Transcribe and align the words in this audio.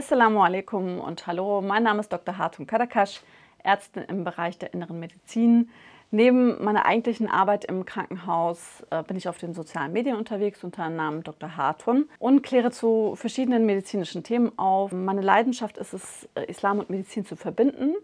Assalamu 0.00 0.42
alaikum 0.42 0.98
und 0.98 1.26
hallo, 1.26 1.60
mein 1.60 1.82
Name 1.82 2.00
ist 2.00 2.10
Dr. 2.10 2.38
Hartun 2.38 2.66
Kadakash, 2.66 3.20
Ärztin 3.62 4.04
im 4.04 4.24
Bereich 4.24 4.56
der 4.56 4.72
inneren 4.72 4.98
Medizin. 4.98 5.68
Neben 6.10 6.64
meiner 6.64 6.86
eigentlichen 6.86 7.28
Arbeit 7.28 7.66
im 7.66 7.84
Krankenhaus 7.84 8.82
äh, 8.88 9.02
bin 9.02 9.18
ich 9.18 9.28
auf 9.28 9.36
den 9.36 9.52
sozialen 9.52 9.92
Medien 9.92 10.16
unterwegs 10.16 10.64
unter 10.64 10.84
dem 10.84 10.96
Namen 10.96 11.22
Dr. 11.22 11.54
Hartun 11.54 12.08
und 12.18 12.40
kläre 12.40 12.70
zu 12.70 13.14
verschiedenen 13.14 13.66
medizinischen 13.66 14.24
Themen 14.24 14.58
auf. 14.58 14.90
Meine 14.90 15.20
Leidenschaft 15.20 15.76
ist 15.76 15.92
es, 15.92 16.26
äh, 16.34 16.46
Islam 16.46 16.78
und 16.78 16.88
Medizin 16.88 17.26
zu 17.26 17.36
verbinden 17.36 17.94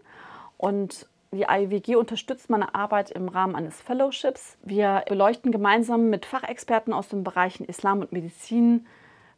und 0.57 1.07
die 1.31 1.47
IWG 1.49 1.95
unterstützt 1.95 2.51
meine 2.51 2.75
Arbeit 2.75 3.09
im 3.09 3.27
Rahmen 3.27 3.55
eines 3.55 3.81
Fellowships. 3.81 4.59
Wir 4.61 5.03
beleuchten 5.09 5.51
gemeinsam 5.51 6.11
mit 6.11 6.27
Fachexperten 6.27 6.93
aus 6.93 7.09
den 7.09 7.23
Bereichen 7.23 7.65
Islam 7.65 8.01
und 8.01 8.11
Medizin 8.11 8.85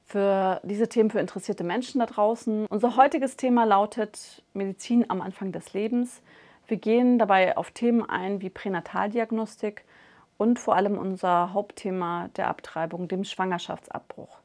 für 0.09 0.59
diese 0.63 0.89
Themen 0.89 1.11
für 1.11 1.19
interessierte 1.19 1.63
Menschen 1.63 1.99
da 1.99 2.07
draußen. 2.07 2.65
Unser 2.65 2.95
heutiges 2.95 3.37
Thema 3.37 3.65
lautet 3.65 4.43
Medizin 4.53 5.05
am 5.07 5.21
Anfang 5.21 5.51
des 5.51 5.73
Lebens. 5.73 6.23
Wir 6.67 6.77
gehen 6.77 7.19
dabei 7.19 7.55
auf 7.57 7.69
Themen 7.71 8.09
ein 8.09 8.41
wie 8.41 8.49
Pränataldiagnostik 8.49 9.85
und 10.37 10.57
vor 10.57 10.75
allem 10.75 10.97
unser 10.97 11.53
Hauptthema 11.53 12.29
der 12.37 12.47
Abtreibung, 12.47 13.07
dem 13.07 13.23
Schwangerschaftsabbruch. 13.23 14.39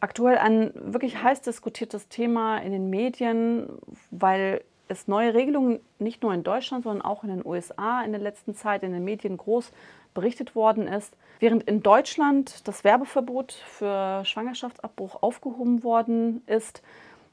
Aktuell 0.00 0.36
ein 0.36 0.72
wirklich 0.74 1.22
heiß 1.22 1.40
diskutiertes 1.40 2.08
Thema 2.08 2.58
in 2.58 2.72
den 2.72 2.90
Medien, 2.90 3.70
weil 4.10 4.62
es 4.88 5.08
neue 5.08 5.32
Regelungen 5.32 5.80
nicht 5.98 6.22
nur 6.22 6.34
in 6.34 6.42
Deutschland, 6.42 6.84
sondern 6.84 7.00
auch 7.00 7.24
in 7.24 7.30
den 7.30 7.46
USA 7.46 8.02
in 8.02 8.12
der 8.12 8.20
letzten 8.20 8.54
Zeit 8.54 8.82
in 8.82 8.92
den 8.92 9.04
Medien 9.04 9.38
groß 9.38 9.72
berichtet 10.14 10.54
worden 10.54 10.88
ist. 10.88 11.16
Während 11.40 11.64
in 11.64 11.82
Deutschland 11.82 12.66
das 12.66 12.84
Werbeverbot 12.84 13.52
für 13.52 14.24
Schwangerschaftsabbruch 14.24 15.22
aufgehoben 15.22 15.82
worden 15.82 16.42
ist, 16.46 16.82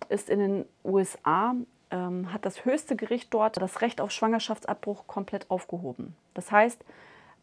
ist 0.10 0.30
in 0.30 0.40
den 0.40 0.66
USA 0.84 1.56
ähm, 1.92 2.34
hat 2.34 2.46
das 2.46 2.66
höchste 2.66 2.96
Gericht 2.96 3.34
dort 3.34 3.58
das 3.58 3.82
Recht 3.82 4.02
auf 4.02 4.12
Schwangerschaftsabbruch 4.12 5.08
komplett 5.08 5.50
aufgehoben. 5.52 6.16
Das 6.34 6.52
heißt, 6.52 6.84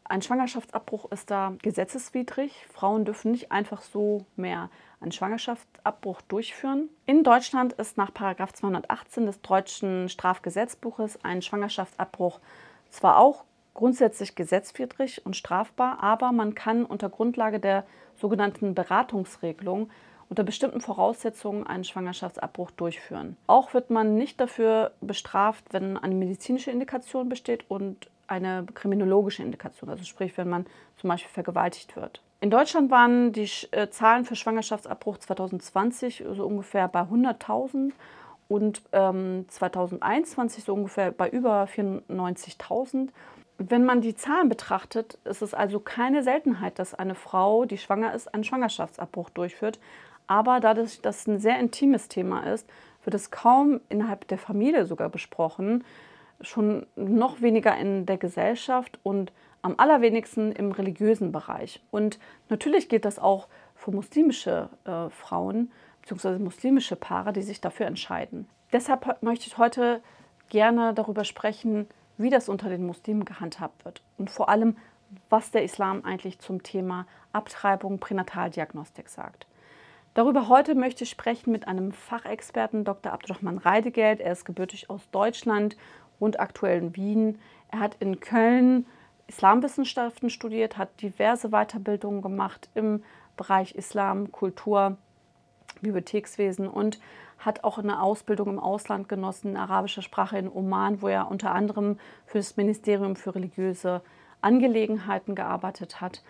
ein 0.03 0.23
Schwangerschaftsabbruch 0.23 1.11
ist 1.11 1.29
da 1.29 1.53
gesetzeswidrig. 1.61 2.65
Frauen 2.73 3.05
dürfen 3.05 3.31
nicht 3.31 3.51
einfach 3.51 3.83
so 3.83 4.25
mehr 4.35 4.71
einen 5.01 5.11
Schwangerschaftsabbruch 5.11 6.21
durchführen. 6.21 6.89
In 7.05 7.23
Deutschland 7.23 7.73
ist 7.73 7.95
nach 7.95 8.11
218 8.11 9.27
des 9.27 9.39
deutschen 9.41 10.09
Strafgesetzbuches 10.09 11.23
ein 11.23 11.43
Schwangerschaftsabbruch 11.43 12.39
zwar 12.89 13.19
auch 13.19 13.45
grundsätzlich 13.73 14.35
gesetzwidrig 14.35 15.25
und 15.25 15.35
strafbar, 15.35 16.01
aber 16.01 16.31
man 16.31 16.55
kann 16.55 16.85
unter 16.85 17.09
Grundlage 17.09 17.59
der 17.59 17.85
sogenannten 18.15 18.75
Beratungsregelung 18.75 19.89
unter 20.29 20.43
bestimmten 20.43 20.79
Voraussetzungen 20.79 21.65
einen 21.65 21.83
Schwangerschaftsabbruch 21.83 22.71
durchführen. 22.71 23.35
Auch 23.47 23.73
wird 23.73 23.89
man 23.89 24.15
nicht 24.15 24.39
dafür 24.39 24.91
bestraft, 25.01 25.65
wenn 25.71 25.97
eine 25.97 26.13
medizinische 26.13 26.71
Indikation 26.71 27.29
besteht 27.29 27.65
und 27.67 28.09
eine 28.27 28.65
kriminologische 28.75 29.41
Indikation, 29.41 29.89
also 29.89 30.03
sprich, 30.03 30.37
wenn 30.37 30.49
man 30.49 30.67
zum 30.97 31.07
Beispiel 31.07 31.31
vergewaltigt 31.31 31.95
wird. 31.95 32.21
In 32.41 32.51
Deutschland 32.51 32.91
waren 32.91 33.33
die 33.33 33.49
äh, 33.71 33.89
Zahlen 33.89 34.23
für 34.23 34.35
Schwangerschaftsabbruch 34.35 35.17
2020 35.17 36.23
so 36.31 36.45
ungefähr 36.45 36.87
bei 36.87 37.01
100.000 37.01 37.91
und 38.47 38.81
ähm, 38.93 39.45
2021 39.49 40.63
so 40.63 40.73
ungefähr 40.73 41.11
bei 41.11 41.27
über 41.29 41.65
94.000. 41.65 43.09
Wenn 43.61 43.83
man 43.83 43.99
die 43.99 44.15
Zahlen 44.15 44.47
betrachtet, 44.47 45.19
ist 45.25 45.41
es 45.41 45.53
also 45.53 45.81
keine 45.81 46.23
Seltenheit, 46.23 46.79
dass 46.79 46.93
eine 46.93 47.13
Frau, 47.13 47.65
die 47.65 47.77
schwanger 47.77 48.13
ist, 48.13 48.33
einen 48.33 48.45
Schwangerschaftsabbruch 48.45 49.29
durchführt. 49.29 49.79
Aber 50.27 50.61
dadurch, 50.61 51.01
dass 51.01 51.21
es 51.21 51.27
ein 51.27 51.39
sehr 51.39 51.59
intimes 51.59 52.07
Thema 52.07 52.51
ist, 52.53 52.69
wird 53.03 53.15
es 53.15 53.31
kaum 53.31 53.81
innerhalb 53.89 54.27
der 54.29 54.37
Familie 54.37 54.85
sogar 54.85 55.09
besprochen, 55.09 55.83
schon 56.39 56.85
noch 56.95 57.41
weniger 57.41 57.75
in 57.77 58.05
der 58.05 58.17
Gesellschaft 58.17 58.97
und 59.03 59.33
am 59.61 59.75
allerwenigsten 59.77 60.53
im 60.53 60.71
religiösen 60.71 61.33
Bereich. 61.33 61.81
Und 61.91 62.17
natürlich 62.47 62.87
geht 62.87 63.03
das 63.03 63.19
auch 63.19 63.49
für 63.75 63.91
muslimische 63.91 64.69
äh, 64.85 65.09
Frauen 65.09 65.69
bzw. 66.03 66.39
muslimische 66.39 66.95
Paare, 66.95 67.33
die 67.33 67.41
sich 67.41 67.59
dafür 67.59 67.87
entscheiden. 67.87 68.47
Deshalb 68.71 69.21
möchte 69.21 69.47
ich 69.47 69.57
heute 69.57 70.01
gerne 70.47 70.93
darüber 70.93 71.25
sprechen, 71.25 71.87
wie 72.19 72.29
das 72.29 72.49
unter 72.49 72.69
den 72.69 72.85
Muslimen 72.85 73.25
gehandhabt 73.25 73.85
wird 73.85 74.03
und 74.17 74.29
vor 74.29 74.49
allem, 74.49 74.77
was 75.29 75.49
der 75.51 75.63
Islam 75.63 76.03
eigentlich 76.05 76.37
zum 76.39 76.61
Thema 76.61 77.07
Abtreibung, 77.31 77.99
Pränataldiagnostik 77.99 79.09
sagt. 79.09 79.47
Darüber 80.13 80.49
heute 80.49 80.75
möchte 80.75 81.05
ich 81.05 81.09
sprechen 81.09 81.51
mit 81.51 81.67
einem 81.67 81.91
Fachexperten, 81.91 82.83
Dr. 82.83 83.13
Abdurrahman 83.13 83.57
Reidegeld. 83.57 84.19
Er 84.19 84.33
ist 84.33 84.43
gebürtig 84.43 84.89
aus 84.89 85.09
Deutschland 85.11 85.77
und 86.19 86.39
aktuell 86.39 86.79
in 86.79 86.95
Wien. 86.95 87.39
Er 87.71 87.79
hat 87.79 87.95
in 87.99 88.19
Köln 88.19 88.85
Islamwissenschaften 89.27 90.29
studiert, 90.29 90.77
hat 90.77 91.01
diverse 91.01 91.49
Weiterbildungen 91.49 92.21
gemacht 92.21 92.69
im 92.73 93.03
Bereich 93.37 93.75
Islam, 93.75 94.31
Kultur, 94.31 94.97
Bibliothekswesen 95.81 96.67
und 96.67 96.99
hat 97.39 97.63
auch 97.63 97.77
eine 97.77 98.01
Ausbildung 98.01 98.49
im 98.49 98.59
Ausland 98.59 99.09
genossen, 99.09 99.51
in 99.51 99.57
arabischer 99.57 100.01
Sprache 100.01 100.37
in 100.37 100.51
Oman, 100.51 101.01
wo 101.01 101.07
er 101.07 101.31
unter 101.31 101.51
anderem 101.51 101.97
für 102.25 102.37
das 102.37 102.57
Ministerium 102.57 103.15
für 103.15 103.33
religiöse 103.33 104.01
Angelegenheiten 104.41 105.35
gearbeitet 105.35 106.01
hat. 106.01 106.21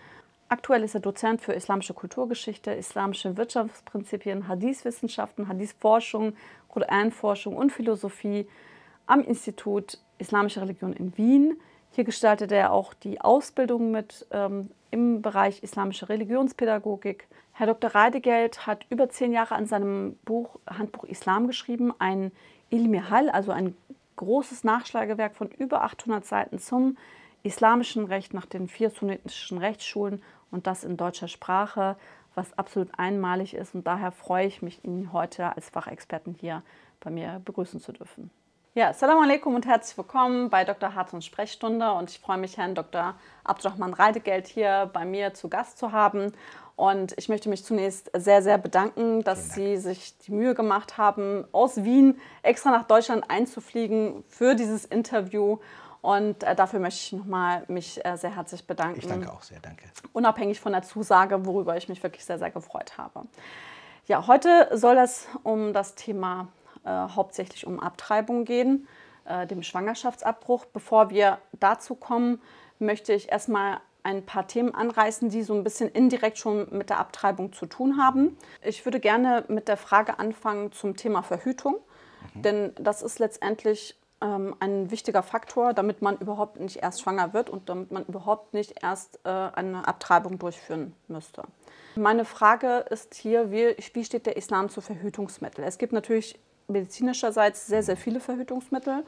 Aktuell 0.47 0.83
ist 0.83 0.95
er 0.95 1.01
Dozent 1.01 1.41
für 1.41 1.53
islamische 1.53 1.93
Kulturgeschichte, 1.93 2.71
islamische 2.71 3.37
Wirtschaftsprinzipien, 3.37 4.47
Hadith-Wissenschaften, 4.47 5.47
Hadith-Forschung, 5.47 6.33
Koranforschung 6.69 7.55
und 7.55 7.71
Philosophie 7.71 8.47
am 9.05 9.21
Institut 9.21 9.99
Islamische 10.17 10.61
Religion 10.61 10.93
in 10.93 11.15
Wien. 11.17 11.59
Hier 11.91 12.03
gestaltet 12.03 12.51
er 12.51 12.71
auch 12.71 12.93
die 12.93 13.21
Ausbildung 13.21 13.91
mit 13.91 14.27
ähm, 14.31 14.71
im 14.91 15.21
Bereich 15.21 15.63
islamische 15.63 16.09
Religionspädagogik. 16.09 17.27
Herr 17.59 17.67
Dr. 17.67 17.93
Reidegeld 17.93 18.67
hat 18.67 18.85
über 18.89 19.09
zehn 19.09 19.33
Jahre 19.33 19.55
an 19.55 19.65
seinem 19.65 20.17
Buch 20.23 20.61
Handbuch 20.65 21.03
Islam 21.03 21.45
geschrieben, 21.45 21.93
ein 21.99 22.31
Ilmi 22.69 23.01
Hal, 23.09 23.29
also 23.29 23.51
ein 23.51 23.75
großes 24.15 24.63
Nachschlagewerk 24.63 25.35
von 25.35 25.49
über 25.49 25.83
800 25.83 26.25
Seiten 26.25 26.59
zum 26.59 26.97
islamischen 27.43 28.05
Recht 28.05 28.33
nach 28.33 28.45
den 28.45 28.69
vier 28.69 28.91
sunnitischen 28.91 29.57
Rechtsschulen 29.57 30.23
und 30.51 30.67
das 30.67 30.85
in 30.85 30.95
deutscher 30.95 31.27
Sprache, 31.27 31.97
was 32.33 32.57
absolut 32.57 32.97
einmalig 32.97 33.53
ist. 33.53 33.75
Und 33.75 33.85
daher 33.85 34.13
freue 34.13 34.47
ich 34.47 34.61
mich, 34.61 34.85
ihn 34.85 35.11
heute 35.11 35.53
als 35.53 35.67
Fachexperten 35.67 36.35
hier 36.39 36.63
bei 37.01 37.09
mir 37.09 37.41
begrüßen 37.43 37.81
zu 37.81 37.91
dürfen. 37.91 38.31
Ja, 38.75 38.89
Assalamu 38.89 39.21
alaikum 39.23 39.55
und 39.55 39.65
herzlich 39.65 39.97
willkommen 39.97 40.49
bei 40.49 40.63
Dr. 40.63 40.95
Hartons 40.95 41.25
Sprechstunde. 41.25 41.91
Und 41.91 42.11
ich 42.11 42.19
freue 42.19 42.37
mich, 42.37 42.55
Herrn 42.55 42.75
Dr. 42.75 43.15
Abdurrahman 43.43 43.93
Reidegeld 43.93 44.47
hier 44.47 44.89
bei 44.93 45.03
mir 45.03 45.33
zu 45.33 45.49
Gast 45.49 45.79
zu 45.79 45.91
haben. 45.91 46.31
Und 46.79 47.13
ich 47.17 47.28
möchte 47.28 47.50
mich 47.50 47.66
zunächst 47.66 48.09
sehr, 48.16 48.41
sehr 48.41 48.57
bedanken, 48.57 49.22
dass 49.25 49.53
Sie 49.53 49.75
sich 49.75 50.17
die 50.19 50.31
Mühe 50.31 50.56
gemacht 50.56 50.97
haben, 50.97 51.44
aus 51.51 51.84
Wien 51.84 52.17
extra 52.41 52.72
nach 52.72 52.84
Deutschland 52.84 53.29
einzufliegen 53.29 54.23
für 54.29 54.56
dieses 54.56 54.85
Interview. 54.85 55.57
Und 56.00 56.41
äh, 56.41 56.56
dafür 56.56 56.79
möchte 56.79 57.01
ich 57.01 57.12
nochmal 57.12 57.66
mich 57.68 58.00
äh, 58.06 58.16
sehr 58.16 58.34
herzlich 58.34 58.66
bedanken. 58.66 58.98
Ich 58.98 59.07
danke 59.07 59.30
auch 59.30 59.42
sehr, 59.42 59.59
danke. 59.59 59.88
Unabhängig 60.13 60.62
von 60.62 60.71
der 60.71 60.83
Zusage, 60.83 61.45
worüber 61.45 61.75
ich 61.75 61.89
mich 61.89 62.01
wirklich 62.01 62.24
sehr, 62.24 62.39
sehr 62.39 62.50
gefreut 62.50 62.98
habe. 62.98 63.27
Ja, 64.06 64.25
heute 64.27 64.69
soll 64.71 65.00
es 65.00 65.27
um 65.44 65.74
das 65.74 65.95
Thema 65.95 66.48
äh, 66.86 66.89
hauptsächlich 66.89 67.68
um 67.68 67.81
Abtreibung 67.81 68.45
gehen, 68.45 68.88
äh, 69.25 69.45
dem 69.48 69.63
Schwangerschaftsabbruch. 69.63 70.63
Bevor 70.63 71.09
wir 71.09 71.39
dazu 71.59 71.95
kommen, 71.95 72.42
möchte 72.80 73.12
ich 73.12 73.30
erstmal 73.30 73.81
ein 74.04 74.25
paar 74.25 74.48
Themen 74.48 74.74
anreißen, 74.74 75.30
die 75.30 75.44
so 75.44 75.54
ein 75.54 75.63
bisschen 75.63 75.90
indirekt 75.90 76.38
schon 76.38 76.68
mit 76.72 76.90
der 76.90 77.00
Abtreibung 77.00 77.54
zu 77.54 77.66
tun 77.66 78.01
haben. 78.01 78.38
Ich 78.63 78.86
würde 78.86 79.00
gerne 79.00 79.46
mit 79.48 79.68
der 79.68 79.78
Frage 79.78 80.19
anfangen 80.19 80.72
zum 80.72 80.96
Thema 80.96 81.22
Verhütung, 81.22 81.78
mhm. 82.34 82.42
denn 82.42 82.72
das 82.75 83.01
ist 83.01 83.19
letztendlich 83.19 84.00
ähm, 84.22 84.56
ein 84.60 84.92
wichtiger 84.92 85.24
Faktor, 85.24 85.74
damit 85.74 86.01
man 86.01 86.18
überhaupt 86.18 86.60
nicht 86.60 86.78
erst 86.78 87.01
schwanger 87.01 87.34
wird 87.34 87.50
und 87.50 87.69
damit 87.69 87.92
man 87.92 88.06
überhaupt 88.06 88.54
nicht 88.54 88.84
erst 88.84 89.19
äh, 89.24 89.30
eine 89.30 89.88
Abtreibung 89.88 90.40
durchführen 90.40 90.94
müsste. 91.07 91.44
Meine 91.96 92.25
Frage 92.25 92.86
ist 92.90 93.16
hier, 93.16 93.51
wie, 93.51 93.75
wie 93.94 94.06
steht 94.06 94.25
der 94.25 94.38
Islam 94.38 94.69
zu 94.69 94.81
Verhütungsmitteln? 94.81 95.68
Es 95.68 95.78
gibt 95.78 95.94
natürlich 95.94 96.40
medizinischerseits 96.68 97.68
sehr, 97.68 97.84
sehr 97.84 97.98
viele 97.98 98.19
Verhütungsmittel. 98.19 99.04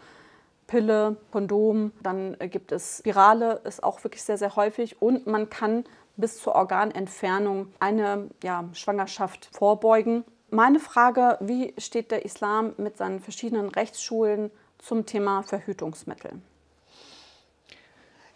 Pille, 0.71 1.17
Kondom, 1.31 1.91
dann 2.01 2.37
gibt 2.39 2.71
es 2.71 2.99
Spirale, 2.99 3.59
ist 3.65 3.83
auch 3.83 4.01
wirklich 4.05 4.23
sehr, 4.23 4.37
sehr 4.37 4.55
häufig. 4.55 5.01
Und 5.01 5.27
man 5.27 5.49
kann 5.49 5.83
bis 6.15 6.41
zur 6.41 6.55
Organentfernung 6.55 7.73
eine 7.81 8.29
ja, 8.41 8.63
Schwangerschaft 8.71 9.49
vorbeugen. 9.51 10.23
Meine 10.49 10.79
Frage, 10.79 11.37
wie 11.41 11.73
steht 11.77 12.09
der 12.09 12.23
Islam 12.23 12.71
mit 12.77 12.95
seinen 12.95 13.19
verschiedenen 13.19 13.67
Rechtsschulen 13.67 14.49
zum 14.77 15.05
Thema 15.05 15.43
Verhütungsmittel? 15.43 16.41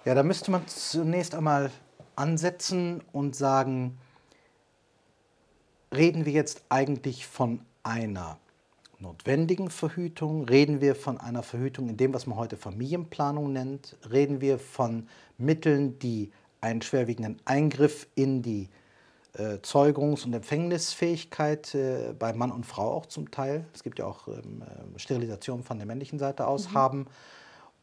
Ja, 0.03 0.13
da 0.13 0.21
müsste 0.21 0.51
man 0.51 0.67
zunächst 0.67 1.35
einmal 1.35 1.71
ansetzen 2.17 3.01
und 3.13 3.37
sagen, 3.37 3.97
reden 5.93 6.25
wir 6.25 6.33
jetzt 6.33 6.65
eigentlich 6.67 7.27
von 7.27 7.61
einer 7.83 8.39
notwendigen 9.05 9.69
Verhütung? 9.69 10.45
Reden 10.45 10.81
wir 10.81 10.95
von 10.95 11.19
einer 11.19 11.43
Verhütung 11.43 11.89
in 11.89 11.97
dem, 11.97 12.13
was 12.13 12.25
man 12.25 12.37
heute 12.37 12.57
Familienplanung 12.57 13.53
nennt? 13.53 13.95
Reden 14.11 14.41
wir 14.41 14.57
von 14.57 15.07
Mitteln, 15.37 15.99
die 15.99 16.31
einen 16.59 16.81
schwerwiegenden 16.81 17.37
Eingriff 17.45 18.07
in 18.15 18.41
die 18.41 18.67
äh, 19.33 19.59
Zeugungs- 19.61 20.25
und 20.25 20.33
Empfängnisfähigkeit 20.33 21.75
äh, 21.75 22.13
bei 22.17 22.33
Mann 22.33 22.51
und 22.51 22.65
Frau 22.65 22.93
auch 22.93 23.05
zum 23.05 23.29
Teil, 23.29 23.65
es 23.73 23.83
gibt 23.83 23.99
ja 23.99 24.05
auch 24.05 24.27
ähm, 24.27 24.63
äh, 24.63 24.99
Sterilisation 24.99 25.61
von 25.61 25.77
der 25.77 25.85
männlichen 25.85 26.17
Seite 26.17 26.47
aus, 26.47 26.69
mhm. 26.69 26.73
haben? 26.73 27.05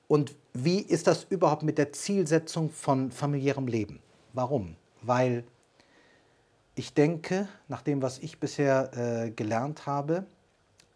Und 0.08 0.34
wie 0.52 0.80
ist 0.80 1.06
das 1.06 1.24
überhaupt 1.24 1.62
mit 1.62 1.78
der 1.78 1.92
Zielsetzung 1.92 2.70
von 2.70 3.12
familiärem 3.12 3.68
Leben? 3.68 4.00
Warum? 4.32 4.76
Weil 5.02 5.44
ich 6.74 6.94
denke, 6.94 7.48
nach 7.68 7.82
dem, 7.82 8.02
was 8.02 8.18
ich 8.18 8.40
bisher 8.40 8.90
äh, 8.96 9.30
gelernt 9.30 9.86
habe, 9.86 10.26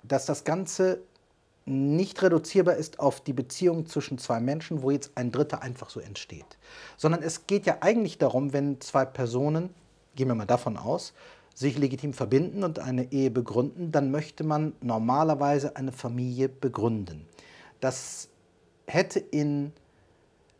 dass 0.08 0.26
das 0.26 0.44
Ganze 0.44 1.00
nicht 1.66 2.22
reduzierbar 2.22 2.76
ist 2.76 3.00
auf 3.00 3.20
die 3.20 3.32
Beziehung 3.32 3.86
zwischen 3.86 4.18
zwei 4.18 4.40
Menschen, 4.40 4.82
wo 4.82 4.92
jetzt 4.92 5.10
ein 5.16 5.32
Dritter 5.32 5.62
einfach 5.62 5.90
so 5.90 5.98
entsteht. 5.98 6.58
Sondern 6.96 7.22
es 7.22 7.48
geht 7.48 7.66
ja 7.66 7.78
eigentlich 7.80 8.18
darum, 8.18 8.52
wenn 8.52 8.80
zwei 8.80 9.04
Personen, 9.04 9.70
gehen 10.14 10.28
wir 10.28 10.34
mal 10.36 10.46
davon 10.46 10.76
aus, 10.76 11.12
sich 11.54 11.76
legitim 11.76 12.12
verbinden 12.12 12.62
und 12.62 12.78
eine 12.78 13.10
Ehe 13.12 13.30
begründen, 13.30 13.90
dann 13.90 14.10
möchte 14.10 14.44
man 14.44 14.74
normalerweise 14.80 15.74
eine 15.74 15.90
Familie 15.90 16.48
begründen. 16.48 17.26
Das 17.80 18.28
hätte 18.86 19.18
in 19.18 19.72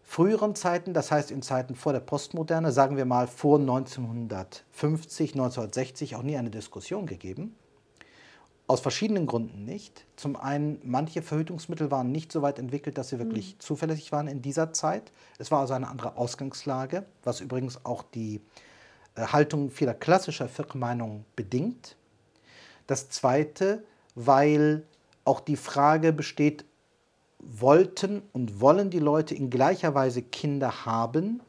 früheren 0.02 0.54
Zeiten, 0.54 0.94
das 0.94 1.12
heißt 1.12 1.31
in 1.31 1.43
Zeiten 1.43 1.75
vor 1.75 1.93
der 1.93 2.00
Postmoderne, 2.00 2.72
sagen 2.72 2.96
wir 2.96 3.04
mal 3.04 3.26
vor 3.26 3.58
1950, 3.58 5.32
1960, 5.32 6.16
auch 6.16 6.22
nie 6.22 6.37
eine 6.37 6.50
Diskussion 6.50 7.06
gegeben. 7.06 7.54
Aus 8.69 8.81
verschiedenen 8.81 9.27
Gründen 9.27 9.65
nicht. 9.65 10.05
Zum 10.17 10.35
einen, 10.35 10.81
manche 10.83 11.23
Verhütungsmittel 11.23 11.91
waren 11.91 12.11
nicht 12.11 12.33
so 12.33 12.43
weit 12.43 12.59
entwickelt, 12.59 12.99
dass 12.99 13.11
sie 13.11 13.19
wirklich 13.19 13.55
mhm. 13.55 13.61
zuverlässig 13.61 14.11
waren 14.11 14.27
in 14.27 14.43
dieser 14.43 14.73
Zeit. 14.73 15.13
Es 15.39 15.51
war 15.51 15.61
also 15.61 15.75
eine 15.75 15.89
andere 15.89 16.17
Ausgangslage, 16.17 17.05
was 17.23 17.41
übrigens 17.41 17.85
auch 17.85 18.03
die 18.03 18.41
äh, 19.15 19.23
Haltung 19.27 19.71
vieler 19.71 19.95
klassischer 19.95 20.49
Firmenmeinungen 20.49 21.25
bedingt. 21.37 21.97
Das 22.89 23.09
Zweite, 23.09 23.85
weil 24.17 24.85
auch 25.25 25.41
die 25.41 25.57
Frage 25.57 26.13
besteht, 26.13 26.65
wollten 27.39 28.23
und 28.33 28.61
wollen 28.61 28.91
die 28.91 28.99
Leute 28.99 29.35
in 29.35 29.51
gleicher 29.51 29.95
Weise 29.95 30.23
Kinder 30.23 30.87
haben, 30.87 31.41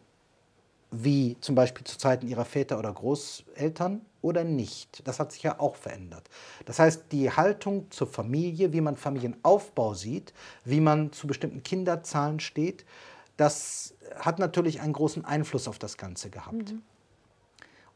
wie 0.91 1.37
zum 1.41 1.55
Beispiel 1.55 1.83
zu 1.83 1.97
Zeiten 1.97 2.27
ihrer 2.27 2.45
Väter 2.45 2.79
oder 2.79 2.93
Großeltern 2.93 4.01
oder 4.21 4.43
nicht. 4.43 5.05
Das 5.07 5.19
hat 5.19 5.31
sich 5.31 5.43
ja 5.43 5.59
auch 5.59 5.75
verändert. 5.75 6.29
Das 6.65 6.79
heißt, 6.79 7.05
die 7.11 7.31
Haltung 7.31 7.91
zur 7.91 8.07
Familie, 8.07 8.73
wie 8.73 8.81
man 8.81 8.95
Familienaufbau 8.95 9.93
sieht, 9.93 10.33
wie 10.63 10.79
man 10.79 11.11
zu 11.11 11.27
bestimmten 11.27 11.63
Kinderzahlen 11.63 12.39
steht, 12.39 12.85
das 13.35 13.93
hat 14.19 14.39
natürlich 14.39 14.81
einen 14.81 14.93
großen 14.93 15.25
Einfluss 15.25 15.67
auf 15.67 15.77
das 15.77 15.97
Ganze 15.97 16.29
gehabt. 16.29 16.73
Mhm. 16.73 16.81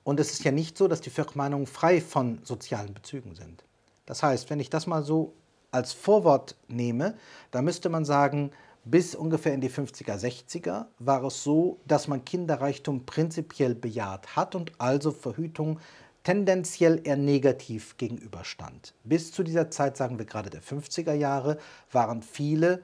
Und 0.04 0.20
es 0.20 0.32
ist 0.32 0.44
ja 0.44 0.52
nicht 0.52 0.78
so, 0.78 0.88
dass 0.88 1.02
die 1.02 1.10
Völkermeinungen 1.10 1.68
frei 1.68 2.02
von 2.02 2.40
sozialen 2.44 2.94
Bezügen 2.94 3.36
sind. 3.36 3.64
Das 4.06 4.24
heißt, 4.24 4.50
wenn 4.50 4.60
ich 4.60 4.70
das 4.70 4.88
mal 4.88 5.04
so 5.04 5.34
als 5.72 5.94
Vorwort 5.94 6.56
nehme, 6.68 7.16
da 7.52 7.62
müsste 7.62 7.90
man 7.90 8.04
sagen, 8.04 8.52
bis 8.84 9.16
ungefähr 9.16 9.54
in 9.54 9.62
die 9.62 9.70
50er, 9.70 10.18
60er 10.18 10.88
war 11.00 11.24
es 11.24 11.44
so, 11.44 11.80
dass 11.86 12.08
man 12.08 12.26
Kinderreichtum 12.26 13.06
prinzipiell 13.06 13.76
bejaht 13.76 14.36
hat 14.36 14.56
und 14.56 14.72
also 14.80 15.12
Verhütung 15.12 15.80
tendenziell 16.24 17.02
eher 17.04 17.18
negativ 17.18 17.98
gegenüberstand. 17.98 18.94
Bis 19.04 19.32
zu 19.32 19.44
dieser 19.44 19.70
Zeit, 19.70 19.98
sagen 19.98 20.18
wir 20.18 20.26
gerade 20.26 20.50
der 20.50 20.62
50er 20.62 21.14
Jahre, 21.14 21.58
waren 21.92 22.22
viele 22.22 22.82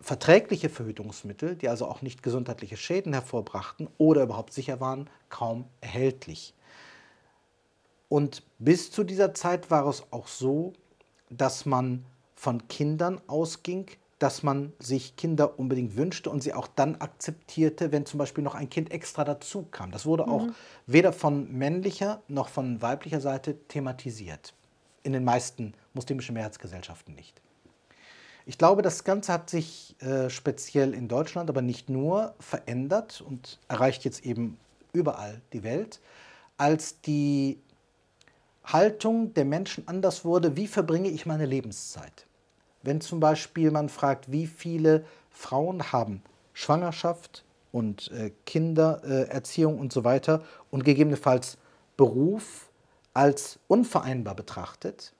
verträgliche 0.00 0.68
Verhütungsmittel, 0.68 1.56
die 1.56 1.68
also 1.68 1.86
auch 1.86 2.02
nicht 2.02 2.22
gesundheitliche 2.22 2.76
Schäden 2.76 3.12
hervorbrachten 3.12 3.88
oder 3.98 4.22
überhaupt 4.22 4.52
sicher 4.52 4.80
waren, 4.80 5.08
kaum 5.30 5.66
erhältlich. 5.80 6.54
Und 8.08 8.42
bis 8.58 8.90
zu 8.90 9.04
dieser 9.04 9.34
Zeit 9.34 9.70
war 9.70 9.86
es 9.86 10.04
auch 10.10 10.28
so, 10.28 10.74
dass 11.30 11.66
man 11.66 12.04
von 12.36 12.68
Kindern 12.68 13.20
ausging, 13.26 13.86
dass 14.18 14.42
man 14.42 14.72
sich 14.78 15.16
Kinder 15.16 15.58
unbedingt 15.58 15.96
wünschte 15.96 16.30
und 16.30 16.42
sie 16.42 16.54
auch 16.54 16.68
dann 16.68 16.96
akzeptierte, 16.96 17.92
wenn 17.92 18.06
zum 18.06 18.18
Beispiel 18.18 18.42
noch 18.42 18.54
ein 18.54 18.70
Kind 18.70 18.90
extra 18.90 19.24
dazu 19.24 19.66
kam. 19.70 19.90
Das 19.90 20.06
wurde 20.06 20.26
auch 20.26 20.46
mhm. 20.46 20.54
weder 20.86 21.12
von 21.12 21.52
männlicher 21.52 22.22
noch 22.28 22.48
von 22.48 22.80
weiblicher 22.80 23.20
Seite 23.20 23.58
thematisiert. 23.68 24.54
In 25.02 25.12
den 25.12 25.24
meisten 25.24 25.74
muslimischen 25.92 26.34
Mehrheitsgesellschaften 26.34 27.14
nicht. 27.14 27.40
Ich 28.46 28.58
glaube, 28.58 28.82
das 28.82 29.04
Ganze 29.04 29.32
hat 29.32 29.50
sich 29.50 29.96
äh, 30.00 30.30
speziell 30.30 30.94
in 30.94 31.08
Deutschland, 31.08 31.50
aber 31.50 31.62
nicht 31.62 31.90
nur, 31.90 32.34
verändert 32.38 33.20
und 33.20 33.58
erreicht 33.68 34.04
jetzt 34.04 34.24
eben 34.24 34.56
überall 34.92 35.40
die 35.52 35.62
Welt, 35.62 36.00
als 36.56 37.00
die 37.00 37.58
Haltung 38.64 39.34
der 39.34 39.44
Menschen 39.44 39.86
anders 39.86 40.24
wurde, 40.24 40.56
wie 40.56 40.66
verbringe 40.66 41.08
ich 41.08 41.26
meine 41.26 41.46
Lebenszeit. 41.46 42.25
Wenn 42.86 43.00
zum 43.00 43.20
Beispiel 43.20 43.70
man 43.70 43.88
fragt, 43.88 44.30
wie 44.30 44.46
viele 44.46 45.04
Frauen 45.30 45.92
haben 45.92 46.22
Schwangerschaft 46.52 47.44
und 47.72 48.10
äh, 48.12 48.30
Kindererziehung 48.46 49.76
äh, 49.76 49.80
und 49.80 49.92
so 49.92 50.04
weiter 50.04 50.42
und 50.70 50.84
gegebenenfalls 50.84 51.58
Beruf 51.96 52.70
als 53.12 53.58
unvereinbar 53.68 54.34
betrachtet, 54.34 55.14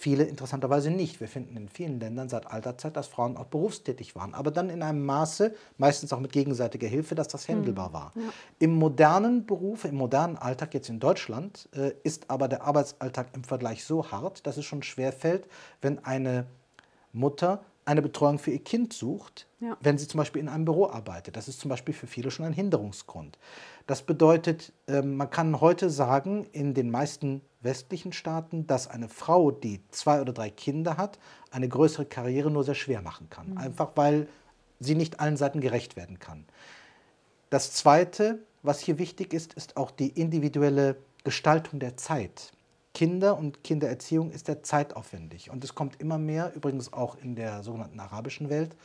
Viele 0.00 0.24
interessanterweise 0.24 0.90
nicht. 0.90 1.20
Wir 1.20 1.28
finden 1.28 1.58
in 1.58 1.68
vielen 1.68 2.00
Ländern 2.00 2.30
seit 2.30 2.46
alter 2.46 2.78
Zeit, 2.78 2.96
dass 2.96 3.06
Frauen 3.06 3.36
auch 3.36 3.44
berufstätig 3.44 4.16
waren, 4.16 4.32
aber 4.32 4.50
dann 4.50 4.70
in 4.70 4.82
einem 4.82 5.04
Maße, 5.04 5.54
meistens 5.76 6.10
auch 6.14 6.20
mit 6.20 6.32
gegenseitiger 6.32 6.88
Hilfe, 6.88 7.14
dass 7.14 7.28
das 7.28 7.46
händelbar 7.46 7.88
hm. 7.88 7.92
war. 7.92 8.12
Ja. 8.14 8.22
Im 8.60 8.76
modernen 8.76 9.44
Beruf, 9.44 9.84
im 9.84 9.96
modernen 9.96 10.38
Alltag 10.38 10.72
jetzt 10.72 10.88
in 10.88 11.00
Deutschland, 11.00 11.68
äh, 11.76 11.92
ist 12.02 12.30
aber 12.30 12.48
der 12.48 12.62
Arbeitsalltag 12.62 13.26
im 13.34 13.44
Vergleich 13.44 13.84
so 13.84 14.10
hart, 14.10 14.46
dass 14.46 14.56
es 14.56 14.64
schon 14.64 14.82
schwerfällt, 14.82 15.46
wenn 15.82 16.02
eine 16.02 16.46
Mutter 17.12 17.64
eine 17.84 18.02
Betreuung 18.02 18.38
für 18.38 18.52
ihr 18.52 18.62
Kind 18.62 18.92
sucht, 18.92 19.48
ja. 19.58 19.76
wenn 19.80 19.98
sie 19.98 20.06
zum 20.06 20.18
Beispiel 20.18 20.40
in 20.40 20.48
einem 20.48 20.64
Büro 20.64 20.86
arbeitet. 20.86 21.36
Das 21.36 21.48
ist 21.48 21.60
zum 21.60 21.68
Beispiel 21.68 21.94
für 21.94 22.06
viele 22.06 22.30
schon 22.30 22.46
ein 22.46 22.52
Hinderungsgrund. 22.52 23.38
Das 23.86 24.02
bedeutet, 24.02 24.72
ähm, 24.86 25.16
man 25.16 25.28
kann 25.30 25.60
heute 25.60 25.90
sagen, 25.90 26.46
in 26.52 26.74
den 26.74 26.90
meisten 26.90 27.40
westlichen 27.60 28.12
Staaten, 28.12 28.66
dass 28.66 28.86
eine 28.86 29.08
Frau, 29.08 29.50
die 29.50 29.80
zwei 29.90 30.20
oder 30.20 30.32
drei 30.32 30.50
Kinder 30.50 30.96
hat, 30.96 31.18
eine 31.50 31.68
größere 31.68 32.04
Karriere 32.04 32.50
nur 32.50 32.64
sehr 32.64 32.74
schwer 32.74 33.02
machen 33.02 33.28
kann. 33.28 33.50
Mhm. 33.50 33.58
Einfach 33.58 33.92
weil 33.96 34.28
sie 34.78 34.94
nicht 34.94 35.20
allen 35.20 35.36
Seiten 35.36 35.60
gerecht 35.60 35.96
werden 35.96 36.18
kann. 36.18 36.46
Das 37.50 37.72
Zweite, 37.72 38.38
was 38.62 38.80
hier 38.80 38.98
wichtig 38.98 39.34
ist, 39.34 39.54
ist 39.54 39.76
auch 39.76 39.90
die 39.90 40.08
individuelle 40.08 40.96
Gestaltung 41.24 41.80
der 41.80 41.96
Zeit. 41.96 42.52
Kinder 42.94 43.38
und 43.38 43.62
Kindererziehung 43.62 44.30
ist 44.30 44.46
sehr 44.46 44.62
zeitaufwendig. 44.62 45.50
Und 45.50 45.64
es 45.64 45.74
kommt 45.74 46.00
immer 46.00 46.18
mehr, 46.18 46.52
übrigens 46.54 46.92
auch 46.92 47.16
in 47.16 47.34
der 47.34 47.62
sogenannten 47.62 48.00
arabischen 48.00 48.50
Welt, 48.50 48.76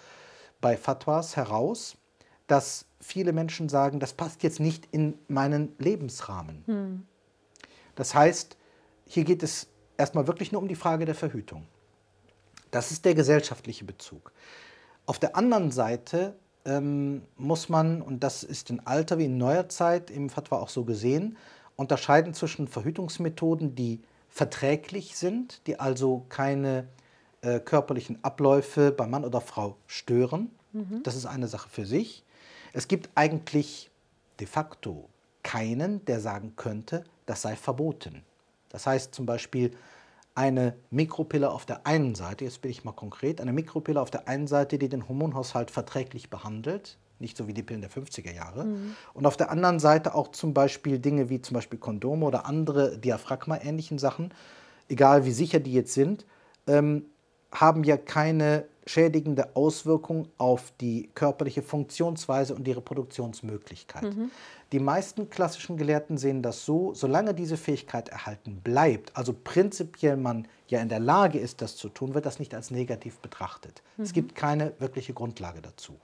bei 0.62 0.78
Fatwas 0.78 1.36
heraus, 1.36 1.98
dass 2.48 2.86
viele 3.00 3.34
Menschen 3.34 3.70
sagen, 3.70 4.00
das 4.00 4.14
passt 4.14 4.44
jetzt 4.44 4.60
nicht 4.60 4.88
in 4.92 5.18
meinen 5.28 5.74
Lebensrahmen. 5.80 6.64
Hm. 6.66 7.08
Das 7.96 8.14
heißt, 8.14 8.58
hier 9.08 9.24
geht 9.24 9.42
es 9.44 9.68
erstmal 9.98 10.28
wirklich 10.28 10.52
nur 10.52 10.62
um 10.62 10.68
die 10.68 10.76
Frage 10.76 11.06
der 11.06 11.16
Verhütung. 11.16 11.66
Das 12.72 12.92
ist 12.92 13.06
der 13.06 13.16
gesellschaftliche 13.16 13.86
Bezug. 13.86 14.32
Auf 15.06 15.20
der 15.20 15.36
anderen 15.36 15.72
Seite 15.72 16.36
ähm, 16.66 17.22
muss 17.38 17.70
man, 17.70 18.02
und 18.02 18.24
das 18.24 18.44
ist 18.44 18.70
in 18.70 18.86
alter 18.86 19.18
wie 19.18 19.26
in 19.26 19.38
neuer 19.38 19.70
Zeit 19.70 20.12
im 20.12 20.30
Fatwa 20.30 20.58
auch 20.58 20.70
so 20.70 20.84
gesehen, 20.84 21.38
unterscheiden 21.76 22.34
zwischen 22.34 22.68
Verhütungsmethoden, 22.68 23.76
die 23.76 24.02
verträglich 24.30 25.18
sind, 25.18 25.62
die 25.68 25.80
also 25.80 26.26
keine 26.30 26.88
äh, 27.42 27.60
körperlichen 27.60 28.24
Abläufe 28.24 28.92
bei 28.92 29.08
Mann 29.08 29.24
oder 29.24 29.42
Frau 29.42 29.78
stören. 29.88 30.52
Mhm. 30.74 31.04
Das 31.04 31.16
ist 31.16 31.26
eine 31.26 31.48
Sache 31.48 31.70
für 31.70 31.86
sich. 31.86 32.24
Es 32.74 32.88
gibt 32.88 33.10
eigentlich 33.16 33.90
de 34.40 34.48
facto 34.48 35.10
keinen, 35.44 36.04
der 36.06 36.20
sagen 36.20 36.54
könnte, 36.56 37.04
das 37.26 37.42
sei 37.42 37.56
verboten. 37.56 38.24
Das 38.70 38.88
heißt 38.88 39.16
zum 39.16 39.26
Beispiel 39.26 39.72
eine 40.34 40.76
Mikropille 40.90 41.50
auf 41.50 41.66
der 41.66 41.88
einen 41.88 42.14
Seite, 42.14 42.44
jetzt 42.44 42.62
bin 42.62 42.72
ich 42.72 42.84
mal 42.84 42.92
konkret, 42.92 43.40
eine 43.40 43.54
Mikropille 43.54 44.02
auf 44.02 44.12
der 44.12 44.28
einen 44.28 44.48
Seite, 44.48 44.78
die 44.78 44.90
den 44.90 45.08
Hormonhaushalt 45.08 45.72
verträglich 45.72 46.30
behandelt, 46.30 46.98
nicht 47.20 47.38
so 47.38 47.48
wie 47.48 47.54
die 47.54 47.64
Pillen 47.64 47.82
der 47.82 47.90
50er 47.90 48.34
Jahre. 48.34 48.66
Mhm. 48.66 48.96
Und 49.14 49.26
auf 49.26 49.38
der 49.38 49.52
anderen 49.52 49.80
Seite 49.80 50.16
auch 50.16 50.30
zum 50.30 50.54
Beispiel 50.54 51.00
Dinge 51.00 51.30
wie 51.30 51.42
zum 51.42 51.56
Beispiel 51.56 51.80
Kondome 51.80 52.26
oder 52.26 52.46
andere 52.46 52.98
Diaphragma-ähnlichen 52.98 54.00
Sachen, 54.00 54.34
egal 54.90 55.26
wie 55.26 55.32
sicher 55.32 55.60
die 55.60 55.74
jetzt 55.74 55.94
sind, 55.94 56.26
ähm, 56.68 57.06
haben 57.52 57.84
ja 57.84 57.98
keine 57.98 58.66
schädigende 58.86 59.56
Auswirkung 59.56 60.28
auf 60.38 60.72
die 60.80 61.10
körperliche 61.16 61.64
Funktionsweise 61.64 62.54
und 62.54 62.66
die 62.66 62.72
Reproduktionsmöglichkeit. 62.72 64.16
Mhm. 64.16 64.30
Die 64.72 64.80
meisten 64.80 65.30
klassischen 65.30 65.78
Gelehrten 65.78 66.18
sehen 66.18 66.42
das 66.42 66.66
so, 66.66 66.94
solange 66.94 67.34
diese 67.34 67.58
Fähigkeit 67.58 68.10
erhalten 68.10 68.62
bleibt, 68.64 69.16
also 69.16 69.34
prinzipiell 69.34 70.18
man 70.18 70.48
ja 70.68 70.82
in 70.82 70.90
der 70.90 71.00
Lage 71.00 71.40
ist, 71.40 71.62
das 71.62 71.76
zu 71.78 71.90
tun, 71.90 72.14
wird 72.14 72.26
das 72.26 72.40
nicht 72.40 72.54
als 72.54 72.72
negativ 72.72 73.20
betrachtet. 73.20 73.82
Mhm. 73.98 74.04
Es 74.04 74.14
gibt 74.14 74.36
keine 74.36 74.74
wirkliche 74.80 75.14
Grundlage 75.14 75.62
dazu. 75.62 75.96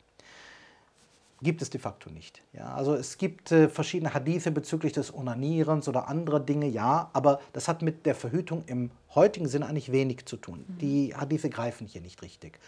Gibt 1.43 1.62
es 1.63 1.71
de 1.71 1.81
facto 1.81 2.12
nicht. 2.12 2.43
Ja, 2.53 2.74
also 2.75 2.93
es 2.93 3.17
gibt 3.17 3.51
äh, 3.51 3.67
verschiedene 3.67 4.13
Hadithe 4.13 4.51
bezüglich 4.51 4.93
des 4.93 5.13
Onanierens 5.13 5.88
oder 5.88 6.07
anderer 6.07 6.39
Dinge, 6.39 6.67
ja, 6.67 7.10
aber 7.13 7.39
das 7.53 7.67
hat 7.67 7.81
mit 7.81 8.05
der 8.05 8.13
Verhütung 8.13 8.63
im 8.67 8.91
heutigen 9.15 9.48
Sinne 9.48 9.65
eigentlich 9.65 9.91
wenig 9.91 10.25
zu 10.25 10.38
tun. 10.38 10.65
Mhm. 10.67 10.77
Die 10.77 11.15
Hadithe 11.15 11.50
greifen 11.50 11.88
hier 11.88 12.01
nicht 12.01 12.21
richtig. 12.21 12.60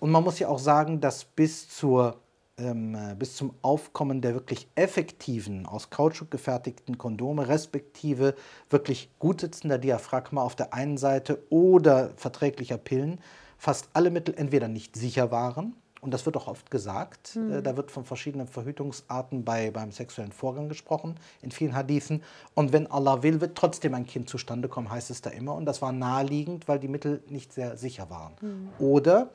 Und 0.00 0.10
man 0.10 0.24
muss 0.24 0.40
ja 0.40 0.48
auch 0.48 0.58
sagen, 0.58 1.00
dass 1.00 1.24
bis 1.24 1.68
zur 1.68 2.16
ähm, 2.60 2.94
äh, 2.94 3.14
bis 3.14 3.36
zum 3.36 3.54
Aufkommen 3.62 4.20
der 4.20 4.34
wirklich 4.34 4.68
effektiven, 4.74 5.66
aus 5.66 5.90
Kautschuk 5.90 6.30
gefertigten 6.30 6.98
Kondome, 6.98 7.48
respektive 7.48 8.34
wirklich 8.68 9.08
gut 9.18 9.40
sitzender 9.40 9.78
Diaphragma 9.78 10.42
auf 10.42 10.56
der 10.56 10.74
einen 10.74 10.98
Seite 10.98 11.42
oder 11.48 12.10
verträglicher 12.16 12.78
Pillen, 12.78 13.20
fast 13.56 13.88
alle 13.94 14.10
Mittel 14.10 14.34
entweder 14.36 14.68
nicht 14.68 14.96
sicher 14.96 15.30
waren, 15.30 15.74
und 16.00 16.12
das 16.12 16.26
wird 16.26 16.36
auch 16.36 16.48
oft 16.48 16.70
gesagt, 16.70 17.36
mhm. 17.36 17.62
da 17.62 17.76
wird 17.76 17.90
von 17.90 18.04
verschiedenen 18.04 18.46
Verhütungsarten 18.46 19.44
bei, 19.44 19.70
beim 19.70 19.92
sexuellen 19.92 20.32
Vorgang 20.32 20.68
gesprochen, 20.68 21.16
in 21.42 21.50
vielen 21.50 21.74
Hadithen. 21.74 22.22
Und 22.54 22.72
wenn 22.72 22.86
Allah 22.86 23.22
will, 23.22 23.40
wird 23.40 23.56
trotzdem 23.56 23.94
ein 23.94 24.06
Kind 24.06 24.28
zustande 24.28 24.68
kommen, 24.68 24.90
heißt 24.90 25.10
es 25.10 25.20
da 25.20 25.30
immer. 25.30 25.54
Und 25.54 25.66
das 25.66 25.82
war 25.82 25.92
naheliegend, 25.92 26.68
weil 26.68 26.78
die 26.78 26.88
Mittel 26.88 27.22
nicht 27.28 27.52
sehr 27.52 27.76
sicher 27.76 28.08
waren. 28.10 28.32
Mhm. 28.40 28.68
Oder 28.78 29.30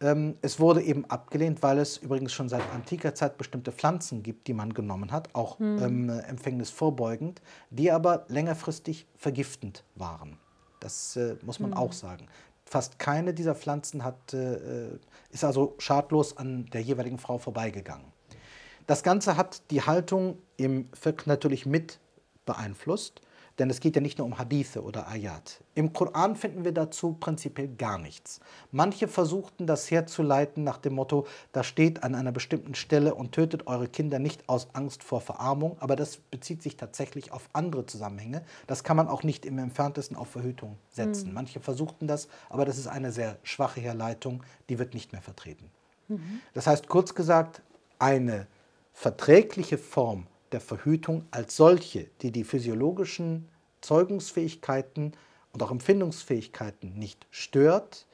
ähm, 0.00 0.36
es 0.42 0.60
wurde 0.60 0.82
eben 0.82 1.04
abgelehnt, 1.06 1.62
weil 1.62 1.78
es 1.78 1.96
übrigens 1.98 2.32
schon 2.32 2.48
seit 2.48 2.62
antiker 2.72 3.14
Zeit 3.14 3.36
bestimmte 3.36 3.72
Pflanzen 3.72 4.22
gibt, 4.22 4.46
die 4.46 4.54
man 4.54 4.72
genommen 4.72 5.10
hat, 5.10 5.34
auch 5.34 5.58
hm. 5.58 5.82
ähm, 5.82 6.10
Empfängnis 6.10 6.70
vorbeugend, 6.70 7.42
die 7.70 7.90
aber 7.90 8.24
längerfristig 8.28 9.06
vergiftend 9.16 9.82
waren. 9.96 10.38
Das 10.80 11.16
äh, 11.16 11.36
muss 11.42 11.58
man 11.58 11.72
hm. 11.72 11.78
auch 11.78 11.92
sagen. 11.92 12.26
Fast 12.68 12.98
keine 12.98 13.32
dieser 13.32 13.54
Pflanzen 13.54 14.04
hat, 14.04 14.34
äh, 14.34 14.90
ist 15.30 15.44
also 15.44 15.74
schadlos 15.78 16.36
an 16.36 16.66
der 16.66 16.82
jeweiligen 16.82 17.18
Frau 17.18 17.38
vorbeigegangen. 17.38 18.06
Das 18.86 19.02
Ganze 19.02 19.36
hat 19.36 19.70
die 19.70 19.82
Haltung 19.82 20.38
im 20.56 20.88
Fiqh 20.92 21.26
natürlich 21.26 21.66
mit 21.66 21.98
beeinflusst. 22.44 23.20
Denn 23.58 23.70
es 23.70 23.80
geht 23.80 23.96
ja 23.96 24.02
nicht 24.02 24.18
nur 24.18 24.26
um 24.26 24.38
Hadithe 24.38 24.82
oder 24.82 25.08
Ayat. 25.08 25.60
Im 25.74 25.92
Koran 25.92 26.36
finden 26.36 26.64
wir 26.64 26.72
dazu 26.72 27.16
prinzipiell 27.18 27.68
gar 27.68 27.98
nichts. 27.98 28.40
Manche 28.70 29.08
versuchten 29.08 29.66
das 29.66 29.90
herzuleiten 29.90 30.62
nach 30.62 30.78
dem 30.78 30.94
Motto, 30.94 31.26
da 31.52 31.64
steht 31.64 32.04
an 32.04 32.14
einer 32.14 32.30
bestimmten 32.30 32.74
Stelle 32.74 33.14
und 33.14 33.32
tötet 33.32 33.66
eure 33.66 33.88
Kinder 33.88 34.18
nicht 34.20 34.48
aus 34.48 34.68
Angst 34.74 35.02
vor 35.02 35.20
Verarmung, 35.20 35.76
aber 35.80 35.96
das 35.96 36.18
bezieht 36.18 36.62
sich 36.62 36.76
tatsächlich 36.76 37.32
auf 37.32 37.48
andere 37.52 37.84
Zusammenhänge. 37.86 38.42
Das 38.66 38.84
kann 38.84 38.96
man 38.96 39.08
auch 39.08 39.24
nicht 39.24 39.44
im 39.44 39.58
entferntesten 39.58 40.16
auf 40.16 40.28
Verhütung 40.28 40.76
setzen. 40.90 41.28
Mhm. 41.28 41.34
Manche 41.34 41.60
versuchten 41.60 42.06
das, 42.06 42.28
aber 42.48 42.64
das 42.64 42.78
ist 42.78 42.86
eine 42.86 43.10
sehr 43.10 43.38
schwache 43.42 43.80
Herleitung, 43.80 44.44
die 44.68 44.78
wird 44.78 44.94
nicht 44.94 45.12
mehr 45.12 45.22
vertreten. 45.22 45.70
Mhm. 46.06 46.40
Das 46.54 46.66
heißt, 46.66 46.88
kurz 46.88 47.14
gesagt, 47.14 47.62
eine 47.98 48.46
verträgliche 48.92 49.78
Form 49.78 50.26
der 50.52 50.60
Verhütung 50.60 51.26
als 51.30 51.56
solche, 51.56 52.08
die 52.22 52.32
die 52.32 52.44
physiologischen 52.44 53.48
Zeugungsfähigkeiten 53.80 55.12
und 55.52 55.62
auch 55.62 55.70
Empfindungsfähigkeiten 55.70 56.94
nicht 56.94 57.26
stört, 57.30 58.06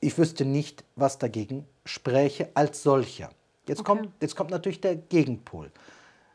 ich 0.00 0.18
wüsste 0.18 0.44
nicht, 0.44 0.84
was 0.96 1.18
dagegen 1.18 1.66
spräche 1.84 2.50
als 2.54 2.82
solcher. 2.82 3.30
Jetzt, 3.66 3.80
okay. 3.80 3.86
kommt, 3.86 4.12
jetzt 4.20 4.36
kommt 4.36 4.50
natürlich 4.50 4.80
der 4.80 4.96
Gegenpol. 4.96 5.70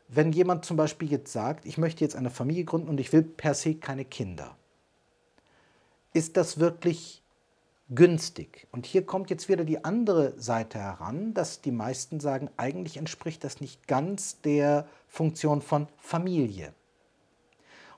Wenn 0.08 0.32
jemand 0.32 0.64
zum 0.64 0.76
Beispiel 0.76 1.08
jetzt 1.10 1.32
sagt, 1.32 1.64
ich 1.66 1.78
möchte 1.78 2.02
jetzt 2.02 2.16
eine 2.16 2.30
Familie 2.30 2.64
gründen 2.64 2.88
und 2.88 2.98
ich 2.98 3.12
will 3.12 3.22
per 3.22 3.54
se 3.54 3.76
keine 3.76 4.04
Kinder, 4.04 4.56
ist 6.12 6.36
das 6.36 6.58
wirklich 6.58 7.19
günstig. 7.94 8.66
Und 8.72 8.86
hier 8.86 9.04
kommt 9.04 9.30
jetzt 9.30 9.48
wieder 9.48 9.64
die 9.64 9.84
andere 9.84 10.34
Seite 10.38 10.78
heran, 10.78 11.34
dass 11.34 11.60
die 11.60 11.72
meisten 11.72 12.20
sagen, 12.20 12.50
eigentlich 12.56 12.96
entspricht 12.96 13.44
das 13.44 13.60
nicht 13.60 13.86
ganz 13.88 14.40
der 14.42 14.86
Funktion 15.08 15.60
von 15.60 15.88
Familie. 15.98 16.72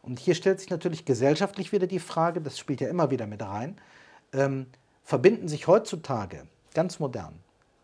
Und 0.02 0.18
hier 0.18 0.34
stellt 0.34 0.60
sich 0.60 0.70
natürlich 0.70 1.04
gesellschaftlich 1.04 1.72
wieder 1.72 1.86
die 1.86 2.00
Frage, 2.00 2.40
das 2.40 2.58
spielt 2.58 2.80
ja 2.80 2.88
immer 2.88 3.10
wieder 3.10 3.26
mit 3.26 3.42
rein, 3.42 3.76
ähm, 4.32 4.66
verbinden 5.04 5.46
sich 5.46 5.66
heutzutage, 5.66 6.46
ganz 6.74 6.98
modern, 6.98 7.34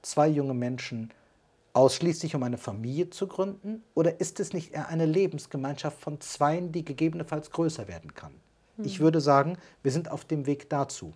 zwei 0.02 0.28
junge 0.28 0.54
Menschen 0.54 1.12
ausschließlich 1.74 2.34
um 2.34 2.42
eine 2.42 2.58
Familie 2.58 3.10
zu 3.10 3.28
gründen? 3.28 3.84
Oder 3.94 4.20
ist 4.20 4.40
es 4.40 4.52
nicht 4.52 4.72
eher 4.72 4.88
eine 4.88 5.06
Lebensgemeinschaft 5.06 6.00
von 6.00 6.20
Zweien, 6.20 6.72
die 6.72 6.84
gegebenenfalls 6.84 7.52
größer 7.52 7.86
werden 7.86 8.14
kann? 8.14 8.32
Hm. 8.76 8.84
Ich 8.84 8.98
würde 8.98 9.20
sagen, 9.20 9.58
wir 9.82 9.92
sind 9.92 10.10
auf 10.10 10.24
dem 10.24 10.46
Weg 10.46 10.68
dazu. 10.70 11.14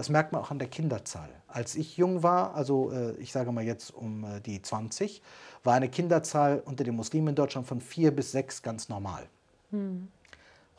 Das 0.00 0.08
merkt 0.08 0.32
man 0.32 0.40
auch 0.40 0.50
an 0.50 0.58
der 0.58 0.68
Kinderzahl. 0.68 1.28
Als 1.46 1.74
ich 1.74 1.98
jung 1.98 2.22
war, 2.22 2.54
also 2.54 2.90
äh, 2.90 3.12
ich 3.16 3.32
sage 3.32 3.52
mal 3.52 3.62
jetzt 3.62 3.90
um 3.90 4.24
äh, 4.24 4.40
die 4.40 4.62
20, 4.62 5.20
war 5.62 5.74
eine 5.74 5.90
Kinderzahl 5.90 6.62
unter 6.64 6.84
den 6.84 6.96
Muslimen 6.96 7.28
in 7.28 7.34
Deutschland 7.34 7.66
von 7.66 7.82
vier 7.82 8.10
bis 8.10 8.32
sechs 8.32 8.62
ganz 8.62 8.88
normal. 8.88 9.28
Hm. 9.72 10.08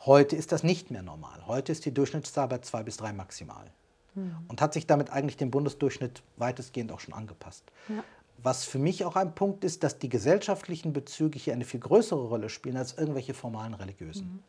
Heute 0.00 0.34
ist 0.34 0.50
das 0.50 0.64
nicht 0.64 0.90
mehr 0.90 1.04
normal. 1.04 1.46
Heute 1.46 1.70
ist 1.70 1.84
die 1.84 1.94
Durchschnittszahl 1.94 2.48
bei 2.48 2.58
zwei 2.58 2.82
bis 2.82 2.96
drei 2.96 3.12
maximal. 3.12 3.64
Hm. 4.14 4.34
Und 4.48 4.60
hat 4.60 4.74
sich 4.74 4.88
damit 4.88 5.10
eigentlich 5.10 5.36
dem 5.36 5.52
Bundesdurchschnitt 5.52 6.24
weitestgehend 6.36 6.90
auch 6.90 6.98
schon 6.98 7.14
angepasst. 7.14 7.62
Ja. 7.90 8.02
Was 8.42 8.64
für 8.64 8.80
mich 8.80 9.04
auch 9.04 9.14
ein 9.14 9.36
Punkt 9.36 9.62
ist, 9.62 9.84
dass 9.84 10.00
die 10.00 10.08
gesellschaftlichen 10.08 10.92
Bezüge 10.92 11.38
hier 11.38 11.52
eine 11.52 11.64
viel 11.64 11.78
größere 11.78 12.26
Rolle 12.26 12.48
spielen 12.48 12.76
als 12.76 12.98
irgendwelche 12.98 13.34
formalen 13.34 13.74
religiösen. 13.74 14.24
Mhm. 14.24 14.42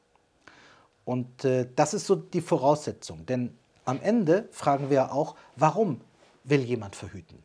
Und 1.06 1.46
äh, 1.46 1.68
das 1.75 1.94
ist 1.94 2.08
so 2.08 2.15
die 2.15 2.42
Voraussetzung. 2.42 3.27
Denn 3.27 3.56
am 3.85 4.01
Ende 4.01 4.47
fragen 4.51 4.89
wir 4.89 5.13
auch, 5.13 5.35
warum 5.55 6.01
will 6.43 6.61
jemand 6.61 6.95
verhüten? 6.95 7.39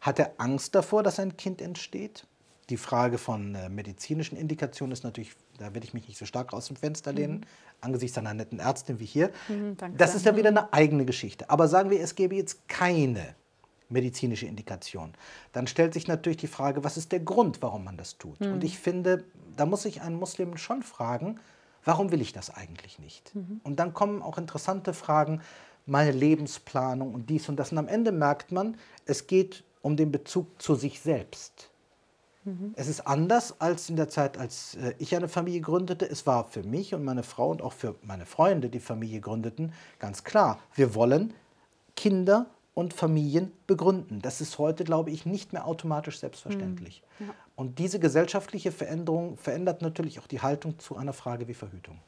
Hat 0.00 0.18
er 0.18 0.32
Angst 0.38 0.74
davor, 0.74 1.02
dass 1.02 1.20
ein 1.20 1.36
Kind 1.36 1.60
entsteht? 1.60 2.26
Die 2.70 2.76
Frage 2.76 3.18
von 3.18 3.54
äh, 3.54 3.68
medizinischen 3.68 4.36
Indikationen 4.36 4.92
ist 4.92 5.04
natürlich, 5.04 5.32
da 5.58 5.74
werde 5.74 5.86
ich 5.86 5.94
mich 5.94 6.08
nicht 6.08 6.18
so 6.18 6.26
stark 6.26 6.52
aus 6.52 6.68
dem 6.68 6.76
Fenster 6.76 7.12
lehnen, 7.12 7.38
mhm. 7.38 7.46
angesichts 7.80 8.18
einer 8.18 8.34
netten 8.34 8.58
Ärztin 8.58 8.98
wie 8.98 9.04
hier. 9.04 9.30
Mhm, 9.48 9.76
das 9.96 10.14
ist 10.14 10.26
ja 10.26 10.36
wieder 10.36 10.48
eine 10.48 10.72
eigene 10.72 11.04
Geschichte. 11.04 11.50
Aber 11.50 11.68
sagen 11.68 11.90
wir, 11.90 12.00
es 12.00 12.14
gäbe 12.14 12.34
jetzt 12.34 12.68
keine 12.68 13.34
medizinische 13.88 14.46
Indikation. 14.46 15.12
Dann 15.52 15.66
stellt 15.66 15.92
sich 15.92 16.08
natürlich 16.08 16.38
die 16.38 16.46
Frage, 16.46 16.82
was 16.82 16.96
ist 16.96 17.12
der 17.12 17.20
Grund, 17.20 17.60
warum 17.62 17.84
man 17.84 17.96
das 17.96 18.16
tut? 18.16 18.40
Mhm. 18.40 18.54
Und 18.54 18.64
ich 18.64 18.78
finde, 18.78 19.24
da 19.56 19.66
muss 19.66 19.82
sich 19.82 20.00
ein 20.00 20.14
Muslim 20.14 20.56
schon 20.56 20.82
fragen, 20.82 21.38
warum 21.84 22.12
will 22.12 22.20
ich 22.20 22.32
das 22.32 22.50
eigentlich 22.50 22.98
nicht? 22.98 23.34
Mhm. 23.34 23.60
Und 23.64 23.76
dann 23.76 23.94
kommen 23.94 24.22
auch 24.22 24.38
interessante 24.38 24.94
Fragen, 24.94 25.40
meine 25.86 26.12
Lebensplanung 26.12 27.14
und 27.14 27.28
dies 27.28 27.48
und 27.48 27.56
das. 27.56 27.72
Und 27.72 27.78
am 27.78 27.88
Ende 27.88 28.12
merkt 28.12 28.52
man, 28.52 28.76
es 29.04 29.26
geht 29.26 29.64
um 29.80 29.96
den 29.96 30.12
Bezug 30.12 30.62
zu 30.62 30.74
sich 30.74 31.00
selbst. 31.00 31.70
Mhm. 32.44 32.72
Es 32.76 32.88
ist 32.88 33.06
anders 33.06 33.60
als 33.60 33.88
in 33.88 33.96
der 33.96 34.08
Zeit, 34.08 34.38
als 34.38 34.74
äh, 34.76 34.94
ich 34.98 35.14
eine 35.14 35.28
Familie 35.28 35.60
gründete. 35.60 36.08
Es 36.08 36.26
war 36.26 36.44
für 36.44 36.62
mich 36.62 36.94
und 36.94 37.04
meine 37.04 37.22
Frau 37.22 37.50
und 37.50 37.62
auch 37.62 37.72
für 37.72 37.94
meine 38.02 38.26
Freunde, 38.26 38.68
die 38.68 38.80
Familie 38.80 39.20
gründeten, 39.20 39.72
ganz 39.98 40.24
klar, 40.24 40.58
wir 40.74 40.94
wollen 40.94 41.34
Kinder 41.96 42.46
und 42.74 42.94
Familien 42.94 43.52
begründen. 43.66 44.22
Das 44.22 44.40
ist 44.40 44.58
heute, 44.58 44.84
glaube 44.84 45.10
ich, 45.10 45.26
nicht 45.26 45.52
mehr 45.52 45.66
automatisch 45.66 46.18
selbstverständlich. 46.18 47.02
Mhm. 47.18 47.26
Ja. 47.26 47.34
Und 47.54 47.78
diese 47.78 48.00
gesellschaftliche 48.00 48.72
Veränderung 48.72 49.36
verändert 49.36 49.82
natürlich 49.82 50.18
auch 50.20 50.26
die 50.26 50.40
Haltung 50.40 50.78
zu 50.78 50.96
einer 50.96 51.12
Frage 51.12 51.48
wie 51.48 51.54
Verhütung. 51.54 51.98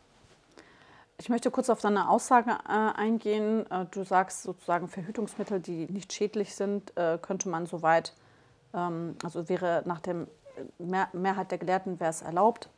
Ich 1.19 1.29
möchte 1.29 1.51
kurz 1.51 1.71
auf 1.71 1.81
deine 1.81 2.09
Aussage 2.09 2.51
äh, 2.51 2.73
eingehen. 2.73 3.71
Äh, 3.71 3.87
du 3.91 4.05
sagst 4.05 4.43
sozusagen, 4.43 4.89
Verhütungsmittel, 4.89 5.61
die 5.61 5.87
nicht 5.87 6.13
schädlich 6.13 6.55
sind, 6.55 6.97
äh, 6.97 7.19
könnte 7.21 7.49
man 7.49 7.67
soweit, 7.67 8.15
ähm, 8.73 9.17
also 9.23 9.49
wäre 9.49 9.83
nach 9.87 10.01
der 10.01 10.27
Mehr 10.79 11.09
Mehrheit 11.13 11.51
der 11.51 11.59
Gelehrten 11.59 11.99
wäre 11.99 12.11
es 12.11 12.23
erlaubt. 12.23 12.69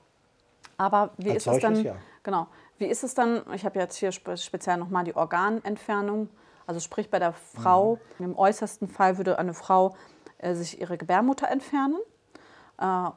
Aber 0.79 1.11
wie 1.19 1.31
Als 1.31 1.47
ist 1.47 1.53
es 1.53 1.61
dann? 1.61 1.85
Ja. 1.85 1.97
Genau. 2.23 2.47
Wie 2.79 2.87
ist 2.87 3.05
es 3.05 3.15
dann? 3.15 3.43
Ich 3.55 3.65
habe 3.67 3.79
jetzt 3.79 3.97
hier 3.97 4.13
speziell 4.13 4.79
nochmal 4.79 5.05
die 5.05 5.15
Organentfernung. 5.15 6.31
Also 6.67 6.81
sprich 6.81 7.11
bei 7.11 7.19
der 7.19 7.33
Frau, 7.33 7.99
mhm. 8.19 8.25
im 8.25 8.39
äußersten 8.39 8.89
Fall 8.89 9.19
würde 9.19 9.39
eine 9.39 9.55
Frau 9.55 9.95
äh, 10.39 10.55
sich 10.55 10.81
ihre 10.81 10.97
Gebärmutter 10.97 11.49
entfernen 11.49 11.99
äh, 11.99 12.16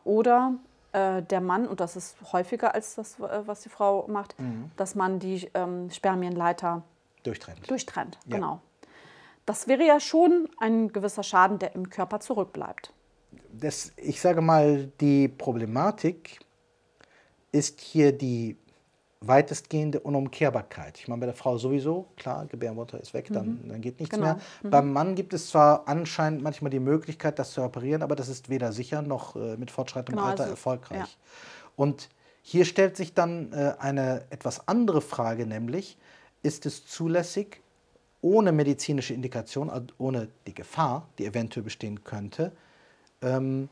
oder 0.03 0.53
äh, 0.91 1.21
der 1.21 1.41
Mann, 1.41 1.67
und 1.67 1.79
das 1.79 1.95
ist 1.95 2.15
häufiger 2.31 2.73
als 2.73 2.95
das, 2.95 3.19
äh, 3.19 3.41
was 3.45 3.61
die 3.61 3.69
Frau 3.69 4.07
macht, 4.07 4.39
mhm. 4.39 4.71
dass 4.75 4.95
man 4.95 5.19
die 5.19 5.49
ähm, 5.53 5.89
Spermienleiter 5.91 6.83
durchtrennt. 7.23 7.69
Durchtrennt, 7.69 8.17
ja. 8.25 8.37
genau. 8.37 8.61
Das 9.45 9.67
wäre 9.67 9.85
ja 9.85 9.99
schon 9.99 10.47
ein 10.59 10.91
gewisser 10.91 11.23
Schaden, 11.23 11.59
der 11.59 11.75
im 11.75 11.89
Körper 11.89 12.19
zurückbleibt. 12.19 12.93
Das, 13.51 13.93
ich 13.97 14.21
sage 14.21 14.41
mal, 14.41 14.91
die 14.99 15.27
Problematik 15.27 16.39
ist 17.51 17.79
hier 17.81 18.11
die 18.11 18.57
weitestgehende 19.21 19.99
Unumkehrbarkeit. 19.99 20.97
Ich 20.97 21.07
meine, 21.07 21.19
bei 21.19 21.25
der 21.25 21.35
Frau 21.35 21.57
sowieso, 21.57 22.07
klar, 22.15 22.45
Gebärmutter 22.45 23.01
ist 23.01 23.13
weg, 23.13 23.27
dann, 23.31 23.59
mhm. 23.63 23.69
dann 23.69 23.81
geht 23.81 23.99
nichts 23.99 24.15
genau. 24.15 24.27
mehr. 24.27 24.39
Mhm. 24.63 24.69
Beim 24.69 24.93
Mann 24.93 25.15
gibt 25.15 25.33
es 25.33 25.49
zwar 25.49 25.87
anscheinend 25.87 26.41
manchmal 26.41 26.71
die 26.71 26.79
Möglichkeit, 26.79 27.37
das 27.37 27.51
zu 27.51 27.61
reparieren, 27.61 28.01
aber 28.01 28.15
das 28.15 28.29
ist 28.29 28.49
weder 28.49 28.71
sicher 28.71 29.01
noch 29.01 29.35
äh, 29.35 29.57
mit 29.57 29.71
fortschreitendem 29.71 30.19
genau, 30.19 30.29
Alter 30.29 30.43
also, 30.43 30.53
erfolgreich. 30.53 30.99
Ja. 30.99 31.07
Und 31.75 32.09
hier 32.41 32.63
stellt 32.63 32.95
sich 32.95 33.13
dann 33.13 33.51
äh, 33.51 33.73
eine 33.79 34.25
etwas 34.29 34.67
andere 34.69 35.01
Frage, 35.01 35.45
nämlich, 35.45 35.97
ist 36.41 36.65
es 36.65 36.87
zulässig, 36.87 37.61
ohne 38.21 38.53
medizinische 38.53 39.13
Indikation, 39.13 39.69
also 39.69 39.87
ohne 39.97 40.29
die 40.47 40.53
Gefahr, 40.53 41.07
die 41.17 41.25
eventuell 41.25 41.63
bestehen 41.63 42.03
könnte, 42.05 42.53
ähm, 43.21 43.69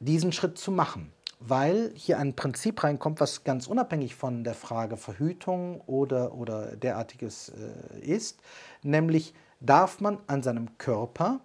diesen 0.00 0.32
Schritt 0.32 0.58
zu 0.58 0.72
machen? 0.72 1.13
Weil 1.46 1.92
hier 1.94 2.18
ein 2.18 2.34
Prinzip 2.34 2.82
reinkommt, 2.82 3.20
was 3.20 3.44
ganz 3.44 3.66
unabhängig 3.66 4.14
von 4.14 4.44
der 4.44 4.54
Frage 4.54 4.96
Verhütung 4.96 5.80
oder, 5.82 6.34
oder 6.34 6.76
derartiges 6.76 7.50
äh, 7.50 8.00
ist, 8.00 8.40
nämlich 8.82 9.34
darf 9.60 10.00
man 10.00 10.18
an 10.26 10.42
seinem 10.42 10.78
Körper 10.78 11.40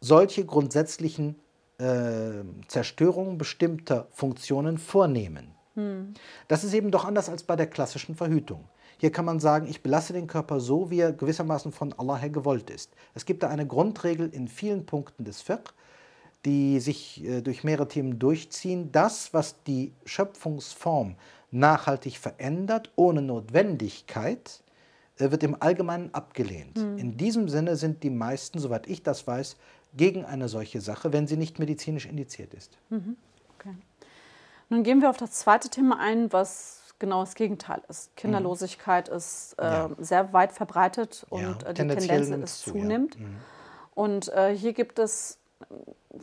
solche 0.00 0.44
grundsätzlichen 0.44 1.36
äh, 1.78 2.44
Zerstörungen 2.68 3.38
bestimmter 3.38 4.06
Funktionen 4.12 4.78
vornehmen. 4.78 5.54
Hm. 5.74 6.14
Das 6.48 6.64
ist 6.64 6.72
eben 6.72 6.90
doch 6.90 7.04
anders 7.04 7.28
als 7.28 7.42
bei 7.42 7.56
der 7.56 7.66
klassischen 7.66 8.14
Verhütung. 8.14 8.64
Hier 8.98 9.12
kann 9.12 9.26
man 9.26 9.40
sagen, 9.40 9.66
ich 9.68 9.82
belasse 9.82 10.14
den 10.14 10.26
Körper 10.26 10.58
so, 10.58 10.90
wie 10.90 11.00
er 11.00 11.12
gewissermaßen 11.12 11.70
von 11.70 11.92
Allah 11.98 12.16
her 12.16 12.30
gewollt 12.30 12.70
ist. 12.70 12.92
Es 13.14 13.26
gibt 13.26 13.42
da 13.42 13.48
eine 13.48 13.66
Grundregel 13.66 14.30
in 14.30 14.48
vielen 14.48 14.86
Punkten 14.86 15.24
des 15.24 15.42
Fiqh, 15.42 15.74
die 16.46 16.78
sich 16.78 17.24
äh, 17.24 17.42
durch 17.42 17.64
mehrere 17.64 17.88
Themen 17.88 18.18
durchziehen, 18.18 18.92
das, 18.92 19.34
was 19.34 19.62
die 19.64 19.92
Schöpfungsform 20.04 21.16
nachhaltig 21.50 22.18
verändert, 22.18 22.92
ohne 22.94 23.20
Notwendigkeit, 23.20 24.62
äh, 25.18 25.30
wird 25.30 25.42
im 25.42 25.60
Allgemeinen 25.60 26.14
abgelehnt. 26.14 26.78
Mhm. 26.78 26.98
In 26.98 27.16
diesem 27.16 27.48
Sinne 27.48 27.76
sind 27.76 28.04
die 28.04 28.10
meisten, 28.10 28.60
soweit 28.60 28.86
ich 28.86 29.02
das 29.02 29.26
weiß, 29.26 29.56
gegen 29.96 30.24
eine 30.24 30.48
solche 30.48 30.80
Sache, 30.80 31.12
wenn 31.12 31.26
sie 31.26 31.36
nicht 31.36 31.58
medizinisch 31.58 32.06
indiziert 32.06 32.54
ist. 32.54 32.78
Mhm. 32.90 33.16
Okay. 33.58 33.74
Nun 34.68 34.84
gehen 34.84 35.00
wir 35.00 35.10
auf 35.10 35.16
das 35.16 35.32
zweite 35.32 35.68
Thema 35.68 35.98
ein, 35.98 36.32
was 36.32 36.94
genau 37.00 37.20
das 37.20 37.34
Gegenteil 37.34 37.82
ist. 37.88 38.14
Kinderlosigkeit 38.16 39.10
mhm. 39.10 39.16
ist 39.16 39.56
äh, 39.58 39.64
ja. 39.64 39.90
sehr 39.98 40.32
weit 40.32 40.52
verbreitet 40.52 41.26
und 41.28 41.42
ja, 41.42 41.68
äh, 41.68 41.74
die 41.74 41.88
Tendenz 41.88 42.28
ist 42.28 42.62
zunimmt. 42.62 43.16
Ja. 43.16 43.20
Mhm. 43.22 43.36
Und 43.94 44.28
äh, 44.28 44.54
hier 44.56 44.74
gibt 44.74 44.98
es 45.00 45.38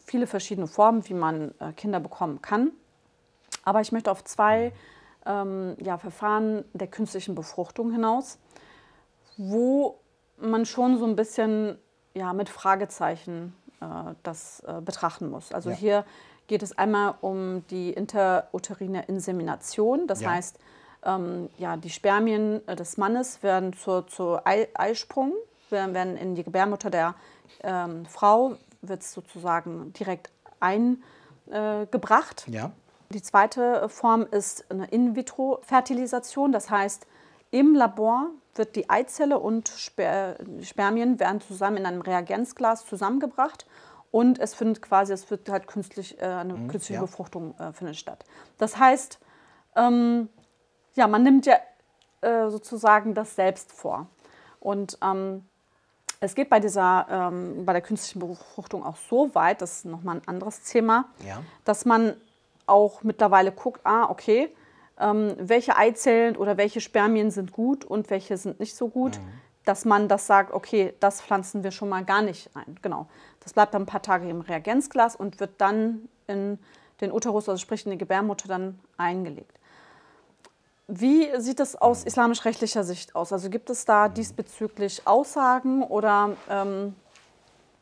viele 0.05 0.27
verschiedene 0.27 0.67
Formen, 0.67 1.07
wie 1.07 1.13
man 1.13 1.53
äh, 1.59 1.73
Kinder 1.73 1.99
bekommen 1.99 2.41
kann. 2.41 2.71
Aber 3.63 3.81
ich 3.81 3.91
möchte 3.91 4.11
auf 4.11 4.23
zwei 4.23 4.73
ähm, 5.25 5.75
ja, 5.81 5.97
Verfahren 5.97 6.65
der 6.73 6.87
künstlichen 6.87 7.35
Befruchtung 7.35 7.91
hinaus, 7.91 8.39
wo 9.37 9.99
man 10.37 10.65
schon 10.65 10.97
so 10.97 11.05
ein 11.05 11.15
bisschen 11.15 11.77
ja, 12.13 12.33
mit 12.33 12.49
Fragezeichen 12.49 13.55
äh, 13.81 14.13
das 14.23 14.61
äh, 14.61 14.81
betrachten 14.81 15.29
muss. 15.29 15.51
Also 15.51 15.69
ja. 15.69 15.75
hier 15.75 16.05
geht 16.47 16.63
es 16.63 16.77
einmal 16.77 17.15
um 17.21 17.65
die 17.67 17.91
interuterine 17.91 19.05
Insemination. 19.05 20.07
Das 20.07 20.21
ja. 20.21 20.31
heißt, 20.31 20.59
ähm, 21.05 21.49
ja, 21.57 21.77
die 21.77 21.89
Spermien 21.89 22.67
äh, 22.67 22.75
des 22.75 22.97
Mannes 22.97 23.43
werden 23.43 23.73
zur, 23.73 24.07
zur 24.07 24.45
Ei 24.45 24.67
Eisprung, 24.73 25.33
werden, 25.69 25.93
werden 25.93 26.17
in 26.17 26.35
die 26.35 26.43
Gebärmutter 26.43 26.89
der 26.89 27.15
ähm, 27.63 28.05
Frau 28.05 28.57
wird 28.83 29.01
es 29.01 29.13
sozusagen 29.13 29.93
direkt 29.93 30.31
eingebracht. 30.59 32.47
ja. 32.49 32.71
Die 33.09 33.21
zweite 33.21 33.87
Form 33.89 34.25
ist 34.31 34.65
eine 34.71 34.87
In-vitro-Fertilisation, 34.87 36.51
das 36.51 36.71
heißt, 36.71 37.05
im 37.51 37.75
Labor 37.75 38.31
wird 38.55 38.75
die 38.75 38.89
Eizelle 38.89 39.37
und 39.37 39.67
Sper 39.67 40.35
Spermien 40.61 41.19
werden 41.19 41.39
zusammen 41.39 41.77
in 41.77 41.85
einem 41.85 42.01
Reagenzglas 42.01 42.87
zusammengebracht 42.87 43.67
und 44.09 44.39
es 44.39 44.55
findet 44.55 44.81
quasi, 44.81 45.13
es 45.13 45.29
wird 45.29 45.49
halt 45.49 45.67
künstlich, 45.67 46.19
äh, 46.19 46.25
eine 46.25 46.53
mhm, 46.53 46.67
künstliche 46.67 46.95
ja. 46.95 47.01
Befruchtung 47.01 47.55
äh, 47.59 47.71
findet 47.73 47.97
statt. 47.97 48.25
Das 48.57 48.77
heißt, 48.77 49.19
ähm, 49.75 50.29
ja, 50.95 51.07
man 51.07 51.23
nimmt 51.23 51.45
ja 51.45 51.55
äh, 52.21 52.49
sozusagen 52.49 53.13
das 53.13 53.35
selbst 53.35 53.71
vor. 53.71 54.07
Und 54.59 54.97
ähm, 55.03 55.45
es 56.23 56.35
geht 56.35 56.49
bei 56.49 56.61
dieser, 56.61 57.05
ähm, 57.09 57.65
bei 57.65 57.73
der 57.73 57.81
künstlichen 57.81 58.19
Befruchtung 58.19 58.85
auch 58.85 58.95
so 58.95 59.35
weit, 59.35 59.61
das 59.61 59.79
ist 59.79 59.85
nochmal 59.85 60.17
ein 60.17 60.27
anderes 60.27 60.63
Thema, 60.63 61.05
ja. 61.27 61.43
dass 61.65 61.83
man 61.83 62.15
auch 62.65 63.03
mittlerweile 63.03 63.51
guckt, 63.51 63.81
ah, 63.83 64.09
okay, 64.09 64.49
ähm, 64.99 65.35
welche 65.37 65.75
Eizellen 65.75 66.37
oder 66.37 66.55
welche 66.55 66.79
Spermien 66.79 67.29
sind 67.29 67.51
gut 67.51 67.83
und 67.83 68.09
welche 68.09 68.37
sind 68.37 68.61
nicht 68.61 68.73
so 68.75 68.87
gut, 68.87 69.17
mhm. 69.17 69.31
dass 69.65 69.83
man 69.83 70.07
das 70.07 70.25
sagt, 70.25 70.53
okay, 70.53 70.93
das 71.01 71.21
pflanzen 71.21 71.63
wir 71.63 71.71
schon 71.71 71.89
mal 71.89 72.05
gar 72.05 72.21
nicht 72.21 72.49
ein. 72.53 72.77
Genau. 72.81 73.07
Das 73.41 73.51
bleibt 73.51 73.73
dann 73.73 73.81
ein 73.81 73.87
paar 73.87 74.01
Tage 74.01 74.29
im 74.29 74.39
Reagenzglas 74.39 75.17
und 75.17 75.41
wird 75.41 75.51
dann 75.57 76.07
in 76.27 76.57
den 77.01 77.11
Uterus, 77.11 77.49
also 77.49 77.59
sprich 77.59 77.85
in 77.85 77.91
die 77.91 77.97
Gebärmutter, 77.97 78.47
dann 78.47 78.79
eingelegt. 78.95 79.59
Wie 80.87 81.29
sieht 81.39 81.59
es 81.59 81.75
aus 81.75 82.03
islamisch-rechtlicher 82.03 82.83
Sicht 82.83 83.15
aus? 83.15 83.31
Also 83.31 83.49
gibt 83.49 83.69
es 83.69 83.85
da 83.85 84.09
diesbezüglich 84.09 85.01
Aussagen 85.05 85.81
oder 85.81 86.35
ähm, 86.49 86.95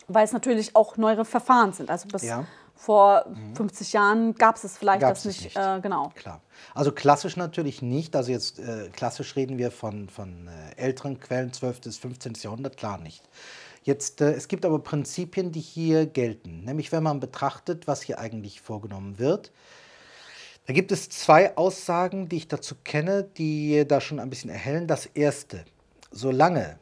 weil 0.07 0.25
es 0.25 0.33
natürlich 0.33 0.75
auch 0.75 0.97
neuere 0.97 1.25
Verfahren 1.25 1.73
sind? 1.73 1.89
Also 1.89 2.07
bis 2.07 2.21
ja. 2.23 2.45
vor 2.75 3.25
50 3.55 3.87
mhm. 3.87 3.97
Jahren 3.97 4.35
gab 4.35 4.55
es 4.55 4.65
es 4.65 4.77
vielleicht 4.77 5.01
Gab's 5.01 5.23
das 5.23 5.33
nicht. 5.33 5.43
nicht. 5.45 5.57
Äh, 5.57 5.79
genau. 5.81 6.11
Klar. 6.13 6.41
Also 6.75 6.91
klassisch 6.91 7.37
natürlich 7.37 7.81
nicht. 7.81 8.15
Also 8.15 8.31
jetzt 8.31 8.59
äh, 8.59 8.89
klassisch 8.93 9.35
reden 9.35 9.57
wir 9.57 9.71
von, 9.71 10.07
von 10.07 10.47
äh, 10.47 10.79
älteren 10.79 11.19
Quellen, 11.19 11.51
12. 11.51 11.81
bis 11.81 11.97
15. 11.97 12.33
Jahrhundert, 12.41 12.77
klar 12.77 12.99
nicht. 12.99 13.27
Jetzt, 13.83 14.21
äh, 14.21 14.33
es 14.33 14.47
gibt 14.47 14.63
aber 14.63 14.77
Prinzipien, 14.77 15.51
die 15.51 15.59
hier 15.59 16.05
gelten. 16.05 16.65
Nämlich 16.65 16.91
wenn 16.91 17.01
man 17.01 17.19
betrachtet, 17.19 17.87
was 17.87 18.03
hier 18.03 18.19
eigentlich 18.19 18.61
vorgenommen 18.61 19.17
wird. 19.17 19.51
Da 20.65 20.73
gibt 20.73 20.91
es 20.91 21.09
zwei 21.09 21.57
Aussagen, 21.57 22.29
die 22.29 22.37
ich 22.37 22.47
dazu 22.47 22.75
kenne, 22.83 23.23
die 23.23 23.85
da 23.87 23.99
schon 23.99 24.19
ein 24.19 24.29
bisschen 24.29 24.49
erhellen. 24.49 24.87
Das 24.87 25.05
erste, 25.05 25.65
solange 26.11 26.79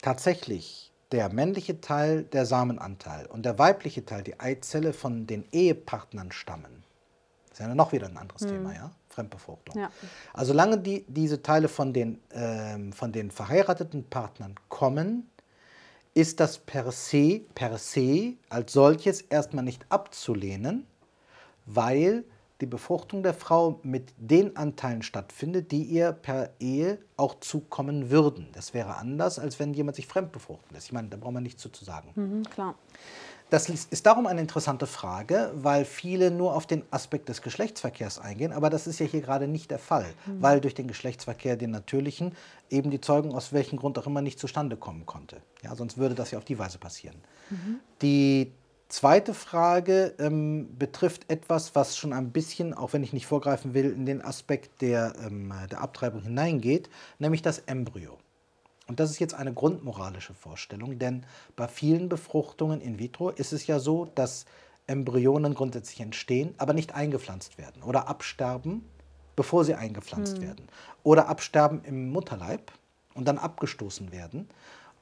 tatsächlich 0.00 0.92
der 1.10 1.32
männliche 1.32 1.80
Teil 1.80 2.22
der 2.22 2.46
Samenanteil 2.46 3.26
und 3.26 3.44
der 3.44 3.58
weibliche 3.58 4.04
Teil, 4.04 4.22
die 4.22 4.40
Eizelle, 4.40 4.92
von 4.92 5.26
den 5.26 5.44
Ehepartnern 5.52 6.32
stammen, 6.32 6.84
das 7.50 7.60
ist 7.60 7.66
ja 7.66 7.74
noch 7.74 7.92
wieder 7.92 8.06
ein 8.06 8.16
anderes 8.16 8.42
hm. 8.42 8.48
Thema, 8.48 8.74
ja? 8.74 8.92
Fremdbefruchtung. 9.10 9.78
Ja. 9.78 9.90
Also 10.32 10.52
solange 10.52 10.78
die, 10.78 11.04
diese 11.06 11.42
Teile 11.42 11.68
von 11.68 11.92
den, 11.92 12.18
ähm, 12.32 12.94
von 12.94 13.12
den 13.12 13.30
verheirateten 13.30 14.04
Partnern 14.08 14.54
kommen, 14.70 15.30
ist 16.14 16.40
das 16.40 16.58
per 16.58 16.90
se, 16.92 17.42
per 17.54 17.76
se 17.76 18.34
als 18.48 18.72
solches 18.72 19.20
erstmal 19.22 19.64
nicht 19.64 19.84
abzulehnen, 19.90 20.86
weil 21.66 22.24
die 22.62 22.66
Befruchtung 22.66 23.22
der 23.22 23.34
Frau 23.34 23.80
mit 23.82 24.14
den 24.16 24.56
Anteilen 24.56 25.02
stattfindet, 25.02 25.72
die 25.72 25.82
ihr 25.82 26.12
per 26.12 26.50
Ehe 26.60 26.98
auch 27.16 27.40
zukommen 27.40 28.10
würden. 28.10 28.48
Das 28.52 28.72
wäre 28.72 28.96
anders, 28.96 29.38
als 29.38 29.58
wenn 29.58 29.74
jemand 29.74 29.96
sich 29.96 30.06
fremd 30.06 30.32
befruchten 30.32 30.72
lässt. 30.72 30.86
Ich 30.86 30.92
meine, 30.92 31.08
da 31.08 31.16
braucht 31.16 31.34
man 31.34 31.42
nichts 31.42 31.60
zu 31.60 31.84
sagen. 31.84 32.10
Mhm, 32.14 32.44
klar. 32.44 32.76
Das 33.50 33.68
ist 33.68 34.06
darum 34.06 34.26
eine 34.26 34.40
interessante 34.40 34.86
Frage, 34.86 35.50
weil 35.54 35.84
viele 35.84 36.30
nur 36.30 36.54
auf 36.54 36.66
den 36.66 36.84
Aspekt 36.90 37.28
des 37.28 37.42
Geschlechtsverkehrs 37.42 38.18
eingehen, 38.18 38.50
aber 38.50 38.70
das 38.70 38.86
ist 38.86 38.98
ja 38.98 39.04
hier 39.04 39.20
gerade 39.20 39.46
nicht 39.46 39.70
der 39.70 39.78
Fall, 39.78 40.06
mhm. 40.24 40.40
weil 40.40 40.60
durch 40.62 40.74
den 40.74 40.86
Geschlechtsverkehr, 40.86 41.56
den 41.56 41.70
natürlichen, 41.70 42.34
eben 42.70 42.90
die 42.90 43.02
Zeugung 43.02 43.34
aus 43.34 43.52
welchem 43.52 43.78
Grund 43.78 43.98
auch 43.98 44.06
immer 44.06 44.22
nicht 44.22 44.38
zustande 44.38 44.78
kommen 44.78 45.04
konnte. 45.04 45.42
Ja, 45.62 45.74
sonst 45.74 45.98
würde 45.98 46.14
das 46.14 46.30
ja 46.30 46.38
auf 46.38 46.46
die 46.46 46.58
Weise 46.58 46.78
passieren. 46.78 47.16
Mhm. 47.50 47.80
Die 48.00 48.52
Zweite 48.92 49.32
Frage 49.32 50.14
ähm, 50.18 50.76
betrifft 50.78 51.30
etwas, 51.30 51.74
was 51.74 51.96
schon 51.96 52.12
ein 52.12 52.30
bisschen, 52.30 52.74
auch 52.74 52.92
wenn 52.92 53.02
ich 53.02 53.14
nicht 53.14 53.26
vorgreifen 53.26 53.72
will, 53.72 53.90
in 53.90 54.04
den 54.04 54.20
Aspekt 54.20 54.82
der, 54.82 55.14
ähm, 55.24 55.50
der 55.70 55.80
Abtreibung 55.80 56.20
hineingeht, 56.20 56.90
nämlich 57.18 57.40
das 57.40 57.60
Embryo. 57.60 58.18
Und 58.88 59.00
das 59.00 59.10
ist 59.10 59.18
jetzt 59.18 59.32
eine 59.32 59.54
grundmoralische 59.54 60.34
Vorstellung, 60.34 60.98
denn 60.98 61.24
bei 61.56 61.68
vielen 61.68 62.10
Befruchtungen 62.10 62.82
in 62.82 62.98
vitro 62.98 63.30
ist 63.30 63.54
es 63.54 63.66
ja 63.66 63.78
so, 63.78 64.10
dass 64.14 64.44
Embryonen 64.86 65.54
grundsätzlich 65.54 66.00
entstehen, 66.00 66.54
aber 66.58 66.74
nicht 66.74 66.94
eingepflanzt 66.94 67.56
werden 67.56 67.82
oder 67.82 68.08
absterben, 68.08 68.84
bevor 69.36 69.64
sie 69.64 69.74
eingepflanzt 69.74 70.36
hm. 70.36 70.42
werden. 70.42 70.68
Oder 71.02 71.28
absterben 71.28 71.82
im 71.84 72.10
Mutterleib 72.10 72.70
und 73.14 73.26
dann 73.26 73.38
abgestoßen 73.38 74.12
werden. 74.12 74.50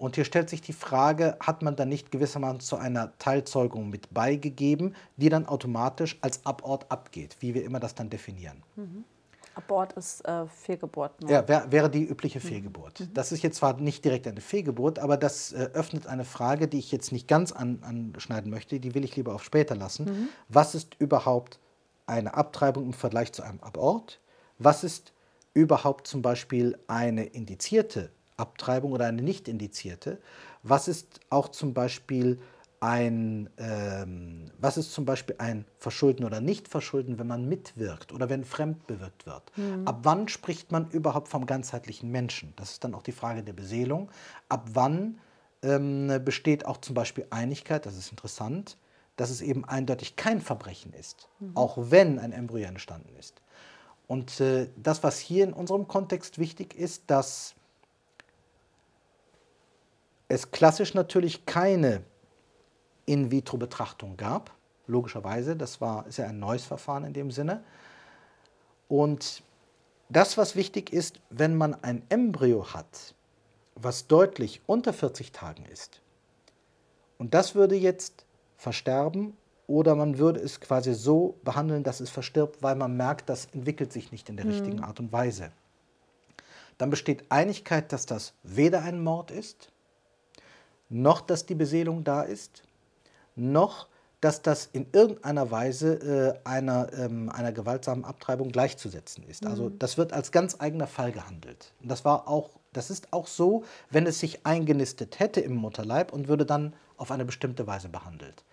Und 0.00 0.14
hier 0.14 0.24
stellt 0.24 0.48
sich 0.48 0.62
die 0.62 0.72
Frage, 0.72 1.36
hat 1.40 1.60
man 1.60 1.76
dann 1.76 1.90
nicht 1.90 2.10
gewissermaßen 2.10 2.60
zu 2.60 2.76
einer 2.76 3.18
Teilzeugung 3.18 3.90
mit 3.90 4.14
beigegeben, 4.14 4.94
die 5.18 5.28
dann 5.28 5.44
automatisch 5.44 6.16
als 6.22 6.46
Abort 6.46 6.90
abgeht, 6.90 7.36
wie 7.40 7.52
wir 7.52 7.62
immer 7.64 7.80
das 7.80 7.94
dann 7.94 8.08
definieren? 8.08 8.62
Mhm. 8.76 9.04
Abort 9.54 9.92
ist 9.92 10.26
äh, 10.26 10.46
Fehlgeburt. 10.46 11.20
Ne? 11.20 11.32
Ja, 11.32 11.46
wär, 11.46 11.70
wäre 11.70 11.90
die 11.90 12.02
übliche 12.02 12.38
mhm. 12.38 12.44
Fehlgeburt. 12.44 13.00
Mhm. 13.00 13.12
Das 13.12 13.30
ist 13.30 13.42
jetzt 13.42 13.58
zwar 13.58 13.78
nicht 13.78 14.02
direkt 14.02 14.26
eine 14.26 14.40
Fehlgeburt, 14.40 14.98
aber 14.98 15.18
das 15.18 15.52
äh, 15.52 15.68
öffnet 15.74 16.06
eine 16.06 16.24
Frage, 16.24 16.66
die 16.66 16.78
ich 16.78 16.90
jetzt 16.92 17.12
nicht 17.12 17.28
ganz 17.28 17.52
an, 17.52 17.80
anschneiden 17.82 18.50
möchte, 18.50 18.80
die 18.80 18.94
will 18.94 19.04
ich 19.04 19.16
lieber 19.16 19.34
auf 19.34 19.44
später 19.44 19.76
lassen. 19.76 20.06
Mhm. 20.06 20.28
Was 20.48 20.74
ist 20.74 20.96
überhaupt 20.98 21.58
eine 22.06 22.32
Abtreibung 22.32 22.86
im 22.86 22.94
Vergleich 22.94 23.32
zu 23.34 23.42
einem 23.42 23.60
Abort? 23.60 24.18
Was 24.56 24.82
ist 24.82 25.12
überhaupt 25.52 26.06
zum 26.06 26.22
Beispiel 26.22 26.78
eine 26.86 27.26
indizierte 27.26 28.12
Abtreibung 28.40 28.92
oder 28.92 29.06
eine 29.06 29.22
nicht 29.22 29.48
indizierte? 29.48 30.18
Was 30.62 30.88
ist 30.88 31.20
auch 31.30 31.48
zum 31.48 31.74
Beispiel 31.74 32.40
ein, 32.80 33.50
ähm, 33.58 34.50
was 34.58 34.78
ist 34.78 34.92
zum 34.92 35.04
Beispiel 35.04 35.36
ein 35.38 35.66
Verschulden 35.78 36.24
oder 36.24 36.40
Nicht-Verschulden, 36.40 37.18
wenn 37.18 37.26
man 37.26 37.46
mitwirkt 37.48 38.12
oder 38.12 38.30
wenn 38.30 38.44
fremdbewirkt 38.44 39.26
wird? 39.26 39.42
Mhm. 39.56 39.86
Ab 39.86 40.00
wann 40.02 40.28
spricht 40.28 40.72
man 40.72 40.90
überhaupt 40.90 41.28
vom 41.28 41.46
ganzheitlichen 41.46 42.10
Menschen? 42.10 42.54
Das 42.56 42.72
ist 42.72 42.84
dann 42.84 42.94
auch 42.94 43.02
die 43.02 43.12
Frage 43.12 43.42
der 43.42 43.52
Beseelung. 43.52 44.10
Ab 44.48 44.70
wann 44.72 45.20
ähm, 45.62 46.20
besteht 46.24 46.64
auch 46.64 46.78
zum 46.78 46.94
Beispiel 46.94 47.26
Einigkeit, 47.28 47.84
das 47.84 47.96
ist 47.96 48.10
interessant, 48.10 48.78
dass 49.16 49.28
es 49.28 49.42
eben 49.42 49.66
eindeutig 49.66 50.16
kein 50.16 50.40
Verbrechen 50.40 50.94
ist, 50.94 51.28
mhm. 51.38 51.54
auch 51.54 51.76
wenn 51.76 52.18
ein 52.18 52.32
Embryo 52.32 52.66
entstanden 52.66 53.14
ist. 53.18 53.42
Und 54.06 54.40
äh, 54.40 54.68
das, 54.76 55.02
was 55.02 55.18
hier 55.18 55.44
in 55.44 55.52
unserem 55.52 55.86
Kontext 55.86 56.38
wichtig 56.38 56.74
ist, 56.74 57.04
dass 57.08 57.54
es 60.30 60.52
klassisch 60.52 60.94
natürlich 60.94 61.44
keine 61.44 62.02
In-vitro-Betrachtung 63.06 64.16
gab, 64.16 64.52
logischerweise, 64.86 65.56
das 65.56 65.80
war, 65.80 66.06
ist 66.06 66.18
ja 66.18 66.28
ein 66.28 66.38
neues 66.38 66.64
Verfahren 66.64 67.04
in 67.04 67.12
dem 67.12 67.32
Sinne. 67.32 67.64
Und 68.86 69.42
das, 70.08 70.38
was 70.38 70.54
wichtig 70.54 70.92
ist, 70.92 71.20
wenn 71.30 71.56
man 71.56 71.74
ein 71.82 72.02
Embryo 72.10 72.72
hat, 72.72 73.14
was 73.74 74.06
deutlich 74.06 74.62
unter 74.66 74.92
40 74.92 75.32
Tagen 75.32 75.64
ist, 75.66 76.00
und 77.18 77.34
das 77.34 77.56
würde 77.56 77.74
jetzt 77.74 78.24
versterben 78.56 79.36
oder 79.66 79.96
man 79.96 80.18
würde 80.18 80.38
es 80.38 80.60
quasi 80.60 80.94
so 80.94 81.40
behandeln, 81.42 81.82
dass 81.82 81.98
es 81.98 82.08
verstirbt, 82.08 82.62
weil 82.62 82.76
man 82.76 82.96
merkt, 82.96 83.28
das 83.28 83.46
entwickelt 83.46 83.92
sich 83.92 84.12
nicht 84.12 84.28
in 84.28 84.36
der 84.36 84.46
mhm. 84.46 84.52
richtigen 84.52 84.80
Art 84.80 85.00
und 85.00 85.12
Weise. 85.12 85.50
Dann 86.78 86.88
besteht 86.88 87.24
Einigkeit, 87.30 87.92
dass 87.92 88.06
das 88.06 88.32
weder 88.44 88.82
ein 88.82 89.02
Mord 89.02 89.32
ist, 89.32 89.72
noch 90.90 91.20
dass 91.22 91.46
die 91.46 91.54
Beseelung 91.54 92.04
da 92.04 92.22
ist, 92.22 92.62
noch 93.36 93.88
dass 94.20 94.42
das 94.42 94.68
in 94.72 94.86
irgendeiner 94.92 95.50
Weise 95.50 95.94
äh, 96.44 96.46
einer, 96.46 96.92
ähm, 96.92 97.30
einer 97.30 97.52
gewaltsamen 97.52 98.04
Abtreibung 98.04 98.50
gleichzusetzen 98.50 99.24
ist. 99.24 99.46
Also 99.46 99.70
mhm. 99.70 99.78
Das 99.78 99.96
wird 99.96 100.12
als 100.12 100.30
ganz 100.30 100.56
eigener 100.58 100.86
Fall 100.86 101.10
gehandelt. 101.12 101.72
Und 101.82 101.90
das, 101.90 102.04
war 102.04 102.28
auch, 102.28 102.50
das 102.72 102.90
ist 102.90 103.12
auch 103.12 103.26
so, 103.26 103.64
wenn 103.88 104.06
es 104.06 104.20
sich 104.20 104.44
eingenistet 104.44 105.20
hätte 105.20 105.40
im 105.40 105.54
Mutterleib 105.54 106.12
und 106.12 106.28
würde 106.28 106.44
dann 106.44 106.74
auf 106.98 107.10
eine 107.10 107.24
bestimmte 107.24 107.66
Weise 107.66 107.88
behandelt. 107.88 108.44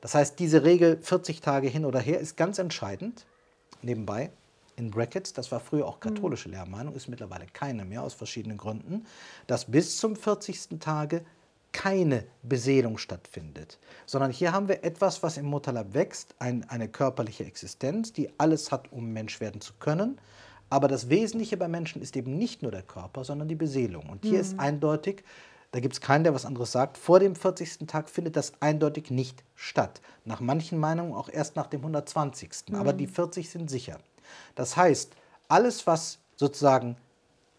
Das 0.00 0.16
heißt, 0.16 0.40
diese 0.40 0.64
Regel 0.64 0.98
40 1.00 1.40
Tage 1.40 1.68
hin 1.68 1.84
oder 1.84 2.00
her 2.00 2.18
ist 2.18 2.36
ganz 2.36 2.58
entscheidend. 2.58 3.24
Nebenbei, 3.82 4.32
in 4.74 4.90
Brackets, 4.90 5.32
das 5.32 5.52
war 5.52 5.60
früher 5.60 5.86
auch 5.86 6.00
katholische 6.00 6.48
mhm. 6.48 6.54
Lehrmeinung, 6.54 6.94
ist 6.94 7.06
mittlerweile 7.06 7.46
keine 7.52 7.84
mehr 7.84 8.02
aus 8.02 8.14
verschiedenen 8.14 8.58
Gründen, 8.58 9.06
dass 9.46 9.66
bis 9.66 9.98
zum 9.98 10.16
40. 10.16 10.80
Tage 10.80 11.24
keine 11.72 12.24
Beseelung 12.42 12.98
stattfindet, 12.98 13.78
sondern 14.06 14.30
hier 14.30 14.52
haben 14.52 14.68
wir 14.68 14.84
etwas, 14.84 15.22
was 15.22 15.36
im 15.36 15.46
Mutterleib 15.46 15.94
wächst, 15.94 16.34
ein, 16.38 16.68
eine 16.68 16.88
körperliche 16.88 17.44
Existenz, 17.44 18.12
die 18.12 18.30
alles 18.38 18.70
hat, 18.70 18.92
um 18.92 19.12
Mensch 19.12 19.40
werden 19.40 19.60
zu 19.60 19.72
können. 19.80 20.20
Aber 20.70 20.88
das 20.88 21.08
Wesentliche 21.08 21.56
bei 21.56 21.68
Menschen 21.68 22.00
ist 22.00 22.16
eben 22.16 22.38
nicht 22.38 22.62
nur 22.62 22.70
der 22.70 22.82
Körper, 22.82 23.24
sondern 23.24 23.48
die 23.48 23.54
Beseelung. 23.54 24.08
Und 24.08 24.24
hier 24.24 24.34
mhm. 24.34 24.40
ist 24.40 24.58
eindeutig, 24.58 25.24
da 25.70 25.80
gibt 25.80 25.94
es 25.94 26.00
keinen, 26.00 26.24
der 26.24 26.34
was 26.34 26.44
anderes 26.44 26.72
sagt, 26.72 26.98
vor 26.98 27.18
dem 27.18 27.34
40. 27.34 27.86
Tag 27.86 28.10
findet 28.10 28.36
das 28.36 28.52
eindeutig 28.60 29.10
nicht 29.10 29.42
statt. 29.54 30.00
Nach 30.24 30.40
manchen 30.40 30.78
Meinungen 30.78 31.14
auch 31.14 31.28
erst 31.30 31.56
nach 31.56 31.66
dem 31.66 31.80
120. 31.80 32.50
Mhm. 32.68 32.74
Aber 32.76 32.92
die 32.92 33.06
40 33.06 33.48
sind 33.48 33.70
sicher. 33.70 33.98
Das 34.54 34.76
heißt, 34.76 35.14
alles, 35.48 35.86
was 35.86 36.18
sozusagen 36.36 36.96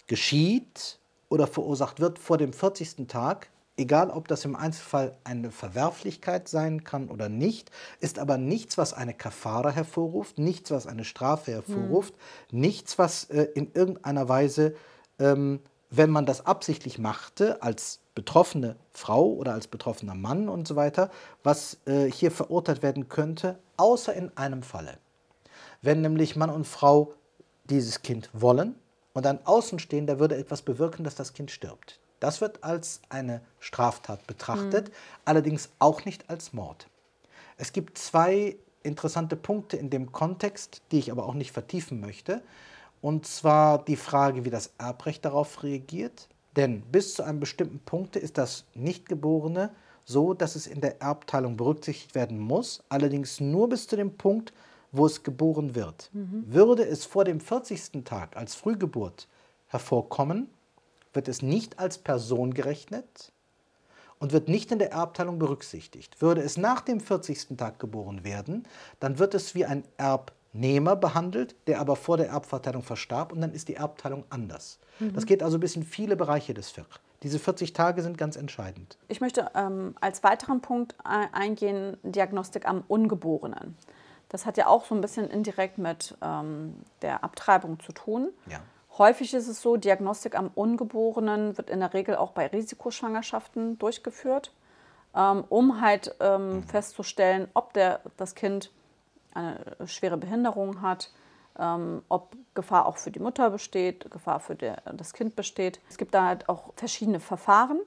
geschieht 0.08 1.00
oder 1.30 1.48
verursacht 1.48 2.00
wird 2.00 2.20
vor 2.20 2.38
dem 2.38 2.54
40. 2.54 3.08
Tag, 3.08 3.50
egal 3.78 4.10
ob 4.10 4.28
das 4.28 4.46
im 4.46 4.56
Einzelfall 4.56 5.18
eine 5.24 5.52
Verwerflichkeit 5.52 6.48
sein 6.48 6.84
kann 6.84 7.10
oder 7.10 7.30
nicht, 7.30 7.72
ist 8.00 8.20
aber 8.20 8.38
nichts, 8.38 8.78
was 8.78 8.94
eine 8.94 9.14
Kafara 9.14 9.72
hervorruft, 9.72 10.38
nichts, 10.38 10.72
was 10.72 10.88
eine 10.88 11.04
Strafe 11.04 11.52
hervorruft, 11.52 12.14
mhm. 12.52 12.60
nichts, 12.60 12.98
was 13.00 13.26
äh, 13.26 13.44
in 13.56 13.72
irgendeiner 13.74 14.30
Weise, 14.30 14.76
ähm, 15.20 15.60
wenn 15.90 16.10
man 16.10 16.26
das 16.26 16.46
absichtlich 16.46 17.00
machte, 17.00 17.62
als 17.62 18.00
betroffene 18.16 18.76
Frau 18.92 19.26
oder 19.26 19.54
als 19.54 19.68
betroffener 19.68 20.16
Mann 20.16 20.50
und 20.50 20.68
so 20.68 20.76
weiter, 20.76 21.10
was 21.44 21.78
äh, 21.86 22.12
hier 22.12 22.32
verurteilt 22.32 22.84
werden 22.84 23.10
könnte, 23.10 23.58
außer 23.78 24.14
in 24.14 24.36
einem 24.38 24.64
Falle. 24.64 24.98
Wenn 25.82 26.02
nämlich 26.02 26.36
Mann 26.36 26.50
und 26.50 26.66
Frau 26.66 27.14
dieses 27.66 28.02
Kind 28.02 28.30
wollen 28.34 28.76
und 29.14 29.26
ein 29.26 29.46
Außenstehender 29.46 30.20
würde 30.20 30.38
etwas 30.38 30.62
bewirken, 30.62 31.04
dass 31.04 31.16
das 31.16 31.34
Kind 31.34 31.52
stirbt. 31.52 32.00
Das 32.24 32.40
wird 32.40 32.64
als 32.64 33.02
eine 33.10 33.42
Straftat 33.60 34.26
betrachtet, 34.28 34.88
mhm. 34.88 34.94
allerdings 35.26 35.72
auch 35.80 36.06
nicht 36.06 36.30
als 36.30 36.54
Mord. 36.54 36.88
Es 37.58 37.74
gibt 37.74 37.98
zwei 37.98 38.56
interessante 38.82 39.36
Punkte 39.36 39.76
in 39.76 39.90
dem 39.90 40.14
Kontext, 40.14 40.84
die 40.94 41.00
ich 41.00 41.12
aber 41.12 41.26
auch 41.26 41.34
nicht 41.34 41.52
vertiefen 41.52 42.00
möchte. 42.00 42.42
Und 43.02 43.26
zwar 43.26 43.84
die 43.84 43.98
Frage, 43.98 44.46
wie 44.46 44.50
das 44.50 44.72
Erbrecht 44.78 45.26
darauf 45.26 45.64
reagiert. 45.64 46.30
Denn 46.56 46.80
bis 46.84 47.16
zu 47.16 47.24
einem 47.24 47.42
bestimmten 47.42 47.80
Punkt 47.80 48.16
ist 48.16 48.38
das 48.38 48.64
Nichtgeborene 48.74 49.72
so, 50.06 50.34
dass 50.34 50.56
es 50.56 50.66
in 50.66 50.80
der 50.80 51.02
Erbteilung 51.02 51.58
berücksichtigt 51.58 52.16
werden 52.16 52.40
muss, 52.40 52.86
allerdings 52.88 53.42
nur 53.42 53.68
bis 53.68 53.86
zu 53.86 53.98
dem 53.98 54.16
Punkt, 54.16 54.54
wo 54.94 55.06
es 55.06 55.24
geboren 55.24 55.76
wird. 55.76 56.10
Mhm. 56.14 56.46
Würde 56.48 56.86
es 56.86 57.04
vor 57.04 57.26
dem 57.26 57.42
40. 57.42 58.06
Tag 58.06 58.38
als 58.38 58.56
Frühgeburt 58.56 59.28
hervorkommen, 59.68 60.48
wird 61.14 61.28
es 61.28 61.42
nicht 61.42 61.80
als 61.80 61.98
Person 61.98 62.54
gerechnet 62.54 63.32
und 64.20 64.32
wird 64.32 64.48
nicht 64.48 64.72
in 64.72 64.80
der 64.80 64.92
Erbteilung 64.92 65.40
berücksichtigt. 65.40 66.22
Würde 66.22 66.42
es 66.42 66.58
nach 66.58 66.82
dem 66.82 67.00
40. 67.00 67.58
Tag 67.58 67.80
geboren 67.80 68.24
werden, 68.24 68.64
dann 69.00 69.20
wird 69.20 69.34
es 69.34 69.54
wie 69.56 69.66
ein 69.66 69.84
Erbnehmer 69.98 70.96
behandelt, 70.96 71.56
der 71.68 71.80
aber 71.80 71.96
vor 71.96 72.18
der 72.18 72.30
Erbverteilung 72.30 72.84
verstarb 72.84 73.32
und 73.32 73.42
dann 73.42 73.52
ist 73.52 73.68
die 73.68 73.76
Erbteilung 73.76 74.24
anders. 74.30 74.80
Mhm. 75.00 75.14
Das 75.14 75.26
geht 75.26 75.44
also 75.44 75.60
bis 75.60 75.76
in 75.76 75.84
viele 75.84 76.16
Bereiche 76.16 76.54
des 76.54 76.72
Fiqh. 76.72 77.00
Diese 77.24 77.40
40 77.40 77.72
Tage 77.74 78.02
sind 78.02 78.18
ganz 78.18 78.36
entscheidend. 78.36 78.98
Ich 79.08 79.22
möchte 79.22 79.50
ähm, 79.56 79.96
als 80.02 80.24
weiteren 80.24 80.62
Punkt 80.62 80.96
eingehen, 81.04 81.98
Diagnostik 82.04 82.68
am 82.68 82.84
Ungeborenen. 82.88 83.78
Das 84.28 84.46
hat 84.46 84.58
ja 84.58 84.68
auch 84.68 84.86
so 84.86 84.96
ein 84.96 85.02
bisschen 85.02 85.30
indirekt 85.30 85.78
mit 85.78 86.18
ähm, 86.22 86.76
der 87.02 87.24
Abtreibung 87.24 87.80
zu 87.80 87.92
tun. 87.92 88.30
Ja. 88.50 88.60
Häufig 88.98 89.34
ist 89.34 89.48
es 89.48 89.62
so, 89.62 89.76
Diagnostik 89.76 90.38
am 90.38 90.52
Ungeborenen 90.54 91.58
wird 91.58 91.70
in 91.70 91.80
der 91.80 91.94
Regel 91.94 92.16
auch 92.16 92.32
bei 92.32 92.48
Risikoschwangerschaften 92.48 93.80
durchgeführt, 93.80 94.54
ähm, 95.16 95.44
um 95.50 95.82
halt 95.82 96.16
ähm, 96.20 96.58
mhm. 96.58 96.64
festzustellen, 96.64 97.48
ob 97.54 97.74
der, 97.74 98.02
das 98.18 98.36
Kind 98.36 98.72
eine 99.34 99.58
schwere 99.88 100.18
Behinderung 100.18 100.84
hat, 100.84 101.10
ähm, 101.58 102.04
ob 102.08 102.36
Gefahr 102.54 102.86
auch 102.86 102.98
für 102.98 103.10
die 103.10 103.20
Mutter 103.20 103.50
besteht, 103.50 104.12
Gefahr 104.12 104.40
für 104.40 104.56
der, 104.56 104.82
das 104.94 105.14
Kind 105.14 105.36
besteht. 105.36 105.80
Es 105.90 105.98
gibt 105.98 106.14
da 106.14 106.28
halt 106.28 106.48
auch 106.48 106.74
verschiedene 106.76 107.20
Verfahren. 107.20 107.80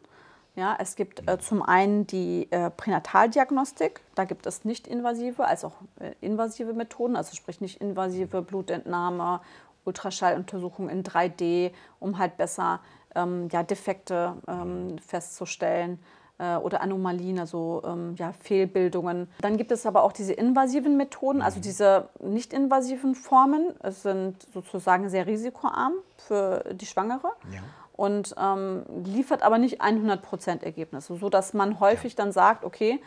Ja, 0.57 0.75
es 0.81 0.97
gibt 0.97 1.29
äh, 1.29 1.39
zum 1.39 1.63
einen 1.63 2.07
die 2.07 2.51
äh, 2.51 2.71
Pränataldiagnostik, 2.71 4.01
da 4.15 4.25
gibt 4.25 4.47
es 4.47 4.65
nicht 4.65 4.87
invasive 4.87 5.45
als 5.45 5.67
auch 5.67 5.75
äh, 6.01 6.13
invasive 6.23 6.73
Methoden, 6.73 7.15
also 7.15 7.37
sprich 7.37 7.61
nicht 7.61 7.83
invasive 7.83 8.41
Blutentnahme 8.41 9.43
Ultraschalluntersuchung 9.87 10.89
in 10.89 11.03
3D, 11.03 11.73
um 12.01 12.19
halt 12.19 12.37
besser 12.37 12.81
ähm, 13.15 13.49
ja, 13.51 13.63
Defekte 13.63 14.35
ähm, 14.47 14.99
festzustellen 14.99 15.99
äh, 16.39 16.57
oder 16.57 16.81
Anomalien, 16.81 17.39
also 17.39 17.83
ähm, 17.87 18.15
ja, 18.17 18.33
Fehlbildungen. 18.33 19.29
Dann 19.41 19.57
gibt 19.57 19.73
es 19.73 19.87
aber 19.87 20.03
auch 20.03 20.13
diese 20.13 20.33
invasiven 20.33 20.97
Methoden, 20.97 21.43
also 21.43 21.61
diese 21.61 22.09
nicht 22.21 22.53
invasiven 22.53 23.15
Formen. 23.15 23.75
Es 23.83 24.03
sind 24.03 24.47
sozusagen 24.53 25.09
sehr 25.09 25.27
risikoarm 25.27 25.95
für 26.17 26.65
die 26.73 26.87
Schwangere. 26.87 27.33
Ja. 27.53 27.61
Und 27.93 28.35
ähm, 28.39 28.83
liefert 29.05 29.43
aber 29.43 29.57
nicht 29.57 29.81
100% 29.81 30.63
Ergebnisse, 30.63 31.17
sodass 31.17 31.55
man 31.55 31.81
häufig 31.81 32.15
dann 32.15 32.31
sagt, 32.31 32.63
okay, 32.63 33.01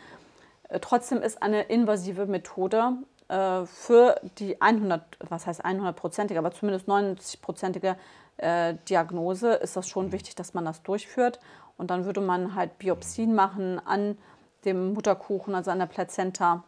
äh, 0.68 0.80
trotzdem 0.80 1.22
ist 1.22 1.42
eine 1.42 1.62
invasive 1.62 2.26
Methode 2.26 2.94
äh, 3.30 3.64
für 3.66 4.20
die 4.38 4.60
100, 4.60 5.02
was 5.28 5.46
heißt 5.46 5.64
100-prozentige, 5.64 6.38
aber 6.38 6.50
zumindest 6.52 6.88
90-prozentige 6.88 7.96
äh, 8.38 8.74
Diagnose 8.88 9.52
ist 9.54 9.76
das 9.76 9.88
schon 9.88 10.12
wichtig, 10.12 10.34
dass 10.34 10.54
man 10.54 10.64
das 10.64 10.82
durchführt. 10.82 11.40
Und 11.76 11.90
dann 11.90 12.04
würde 12.04 12.20
man 12.20 12.54
halt 12.54 12.78
Biopsien 12.78 13.34
machen 13.34 13.80
an 13.86 14.18
dem 14.64 14.92
Mutterkuchen, 14.92 15.54
also 15.54 15.70
an 15.70 15.78
der 15.78 15.86
Plazenta 15.86 16.64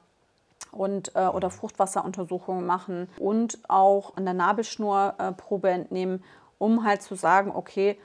und, 0.70 1.14
äh, 1.14 1.26
oder 1.26 1.50
Fruchtwasseruntersuchungen 1.50 2.64
machen 2.64 3.08
und 3.18 3.58
auch 3.68 4.16
an 4.16 4.24
der 4.24 4.34
Nabelschnur 4.34 5.14
äh, 5.18 5.32
Probe 5.32 5.70
entnehmen, 5.70 6.24
um 6.58 6.84
halt 6.84 7.02
zu 7.02 7.14
sagen, 7.14 7.52
okay, 7.54 7.98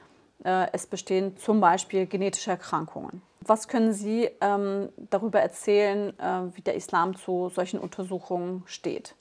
es 0.44 0.86
bestehen 0.86 1.36
zum 1.36 1.60
Beispiel 1.60 2.06
genetische 2.06 2.50
Erkrankungen. 2.52 3.22
Was 3.40 3.66
können 3.66 3.92
Sie 3.92 4.30
ähm, 4.40 4.90
darüber 5.10 5.40
erzählen, 5.40 6.18
äh, 6.18 6.54
wie 6.54 6.60
der 6.60 6.74
Islam 6.74 7.16
zu 7.16 7.48
solchen 7.48 7.80
Untersuchungen 7.80 8.62
steht? 8.66 9.14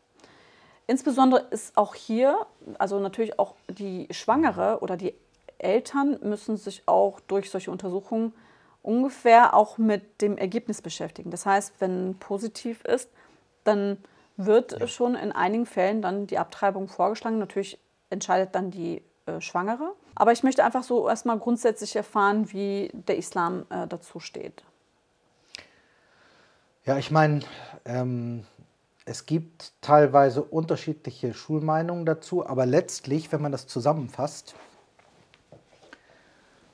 insbesondere 0.88 1.42
ist 1.52 1.78
auch 1.78 1.94
hier, 1.94 2.48
also 2.80 3.00
natürlich 3.00 3.38
auch 3.38 3.56
die 3.70 4.08
Schwangere 4.10 4.80
oder 4.82 4.98
die 4.98 5.14
Eltern 5.60 6.18
müssen 6.24 6.58
sich 6.58 6.84
auch 6.88 7.20
durch 7.20 7.52
solche 7.52 7.72
Untersuchungen 7.72 8.34
ungefähr 8.82 9.54
auch 9.54 9.78
mit 9.78 10.22
dem 10.22 10.38
Ergebnis 10.38 10.82
beschäftigen. 10.82 11.30
Das 11.30 11.46
heißt, 11.46 11.74
wenn 11.80 12.16
positiv 12.20 12.84
ist, 12.86 13.12
dann 13.66 13.98
wird 14.38 14.80
ja. 14.80 14.88
schon 14.88 15.16
in 15.16 15.32
einigen 15.32 15.66
Fällen 15.66 16.02
dann 16.02 16.26
die 16.26 16.38
Abtreibung 16.38 16.88
vorgeschlagen. 16.88 17.38
Natürlich 17.38 17.80
entscheidet 18.10 18.56
dann 18.56 18.72
die 18.72 19.02
äh, 19.26 19.42
Schwangere. 19.42 19.94
Aber 20.20 20.32
ich 20.32 20.42
möchte 20.42 20.64
einfach 20.64 20.82
so 20.82 21.08
erstmal 21.08 21.38
grundsätzlich 21.38 21.96
erfahren, 21.96 22.52
wie 22.52 22.90
der 22.92 23.18
Islam 23.18 23.68
äh, 23.70 23.86
dazu 23.86 24.20
steht. 24.20 24.64
Ja, 26.86 26.98
ich 26.98 27.12
meine, 27.12 27.42
ähm, 27.86 28.44
es 29.06 29.28
gibt 29.28 29.74
teilweise 29.80 30.42
unterschiedliche 30.42 31.36
Schulmeinungen 31.36 32.04
dazu, 32.08 32.48
aber 32.48 32.66
letztlich, 32.66 33.32
wenn 33.32 33.44
man 33.44 33.52
das 33.52 33.68
zusammenfasst, 33.68 34.56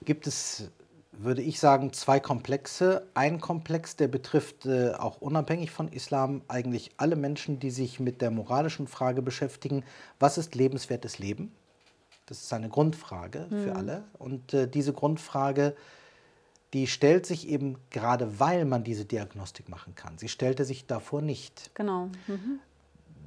gibt 0.06 0.26
es, 0.26 0.72
würde 1.12 1.42
ich 1.42 1.60
sagen, 1.60 1.92
zwei 1.92 2.22
Komplexe. 2.22 3.06
Ein 3.14 3.42
Komplex, 3.42 3.98
der 3.98 4.08
betrifft 4.08 4.66
äh, 4.66 4.94
auch 4.94 5.20
unabhängig 5.20 5.72
von 5.72 5.90
Islam 5.90 6.44
eigentlich 6.48 6.92
alle 6.96 7.18
Menschen, 7.18 7.60
die 7.60 7.72
sich 7.72 8.00
mit 8.00 8.22
der 8.22 8.32
moralischen 8.32 8.88
Frage 8.88 9.22
beschäftigen, 9.22 9.84
was 10.18 10.38
ist 10.38 10.56
lebenswertes 10.56 11.20
Leben? 11.20 11.54
Das 12.26 12.42
ist 12.42 12.54
eine 12.54 12.70
Grundfrage 12.70 13.48
mhm. 13.50 13.64
für 13.64 13.76
alle. 13.76 14.04
Und 14.18 14.54
äh, 14.54 14.68
diese 14.68 14.94
Grundfrage, 14.94 15.76
die 16.74 16.88
stellt 16.88 17.26
sich 17.26 17.48
eben 17.48 17.78
gerade, 17.90 18.40
weil 18.40 18.66
man 18.66 18.84
diese 18.84 19.06
Diagnostik 19.06 19.70
machen 19.70 19.96
kann. 19.96 20.18
Sie 20.18 20.30
stellte 20.30 20.66
sich 20.66 20.88
davor 20.88 21.22
nicht. 21.22 21.72
Genau. 21.76 22.08
Mhm. 22.28 22.60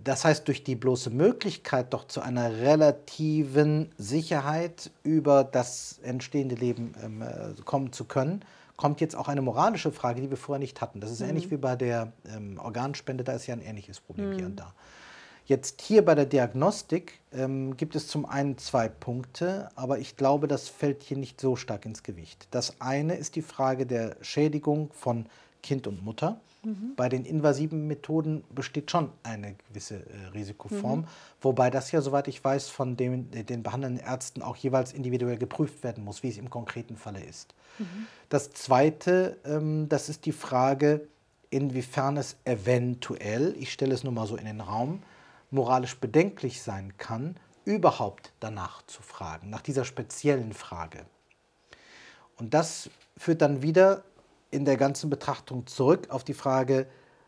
Das 0.03 0.25
heißt, 0.25 0.47
durch 0.47 0.63
die 0.63 0.77
bloße 0.77 1.11
Möglichkeit 1.11 1.93
doch 1.93 2.07
zu 2.07 2.21
einer 2.21 2.59
relativen 2.59 3.91
Sicherheit 3.99 4.93
über 5.03 5.43
das 5.43 5.99
entstehende 6.03 6.55
Leben 6.55 6.95
ähm, 7.03 7.23
äh, 7.23 7.61
kommen 7.65 7.93
zu 7.93 8.05
können, 8.05 8.45
kommt 8.77 9.01
jetzt 9.01 9.17
auch 9.17 9.27
eine 9.27 9.43
moralische 9.43 9.91
Frage, 9.91 10.21
die 10.21 10.31
wir 10.31 10.37
vorher 10.37 10.61
nicht 10.61 10.81
hatten. 10.81 11.01
Das 11.01 11.11
ist 11.11 11.21
mhm. 11.21 11.31
ähnlich 11.31 11.51
wie 11.51 11.57
bei 11.57 11.75
der 11.75 12.13
ähm, 12.33 12.59
Organspende, 12.63 13.25
da 13.25 13.33
ist 13.33 13.49
ja 13.49 13.55
ein 13.55 13.63
ähnliches 13.63 14.01
Problem 14.01 14.31
mhm. 14.31 14.37
hier 14.37 14.47
und 14.47 14.61
da. 14.61 14.75
Jetzt 15.47 15.81
hier 15.81 16.05
bei 16.05 16.17
der 16.17 16.27
Diagnostik 16.27 17.21
ähm, 17.33 17.77
gibt 17.77 17.95
es 17.95 18.09
zum 18.09 18.27
einen 18.27 18.59
zwei 18.59 18.89
Punkte, 18.89 19.69
aber 19.77 20.01
ich 20.01 20.17
glaube, 20.17 20.49
das 20.49 20.69
fällt 20.69 21.05
hier 21.05 21.17
nicht 21.17 21.41
so 21.41 21.55
stark 21.55 21.87
ins 21.87 22.03
Gewicht. 22.03 22.49
Das 22.51 22.81
eine 22.81 23.15
ist 23.15 23.37
die 23.37 23.43
Frage 23.43 23.87
der 23.87 24.17
Schädigung 24.23 24.91
von 24.93 25.27
Kind 25.63 25.87
und 25.87 26.05
Mutter. 26.05 26.41
Mhm. 26.65 26.95
Bei 26.97 27.09
den 27.09 27.25
invasiven 27.25 27.87
Methoden 27.87 28.43
besteht 28.53 28.91
schon 28.91 29.11
eine 29.23 29.55
gewisse 29.69 29.99
äh, 29.99 30.27
Risikoform, 30.35 31.01
mhm. 31.01 31.07
wobei 31.41 31.71
das 31.71 31.93
ja, 31.93 32.01
soweit 32.01 32.27
ich 32.27 32.43
weiß, 32.43 32.69
von 32.69 32.97
dem, 32.97 33.29
äh, 33.33 33.45
den 33.45 33.63
behandelnden 33.63 34.05
Ärzten 34.05 34.43
auch 34.43 34.57
jeweils 34.57 34.93
individuell 34.93 35.39
geprüft 35.39 35.85
werden 35.85 36.05
muss, 36.05 36.25
wie 36.25 36.29
es 36.29 36.39
im 36.39 36.51
konkreten 36.51 36.97
Falle 36.97 37.23
ist. 37.23 37.55
Mhm. 37.79 38.07
Das 38.31 38.51
Zweite, 38.51 39.37
ähm, 39.45 39.89
das 39.89 40.09
ist 40.09 40.27
die 40.27 40.33
Frage, 40.33 41.07
inwiefern 41.51 42.17
es 42.17 42.35
eventuell, 42.45 43.55
ich 43.61 43.73
stelle 43.73 43.95
es 43.95 44.03
nur 44.03 44.13
mal 44.13 44.27
so 44.27 44.35
in 44.35 44.47
den 44.47 44.61
Raum, 44.61 45.03
moralisch 45.51 45.99
bedenklich 45.99 46.63
sein 46.63 46.97
kann, 46.99 47.37
überhaupt 47.65 48.33
danach 48.41 48.83
zu 48.87 49.03
fragen, 49.03 49.51
nach 49.51 49.63
dieser 49.63 49.85
speziellen 49.85 50.53
Frage. 50.53 51.05
Und 52.37 52.55
das 52.55 52.91
führt 53.17 53.43
dann 53.43 53.63
wieder 53.63 54.05
in 54.51 54.65
der 54.65 54.77
ganzen 54.77 55.11
Betrachtung 55.11 55.67
zurück 55.67 56.11
auf 56.11 56.25
die 56.25 56.35
Frage, 56.35 56.87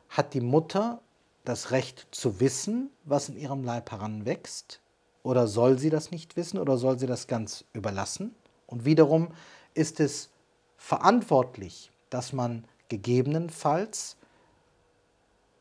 hat 0.08 0.34
die 0.34 0.40
Mutter 0.40 1.00
das 1.44 1.70
Recht 1.70 2.06
zu 2.10 2.40
wissen, 2.40 2.90
was 3.04 3.28
in 3.28 3.36
ihrem 3.36 3.64
Leib 3.64 3.90
heranwächst? 3.90 4.80
Oder 5.22 5.46
soll 5.46 5.78
sie 5.78 5.90
das 5.90 6.10
nicht 6.10 6.36
wissen 6.36 6.58
oder 6.58 6.78
soll 6.78 6.98
sie 6.98 7.06
das 7.06 7.26
ganz 7.26 7.64
überlassen? 7.72 8.34
Und 8.66 8.84
wiederum 8.84 9.28
ist 9.74 9.98
es 10.00 10.30
verantwortlich, 10.76 11.90
dass 12.10 12.32
man 12.32 12.64
gegebenenfalls, 12.88 14.16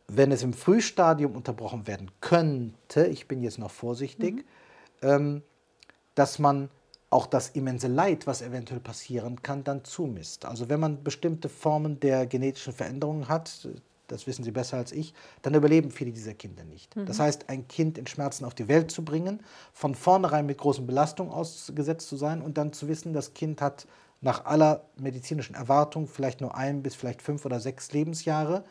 wenn 0.08 0.32
es 0.32 0.44
im 0.44 0.54
Frühstadium 0.54 1.36
unterbrochen 1.36 1.88
werden 1.88 2.12
könnte, 2.22 3.08
ich 3.08 3.28
bin 3.28 3.42
jetzt 3.42 3.60
noch 3.60 3.72
vorsichtig, 3.72 4.36
mhm. 4.36 4.44
ähm, 5.02 5.42
dass 6.16 6.40
man 6.40 6.70
auch 7.10 7.26
das 7.26 7.50
immense 7.50 7.88
Leid, 7.88 8.28
was 8.28 8.42
eventuell 8.42 8.80
passieren 8.80 9.42
kann, 9.42 9.64
dann 9.64 9.86
zumisst. 9.86 10.46
Also 10.46 10.70
wenn 10.70 10.80
man 10.80 11.04
bestimmte 11.04 11.48
Formen 11.48 12.00
der 12.00 12.26
genetischen 12.26 12.74
Veränderungen 12.74 13.30
hat, 13.30 13.68
das 14.08 14.28
wissen 14.28 14.44
Sie 14.44 14.52
besser 14.52 14.78
als 14.78 14.92
ich, 14.92 15.14
dann 15.42 15.54
überleben 15.54 15.92
viele 15.92 16.12
dieser 16.12 16.34
Kinder 16.34 16.64
nicht. 16.64 16.96
Mhm. 16.96 17.06
Das 17.06 17.20
heißt, 17.20 17.50
ein 17.50 17.68
Kind 17.68 17.98
in 17.98 18.08
Schmerzen 18.08 18.46
auf 18.46 18.54
die 18.54 18.68
Welt 18.68 18.92
zu 18.92 19.04
bringen, 19.04 19.42
von 19.74 19.96
vornherein 19.96 20.46
mit 20.46 20.58
großen 20.58 20.86
Belastungen 20.86 21.32
ausgesetzt 21.32 22.08
zu 22.08 22.18
sein 22.18 22.42
und 22.42 22.58
dann 22.58 22.74
zu 22.74 22.88
wissen, 22.88 23.14
das 23.14 23.34
Kind 23.34 23.62
hat 23.62 23.88
nach 24.20 24.46
aller 24.46 24.86
medizinischen 24.98 25.56
Erwartung 25.56 26.08
vielleicht 26.08 26.42
nur 26.42 26.56
ein 26.56 26.82
bis 26.82 26.96
vielleicht 26.96 27.22
fünf 27.22 27.46
oder 27.46 27.60
sechs 27.60 27.92
Lebensjahre 27.92 28.64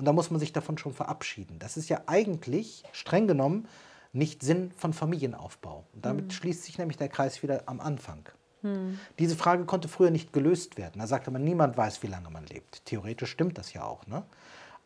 und 0.00 0.06
da 0.06 0.14
muss 0.14 0.30
man 0.30 0.40
sich 0.40 0.54
davon 0.54 0.78
schon 0.78 0.94
verabschieden. 0.94 1.58
Das 1.58 1.76
ist 1.76 1.90
ja 1.90 2.00
eigentlich 2.06 2.84
streng 2.92 3.28
genommen 3.28 3.68
nicht 4.14 4.42
Sinn 4.42 4.70
von 4.74 4.94
Familienaufbau. 4.94 5.84
Und 5.92 6.06
damit 6.06 6.24
mhm. 6.24 6.30
schließt 6.30 6.64
sich 6.64 6.78
nämlich 6.78 6.96
der 6.96 7.10
Kreis 7.10 7.42
wieder 7.42 7.64
am 7.66 7.80
Anfang. 7.82 8.26
Mhm. 8.62 8.98
Diese 9.18 9.36
Frage 9.36 9.66
konnte 9.66 9.88
früher 9.88 10.10
nicht 10.10 10.32
gelöst 10.32 10.78
werden. 10.78 11.00
Da 11.00 11.06
sagte 11.06 11.30
man, 11.30 11.44
niemand 11.44 11.76
weiß, 11.76 12.02
wie 12.02 12.06
lange 12.06 12.30
man 12.30 12.46
lebt. 12.46 12.86
Theoretisch 12.86 13.30
stimmt 13.30 13.58
das 13.58 13.74
ja 13.74 13.84
auch. 13.84 14.06
Ne? 14.06 14.22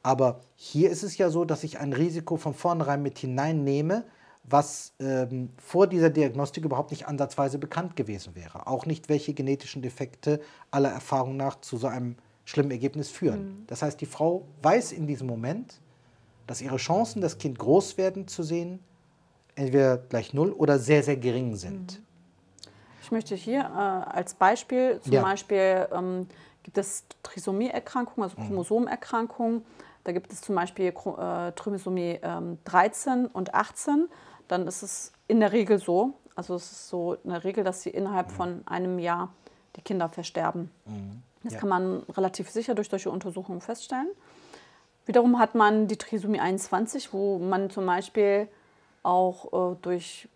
Aber 0.02 0.40
hier 0.56 0.90
ist 0.90 1.04
es 1.04 1.16
ja 1.16 1.30
so, 1.30 1.44
dass 1.44 1.62
ich 1.62 1.78
ein 1.78 1.92
Risiko 1.92 2.36
von 2.36 2.52
vornherein 2.52 3.00
mit 3.00 3.16
hineinnehme, 3.16 4.02
was 4.42 4.94
ähm, 4.98 5.50
vor 5.58 5.86
dieser 5.86 6.10
Diagnostik 6.10 6.64
überhaupt 6.64 6.90
nicht 6.90 7.06
ansatzweise 7.06 7.58
bekannt 7.58 7.94
gewesen 7.94 8.34
wäre. 8.34 8.66
Auch 8.66 8.84
nicht, 8.84 9.08
welche 9.08 9.32
genetischen 9.32 9.80
Defekte 9.80 10.40
aller 10.72 10.90
Erfahrung 10.90 11.36
nach 11.36 11.60
zu 11.60 11.76
so 11.76 11.86
einem 11.86 12.16
schlimmen 12.44 12.70
Ergebnis 12.70 13.10
führen. 13.10 13.60
Mhm. 13.60 13.64
Das 13.66 13.82
heißt, 13.82 14.00
die 14.00 14.06
Frau 14.06 14.46
weiß 14.62 14.92
in 14.92 15.06
diesem 15.06 15.26
Moment, 15.26 15.80
dass 16.46 16.60
ihre 16.60 16.76
Chancen, 16.76 17.20
das 17.20 17.38
Kind 17.38 17.58
groß 17.58 17.96
werden 17.96 18.28
zu 18.28 18.42
sehen, 18.42 18.80
entweder 19.54 19.98
gleich 19.98 20.34
null 20.34 20.50
oder 20.52 20.78
sehr, 20.78 21.02
sehr 21.02 21.16
gering 21.16 21.56
sind. 21.56 21.98
Mhm. 21.98 22.04
Ich 23.02 23.12
möchte 23.12 23.34
hier 23.34 23.60
äh, 23.60 24.16
als 24.16 24.34
Beispiel, 24.34 24.98
zum 25.02 25.12
ja. 25.12 25.22
Beispiel 25.22 25.88
ähm, 25.92 26.26
gibt 26.62 26.78
es 26.78 27.04
Trisomie-Erkrankungen, 27.22 28.30
also 28.30 28.40
mhm. 28.40 28.46
Chromosomerkrankungen. 28.46 29.62
Da 30.04 30.12
gibt 30.12 30.32
es 30.32 30.40
zum 30.40 30.54
Beispiel 30.54 30.86
äh, 30.86 31.52
Trisomie 31.52 32.18
ähm, 32.22 32.58
13 32.64 33.26
und 33.26 33.54
18. 33.54 34.08
Dann 34.48 34.66
ist 34.66 34.82
es 34.82 35.12
in 35.28 35.40
der 35.40 35.52
Regel 35.52 35.78
so, 35.78 36.14
also 36.34 36.54
es 36.54 36.70
ist 36.72 36.88
so 36.88 37.16
eine 37.24 37.44
Regel, 37.44 37.64
dass 37.64 37.82
sie 37.82 37.90
innerhalb 37.90 38.28
mhm. 38.28 38.34
von 38.34 38.62
einem 38.66 38.98
Jahr 38.98 39.32
die 39.76 39.82
Kinder 39.82 40.08
versterben. 40.08 40.70
Mhm. 40.86 41.22
Das 41.44 41.54
ja. 41.54 41.60
kann 41.60 41.68
man 41.68 42.02
relativ 42.16 42.50
sicher 42.50 42.74
durch 42.74 42.88
solche 42.88 43.10
Untersuchungen 43.10 43.60
feststellen. 43.60 44.08
Wiederum 45.06 45.38
hat 45.38 45.54
man 45.54 45.86
die 45.86 45.96
Trisomie 45.96 46.40
21, 46.40 47.12
wo 47.12 47.38
man 47.38 47.70
zum 47.70 47.86
Beispiel 47.86 48.48
auch 49.02 49.72
äh, 49.72 49.76
durch 49.82 50.28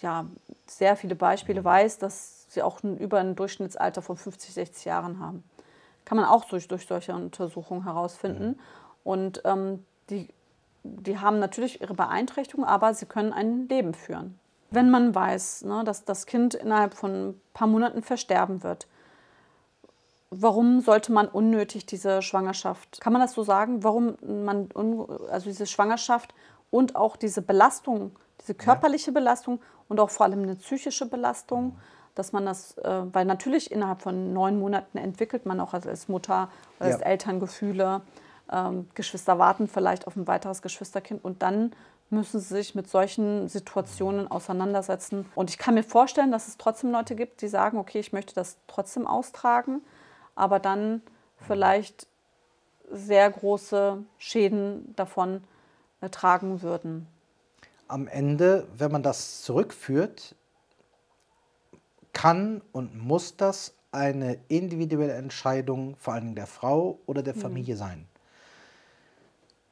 ja, 0.00 0.26
sehr 0.66 0.96
viele 0.96 1.14
Beispiele 1.14 1.64
weiß, 1.64 1.98
dass 1.98 2.46
sie 2.48 2.62
auch 2.62 2.82
ein, 2.82 2.96
über 2.98 3.18
ein 3.18 3.36
Durchschnittsalter 3.36 4.02
von 4.02 4.16
50, 4.16 4.54
60 4.54 4.84
Jahren 4.86 5.20
haben. 5.20 5.44
Kann 6.04 6.16
man 6.16 6.26
auch 6.26 6.44
durch, 6.44 6.68
durch 6.68 6.86
solche 6.86 7.14
Untersuchungen 7.14 7.84
herausfinden. 7.84 8.58
Und 9.04 9.42
ähm, 9.44 9.84
die, 10.10 10.28
die 10.84 11.18
haben 11.18 11.38
natürlich 11.38 11.80
ihre 11.80 11.94
Beeinträchtigung, 11.94 12.64
aber 12.64 12.94
sie 12.94 13.06
können 13.06 13.32
ein 13.32 13.68
Leben 13.68 13.94
führen. 13.94 14.38
Wenn 14.70 14.90
man 14.90 15.14
weiß, 15.14 15.64
ne, 15.64 15.84
dass 15.84 16.04
das 16.04 16.26
Kind 16.26 16.54
innerhalb 16.54 16.94
von 16.94 17.30
ein 17.30 17.40
paar 17.54 17.68
Monaten 17.68 18.02
versterben 18.02 18.62
wird, 18.62 18.86
warum 20.42 20.80
sollte 20.80 21.12
man 21.12 21.28
unnötig 21.28 21.86
diese 21.86 22.22
Schwangerschaft, 22.22 23.00
kann 23.00 23.12
man 23.12 23.22
das 23.22 23.32
so 23.32 23.42
sagen, 23.42 23.82
warum 23.84 24.16
man 24.22 24.68
also 25.30 25.48
diese 25.48 25.66
Schwangerschaft 25.66 26.34
und 26.70 26.96
auch 26.96 27.16
diese 27.16 27.42
Belastung, 27.42 28.12
diese 28.40 28.54
körperliche 28.54 29.12
Belastung 29.12 29.60
und 29.88 30.00
auch 30.00 30.10
vor 30.10 30.26
allem 30.26 30.42
eine 30.42 30.56
psychische 30.56 31.06
Belastung, 31.06 31.78
dass 32.14 32.32
man 32.32 32.46
das, 32.46 32.76
äh, 32.78 33.02
weil 33.12 33.24
natürlich 33.26 33.70
innerhalb 33.70 34.00
von 34.00 34.32
neun 34.32 34.58
Monaten 34.58 34.98
entwickelt 34.98 35.46
man 35.46 35.60
auch 35.60 35.74
als 35.74 36.08
Mutter 36.08 36.50
oder 36.78 36.90
als 36.90 37.00
ja. 37.00 37.06
Eltern 37.06 37.40
Gefühle. 37.40 38.00
Ähm, 38.50 38.88
Geschwister 38.94 39.38
warten 39.38 39.68
vielleicht 39.68 40.06
auf 40.06 40.16
ein 40.16 40.26
weiteres 40.26 40.62
Geschwisterkind 40.62 41.22
und 41.24 41.42
dann 41.42 41.72
müssen 42.08 42.40
sie 42.40 42.54
sich 42.54 42.74
mit 42.74 42.88
solchen 42.88 43.48
Situationen 43.48 44.30
auseinandersetzen. 44.30 45.26
Und 45.34 45.50
ich 45.50 45.58
kann 45.58 45.74
mir 45.74 45.82
vorstellen, 45.82 46.30
dass 46.30 46.48
es 46.48 46.56
trotzdem 46.56 46.90
Leute 46.92 47.16
gibt, 47.16 47.42
die 47.42 47.48
sagen, 47.48 47.78
okay, 47.78 47.98
ich 47.98 48.12
möchte 48.12 48.34
das 48.34 48.58
trotzdem 48.68 49.06
austragen, 49.06 49.82
aber 50.36 50.60
dann 50.60 51.02
vielleicht 51.38 52.06
sehr 52.90 53.28
große 53.30 54.04
Schäden 54.18 54.94
davon 54.94 55.42
tragen 56.12 56.62
würden. 56.62 57.08
Am 57.88 58.06
Ende, 58.06 58.68
wenn 58.76 58.92
man 58.92 59.02
das 59.02 59.42
zurückführt, 59.42 60.36
kann 62.12 62.62
und 62.72 62.96
muss 62.96 63.36
das 63.36 63.74
eine 63.92 64.38
individuelle 64.48 65.14
Entscheidung 65.14 65.96
vor 65.96 66.14
allem 66.14 66.34
der 66.34 66.46
Frau 66.46 66.98
oder 67.06 67.22
der 67.22 67.34
mhm. 67.34 67.40
Familie 67.40 67.74
mhm. 67.74 67.78
sein. 67.78 68.08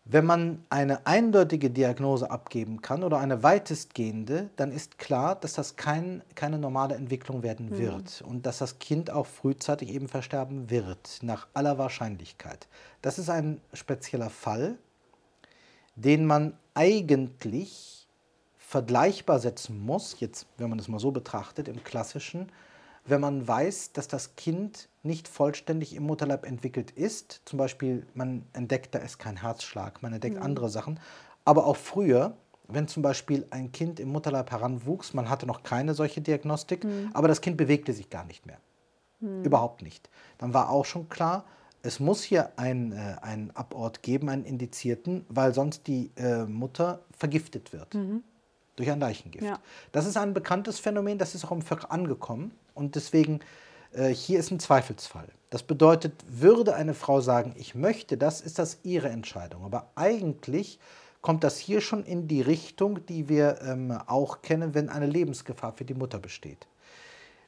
Wenn 0.07 0.27
man 0.27 0.63
eine 0.69 1.07
eindeutige 1.07 1.71
Diagnose 1.71 2.31
abgeben 2.31 2.83
kann 2.83 3.03
oder 3.03 3.19
eine 3.21 3.43
weitestgehende, 3.43 4.51
dann 4.57 4.71
ist 4.71 4.99
klar, 4.99 5.35
dass 5.35 5.55
das 5.55 5.77
kein, 5.77 6.23
keine 6.35 6.59
normale 6.59 6.95
Entwicklung 6.95 7.43
werden 7.43 7.71
mhm. 7.71 7.79
wird 7.79 8.23
und 8.23 8.45
dass 8.45 8.59
das 8.59 8.79
Kind 8.79 9.11
auch 9.11 9.27
frühzeitig 9.27 9.89
eben 9.89 10.09
versterben 10.09 10.69
wird, 10.69 11.21
nach 11.23 11.47
aller 11.55 11.79
Wahrscheinlichkeit. 11.79 12.69
Das 13.01 13.19
ist 13.19 13.31
ein 13.31 13.63
spezieller 13.73 14.29
Fall, 14.29 14.77
den 15.97 16.27
man 16.27 16.53
eigentlich 16.75 18.07
vergleichbar 18.59 19.39
setzen 19.39 19.79
muss, 19.81 20.21
jetzt 20.21 20.47
wenn 20.59 20.69
man 20.69 20.77
das 20.77 20.89
mal 20.89 21.01
so 21.01 21.13
betrachtet, 21.13 21.67
im 21.67 21.83
klassischen, 21.83 22.51
wenn 23.05 23.21
man 23.21 23.47
weiß, 23.47 23.93
dass 23.93 24.09
das 24.09 24.37
Kind 24.37 24.89
nicht 25.03 25.29
vollständig 25.29 25.95
im 25.95 26.05
Mutterleib 26.05 26.47
entwickelt 26.47 26.91
ist. 26.91 27.43
Zum 27.45 27.59
Beispiel, 27.59 28.07
man 28.15 28.47
entdeckt, 28.55 28.95
da 28.95 28.99
ist 29.01 29.19
kein 29.19 29.37
Herzschlag, 29.37 30.03
man 30.03 30.15
entdeckt 30.15 30.37
mhm. 30.37 30.43
andere 30.43 30.71
Sachen. 30.71 30.99
Aber 31.45 31.67
auch 31.67 31.77
früher, 31.77 32.37
wenn 32.69 32.89
zum 32.89 33.03
Beispiel 33.03 33.47
ein 33.51 33.73
Kind 33.73 34.01
im 34.01 34.09
Mutterleib 34.09 34.51
heranwuchs, 34.51 35.13
man 35.13 35.29
hatte 35.29 35.47
noch 35.47 35.63
keine 35.63 35.93
solche 35.95 36.23
Diagnostik, 36.23 36.85
mhm. 36.85 37.11
aber 37.13 37.29
das 37.29 37.43
Kind 37.43 37.59
bewegte 37.59 37.93
sich 37.93 38.09
gar 38.09 38.25
nicht 38.25 38.47
mehr. 38.47 38.59
Mhm. 39.21 39.45
Überhaupt 39.45 39.83
nicht. 39.83 40.09
Dann 40.39 40.55
war 40.55 40.71
auch 40.71 40.87
schon 40.87 41.11
klar, 41.11 41.45
es 41.83 42.01
muss 42.01 42.23
hier 42.23 42.59
einen, 42.59 42.93
äh, 42.93 43.17
einen 43.21 43.51
Abort 43.51 44.03
geben, 44.03 44.31
einen 44.31 44.47
Indizierten, 44.47 45.27
weil 45.29 45.53
sonst 45.53 45.87
die 45.87 46.11
äh, 46.17 46.45
Mutter 46.47 47.03
vergiftet 47.15 47.75
wird. 47.75 47.95
Durch 48.77 48.91
ein 48.91 49.01
Leichengift. 49.01 49.45
Ja. 49.45 49.61
Das 49.93 50.07
ist 50.07 50.17
ein 50.17 50.35
bekanntes 50.35 50.79
Phänomen, 50.79 51.19
das 51.19 51.35
ist 51.35 51.45
auch 51.45 51.53
im 51.53 51.63
Fiqh 51.63 51.87
angekommen. 51.89 52.53
Und 52.75 52.97
deswegen, 52.97 53.41
äh, 53.93 54.09
hier 54.09 54.39
ist 54.41 54.51
ein 54.51 54.59
Zweifelsfall. 54.59 55.29
Das 55.51 55.63
bedeutet, 55.63 56.13
würde 56.29 56.75
eine 56.75 56.95
Frau 56.95 57.21
sagen, 57.21 57.55
ich 57.57 57.75
möchte 57.75 58.17
das, 58.17 58.41
ist 58.41 58.59
das 58.59 58.79
ihre 58.83 59.09
Entscheidung. 59.09 59.65
Aber 59.65 59.91
eigentlich 59.95 60.81
kommt 61.23 61.45
das 61.45 61.59
hier 61.59 61.81
schon 61.81 62.05
in 62.05 62.27
die 62.27 62.43
Richtung, 62.43 63.07
die 63.07 63.29
wir 63.29 63.61
ähm, 63.63 63.97
auch 64.07 64.43
kennen, 64.43 64.75
wenn 64.75 64.89
eine 64.89 65.07
Lebensgefahr 65.07 65.73
für 65.73 65.85
die 65.85 65.95
Mutter 65.95 66.19
besteht. 66.19 66.67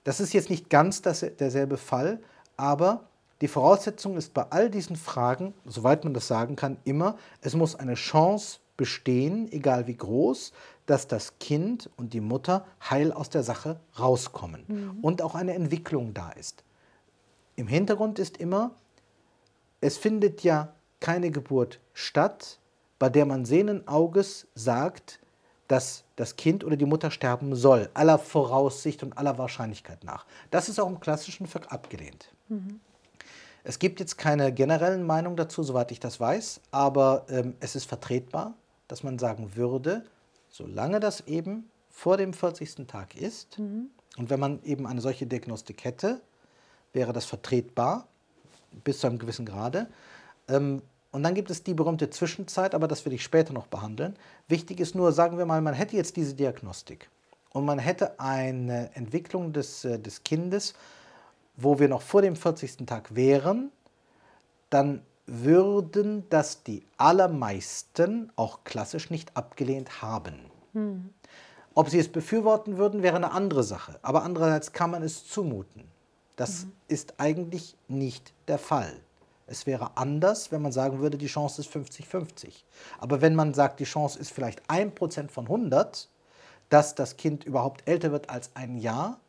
Das 0.04 0.20
ist 0.20 0.32
jetzt 0.32 0.50
nicht 0.50 0.70
ganz 0.70 1.02
das, 1.02 1.20
derselbe 1.20 1.76
Fall, 1.76 2.20
aber 2.56 3.08
die 3.42 3.48
Voraussetzung 3.48 4.16
ist 4.16 4.32
bei 4.32 4.46
all 4.48 4.70
diesen 4.70 4.96
Fragen, 4.96 5.52
soweit 5.66 6.04
man 6.04 6.14
das 6.14 6.26
sagen 6.26 6.56
kann, 6.56 6.78
immer, 6.84 7.18
es 7.42 7.54
muss 7.54 7.74
eine 7.74 7.94
Chance 7.94 8.60
bestehen, 8.78 9.50
egal 9.52 9.86
wie 9.86 9.96
groß, 9.96 10.52
dass 10.86 11.08
das 11.08 11.38
Kind 11.38 11.90
und 11.96 12.12
die 12.12 12.20
Mutter 12.20 12.64
heil 12.88 13.12
aus 13.12 13.28
der 13.28 13.42
Sache 13.42 13.80
rauskommen 13.98 14.64
mhm. 14.66 14.98
und 15.02 15.22
auch 15.22 15.34
eine 15.34 15.54
Entwicklung 15.54 16.14
da 16.14 16.30
ist. 16.30 16.64
Im 17.56 17.66
Hintergrund 17.66 18.18
ist 18.18 18.36
immer, 18.36 18.70
es 19.80 19.96
findet 19.98 20.42
ja 20.42 20.72
keine 21.00 21.30
Geburt 21.30 21.80
statt, 21.92 22.58
bei 22.98 23.08
der 23.08 23.26
man 23.26 23.44
sehenden 23.44 23.86
Auges 23.88 24.46
sagt, 24.54 25.20
dass 25.68 26.04
das 26.14 26.36
Kind 26.36 26.64
oder 26.64 26.76
die 26.76 26.86
Mutter 26.86 27.10
sterben 27.10 27.54
soll, 27.56 27.90
aller 27.94 28.18
Voraussicht 28.18 29.02
und 29.02 29.18
aller 29.18 29.36
Wahrscheinlichkeit 29.36 30.04
nach. 30.04 30.24
Das 30.50 30.68
ist 30.68 30.78
auch 30.78 30.88
im 30.88 31.00
klassischen 31.00 31.46
Fiqh 31.46 31.66
abgelehnt. 31.68 32.32
Mhm. 32.48 32.80
Es 33.64 33.80
gibt 33.80 33.98
jetzt 33.98 34.16
keine 34.16 34.52
generellen 34.52 35.04
Meinungen 35.04 35.36
dazu, 35.36 35.64
soweit 35.64 35.90
ich 35.90 35.98
das 35.98 36.20
weiß, 36.20 36.60
aber 36.70 37.26
ähm, 37.28 37.56
es 37.58 37.74
ist 37.74 37.86
vertretbar, 37.86 38.54
dass 38.86 39.02
man 39.02 39.18
sagen 39.18 39.56
würde, 39.56 40.04
solange 40.56 41.00
das 41.00 41.20
eben 41.26 41.70
vor 41.90 42.16
dem 42.16 42.32
40. 42.32 42.86
Tag 42.86 43.14
ist 43.14 43.58
mhm. 43.58 43.90
und 44.16 44.30
wenn 44.30 44.40
man 44.40 44.62
eben 44.62 44.86
eine 44.86 45.00
solche 45.00 45.26
Diagnostik 45.26 45.84
hätte, 45.84 46.20
wäre 46.92 47.12
das 47.12 47.26
vertretbar 47.26 48.08
bis 48.84 49.00
zu 49.00 49.06
einem 49.06 49.18
gewissen 49.18 49.46
Grade. 49.46 49.88
Ähm, 50.48 50.82
und 51.12 51.22
dann 51.22 51.34
gibt 51.34 51.50
es 51.50 51.62
die 51.62 51.74
berühmte 51.74 52.10
Zwischenzeit, 52.10 52.74
aber 52.74 52.88
das 52.88 53.04
will 53.04 53.12
ich 53.12 53.22
später 53.22 53.52
noch 53.52 53.66
behandeln. 53.66 54.16
Wichtig 54.48 54.80
ist 54.80 54.94
nur, 54.94 55.12
sagen 55.12 55.38
wir 55.38 55.46
mal, 55.46 55.60
man 55.62 55.74
hätte 55.74 55.96
jetzt 55.96 56.16
diese 56.16 56.34
Diagnostik 56.34 57.08
und 57.50 57.64
man 57.64 57.78
hätte 57.78 58.18
eine 58.18 58.94
Entwicklung 58.94 59.52
des, 59.52 59.84
äh, 59.84 59.98
des 59.98 60.24
Kindes, 60.24 60.74
wo 61.56 61.78
wir 61.78 61.88
noch 61.88 62.02
vor 62.02 62.22
dem 62.22 62.36
40. 62.36 62.86
Tag 62.86 63.14
wären, 63.14 63.70
dann 64.68 65.02
würden 65.26 66.28
das 66.30 66.62
die 66.62 66.84
allermeisten 66.96 68.32
auch 68.36 68.64
klassisch 68.64 69.10
nicht 69.10 69.36
abgelehnt 69.36 70.02
haben. 70.02 70.38
Hm. 70.72 71.10
Ob 71.74 71.90
sie 71.90 71.98
es 71.98 72.08
befürworten 72.08 72.78
würden, 72.78 73.02
wäre 73.02 73.16
eine 73.16 73.32
andere 73.32 73.62
Sache. 73.62 73.98
Aber 74.02 74.22
andererseits 74.22 74.72
kann 74.72 74.90
man 74.90 75.02
es 75.02 75.28
zumuten. 75.28 75.84
Das 76.36 76.64
mhm. 76.64 76.72
ist 76.88 77.14
eigentlich 77.18 77.76
nicht 77.88 78.32
der 78.48 78.58
Fall. 78.58 78.92
Es 79.46 79.66
wäre 79.66 79.96
anders, 79.96 80.50
wenn 80.50 80.62
man 80.62 80.72
sagen 80.72 81.00
würde, 81.00 81.18
die 81.18 81.26
Chance 81.26 81.60
ist 81.60 81.70
50-50. 81.70 82.64
Aber 82.98 83.20
wenn 83.20 83.34
man 83.34 83.54
sagt, 83.54 83.80
die 83.80 83.84
Chance 83.84 84.18
ist 84.18 84.32
vielleicht 84.32 84.68
1% 84.70 85.28
von 85.28 85.44
100, 85.44 86.08
dass 86.68 86.94
das 86.94 87.16
Kind 87.16 87.44
überhaupt 87.44 87.86
älter 87.86 88.10
wird 88.10 88.30
als 88.30 88.50
ein 88.54 88.78
Jahr, 88.78 89.20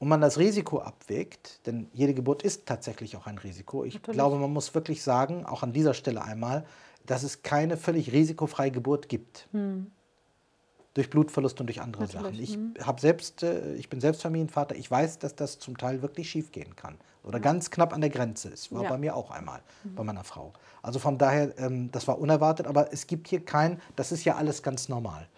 und 0.00 0.08
man 0.08 0.22
das 0.22 0.38
Risiko 0.38 0.80
abwägt, 0.80 1.60
denn 1.66 1.88
jede 1.92 2.14
Geburt 2.14 2.42
ist 2.42 2.64
tatsächlich 2.66 3.16
auch 3.16 3.26
ein 3.26 3.36
Risiko. 3.36 3.84
Ich 3.84 3.94
Natürlich. 3.94 4.16
glaube, 4.16 4.38
man 4.38 4.50
muss 4.50 4.74
wirklich 4.74 5.02
sagen, 5.02 5.44
auch 5.44 5.62
an 5.62 5.74
dieser 5.74 5.92
Stelle 5.92 6.24
einmal, 6.24 6.64
dass 7.04 7.22
es 7.22 7.42
keine 7.42 7.76
völlig 7.76 8.10
risikofreie 8.10 8.70
Geburt 8.70 9.08
gibt. 9.10 9.46
Hm. 9.52 9.92
Durch 10.94 11.08
Blutverlust 11.08 11.60
und 11.60 11.66
durch 11.66 11.82
andere 11.82 12.04
Natürlich. 12.04 12.22
Sachen. 12.22 12.74
Ich, 12.74 12.78
hm. 12.80 12.86
hab 12.86 12.98
selbst, 12.98 13.42
äh, 13.42 13.74
ich 13.74 13.90
bin 13.90 14.00
selbst 14.00 14.22
Familienvater, 14.22 14.74
ich 14.74 14.90
weiß, 14.90 15.18
dass 15.18 15.36
das 15.36 15.58
zum 15.58 15.76
Teil 15.76 16.00
wirklich 16.00 16.30
schief 16.30 16.50
gehen 16.50 16.74
kann. 16.76 16.96
Oder 17.22 17.36
ja. 17.36 17.42
ganz 17.42 17.70
knapp 17.70 17.92
an 17.92 18.00
der 18.00 18.10
Grenze 18.10 18.48
ist. 18.48 18.72
War 18.72 18.84
ja. 18.84 18.88
bei 18.88 18.96
mir 18.96 19.14
auch 19.14 19.30
einmal, 19.30 19.60
mhm. 19.84 19.94
bei 19.96 20.02
meiner 20.02 20.24
Frau. 20.24 20.54
Also 20.82 20.98
von 20.98 21.18
daher, 21.18 21.56
ähm, 21.58 21.90
das 21.92 22.08
war 22.08 22.18
unerwartet, 22.18 22.66
aber 22.66 22.90
es 22.90 23.06
gibt 23.06 23.28
hier 23.28 23.44
kein, 23.44 23.80
das 23.96 24.12
ist 24.12 24.24
ja 24.24 24.36
alles 24.36 24.62
ganz 24.62 24.88
normal. 24.88 25.28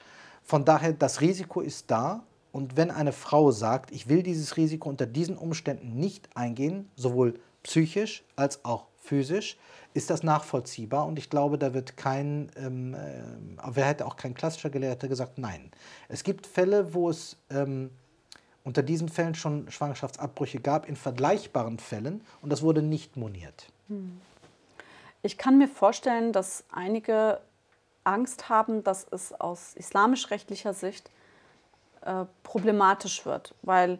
Von 0.44 0.64
daher, 0.64 0.92
das 0.92 1.20
Risiko 1.20 1.60
ist 1.60 1.90
da 1.90 2.22
und 2.52 2.76
wenn 2.76 2.90
eine 2.90 3.12
Frau 3.12 3.50
sagt, 3.50 3.90
ich 3.90 4.08
will 4.08 4.22
dieses 4.22 4.56
Risiko 4.56 4.88
unter 4.88 5.06
diesen 5.06 5.36
Umständen 5.36 5.98
nicht 5.98 6.28
eingehen, 6.36 6.90
sowohl 6.96 7.40
psychisch 7.62 8.24
als 8.36 8.64
auch 8.64 8.86
physisch, 8.98 9.56
ist 9.94 10.10
das 10.10 10.22
nachvollziehbar. 10.22 11.06
Und 11.06 11.18
ich 11.18 11.30
glaube, 11.30 11.58
da 11.58 11.74
wird 11.74 11.96
kein, 11.96 12.50
ähm, 12.56 12.94
äh, 12.94 13.82
hätte 13.82 14.06
auch 14.06 14.16
kein 14.16 14.34
klassischer 14.34 14.70
Gelehrter 14.70 15.08
gesagt, 15.08 15.38
nein. 15.38 15.70
Es 16.08 16.24
gibt 16.24 16.46
Fälle, 16.46 16.94
wo 16.94 17.08
es 17.10 17.36
ähm, 17.50 17.90
unter 18.64 18.82
diesen 18.82 19.08
Fällen 19.08 19.34
schon 19.34 19.70
Schwangerschaftsabbrüche 19.70 20.60
gab, 20.60 20.88
in 20.88 20.96
vergleichbaren 20.96 21.78
Fällen, 21.78 22.22
und 22.42 22.50
das 22.50 22.62
wurde 22.62 22.82
nicht 22.82 23.16
moniert. 23.16 23.66
Hm. 23.88 24.20
Ich 25.22 25.38
kann 25.38 25.58
mir 25.58 25.68
vorstellen, 25.68 26.32
dass 26.32 26.64
einige 26.70 27.40
Angst 28.04 28.48
haben, 28.48 28.82
dass 28.82 29.06
es 29.10 29.32
aus 29.32 29.74
islamisch-rechtlicher 29.74 30.74
Sicht 30.74 31.10
äh, 32.04 32.24
problematisch 32.42 33.24
wird, 33.26 33.54
weil 33.62 33.98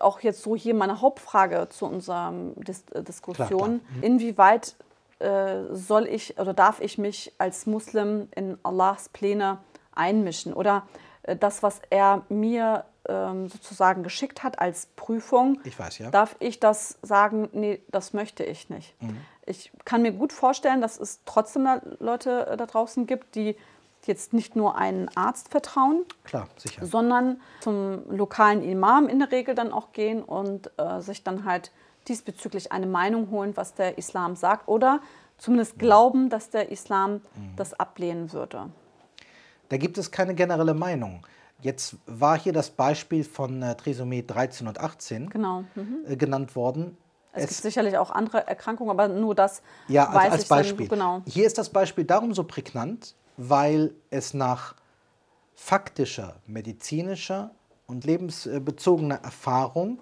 auch 0.00 0.20
jetzt 0.20 0.42
so 0.42 0.56
hier 0.56 0.74
meine 0.74 1.00
Hauptfrage 1.00 1.68
zu 1.70 1.86
unserer 1.86 2.32
Dis 2.56 2.84
äh, 2.92 3.02
Diskussion. 3.02 3.80
Mhm. 3.96 4.02
inwieweit 4.02 4.76
äh, 5.18 5.64
soll 5.72 6.06
ich 6.06 6.38
oder 6.38 6.54
darf 6.54 6.80
ich 6.80 6.98
mich 6.98 7.32
als 7.38 7.66
Muslim 7.66 8.28
in 8.34 8.58
Allahs 8.62 9.08
Pläne 9.08 9.58
einmischen 9.92 10.54
oder 10.54 10.86
äh, 11.24 11.36
das, 11.36 11.62
was 11.62 11.80
er 11.90 12.22
mir 12.28 12.84
ähm, 13.08 13.48
sozusagen 13.48 14.02
geschickt 14.02 14.42
hat 14.42 14.58
als 14.60 14.86
Prüfung, 14.94 15.60
ich 15.64 15.78
weiß, 15.78 15.98
ja. 15.98 16.10
darf 16.10 16.36
ich 16.38 16.60
das 16.60 16.98
sagen, 17.02 17.48
nee, 17.52 17.82
das 17.88 18.12
möchte 18.12 18.44
ich 18.44 18.68
nicht. 18.68 19.00
Mhm. 19.02 19.16
Ich 19.46 19.72
kann 19.84 20.02
mir 20.02 20.12
gut 20.12 20.32
vorstellen, 20.32 20.80
dass 20.80 21.00
es 21.00 21.20
trotzdem 21.24 21.66
Leute 21.98 22.46
äh, 22.46 22.56
da 22.56 22.66
draußen 22.66 23.06
gibt, 23.06 23.34
die 23.34 23.56
jetzt 24.06 24.32
nicht 24.32 24.56
nur 24.56 24.76
einen 24.76 25.08
Arzt 25.16 25.50
vertrauen, 25.50 26.04
Klar, 26.24 26.48
sondern 26.80 27.40
zum 27.60 28.02
lokalen 28.10 28.62
Imam 28.62 29.08
in 29.08 29.18
der 29.18 29.32
Regel 29.32 29.54
dann 29.54 29.72
auch 29.72 29.92
gehen 29.92 30.22
und 30.22 30.70
äh, 30.78 31.00
sich 31.00 31.24
dann 31.24 31.44
halt 31.44 31.72
diesbezüglich 32.08 32.72
eine 32.72 32.86
Meinung 32.86 33.30
holen, 33.30 33.56
was 33.56 33.74
der 33.74 33.98
Islam 33.98 34.36
sagt 34.36 34.68
oder 34.68 35.00
zumindest 35.36 35.76
mhm. 35.76 35.80
glauben, 35.80 36.30
dass 36.30 36.50
der 36.50 36.70
Islam 36.70 37.14
mhm. 37.14 37.20
das 37.56 37.74
ablehnen 37.74 38.32
würde. 38.32 38.70
Da 39.68 39.76
gibt 39.76 39.98
es 39.98 40.10
keine 40.10 40.34
generelle 40.34 40.74
Meinung. 40.74 41.26
Jetzt 41.60 41.96
war 42.06 42.38
hier 42.38 42.52
das 42.52 42.70
Beispiel 42.70 43.24
von 43.24 43.62
äh, 43.62 43.74
Trisomie 43.74 44.24
13 44.24 44.68
und 44.68 44.80
18 44.80 45.28
genau. 45.28 45.64
mhm. 45.74 46.04
äh, 46.08 46.16
genannt 46.16 46.54
worden. 46.54 46.96
Es, 47.32 47.44
es, 47.44 47.48
gibt 47.50 47.62
sicherlich 47.62 47.98
auch 47.98 48.10
andere 48.10 48.46
Erkrankungen, 48.46 48.90
aber 48.90 49.08
nur 49.08 49.34
das 49.34 49.62
ja, 49.88 50.12
weiß 50.12 50.32
als 50.32 50.42
ich 50.44 50.48
Beispiel. 50.48 50.88
Dann, 50.88 50.98
genau. 50.98 51.22
Hier 51.26 51.46
ist 51.46 51.58
das 51.58 51.68
Beispiel 51.68 52.04
darum 52.04 52.32
so 52.32 52.44
prägnant, 52.44 53.14
weil 53.38 53.94
es 54.10 54.34
nach 54.34 54.74
faktischer, 55.54 56.36
medizinischer 56.46 57.52
und 57.86 58.04
lebensbezogener 58.04 59.14
Erfahrung 59.22 60.00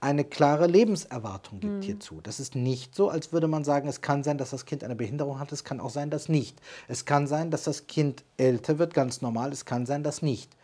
eine 0.00 0.24
klare 0.24 0.66
Lebenserwartung 0.66 1.58
gibt 1.58 1.74
mhm. 1.74 1.82
hierzu. 1.82 2.20
Das 2.22 2.38
ist 2.38 2.54
nicht 2.54 2.94
so, 2.94 3.08
als 3.08 3.32
würde 3.32 3.48
man 3.48 3.64
sagen, 3.64 3.88
es 3.88 4.00
kann 4.00 4.22
sein, 4.22 4.38
dass 4.38 4.50
das 4.50 4.64
Kind 4.64 4.84
eine 4.84 4.94
Behinderung 4.94 5.40
hat, 5.40 5.50
es 5.52 5.64
kann 5.64 5.80
auch 5.80 5.90
sein, 5.90 6.10
dass 6.10 6.28
nicht. 6.28 6.60
Es 6.86 7.04
kann 7.04 7.26
sein, 7.26 7.50
dass 7.50 7.64
das 7.64 7.88
Kind 7.88 8.22
älter 8.36 8.78
wird, 8.78 8.94
ganz 8.94 9.20
normal, 9.20 9.52
es 9.52 9.64
kann 9.64 9.84
sein, 9.84 10.04
dass 10.04 10.22
nicht. 10.22 10.56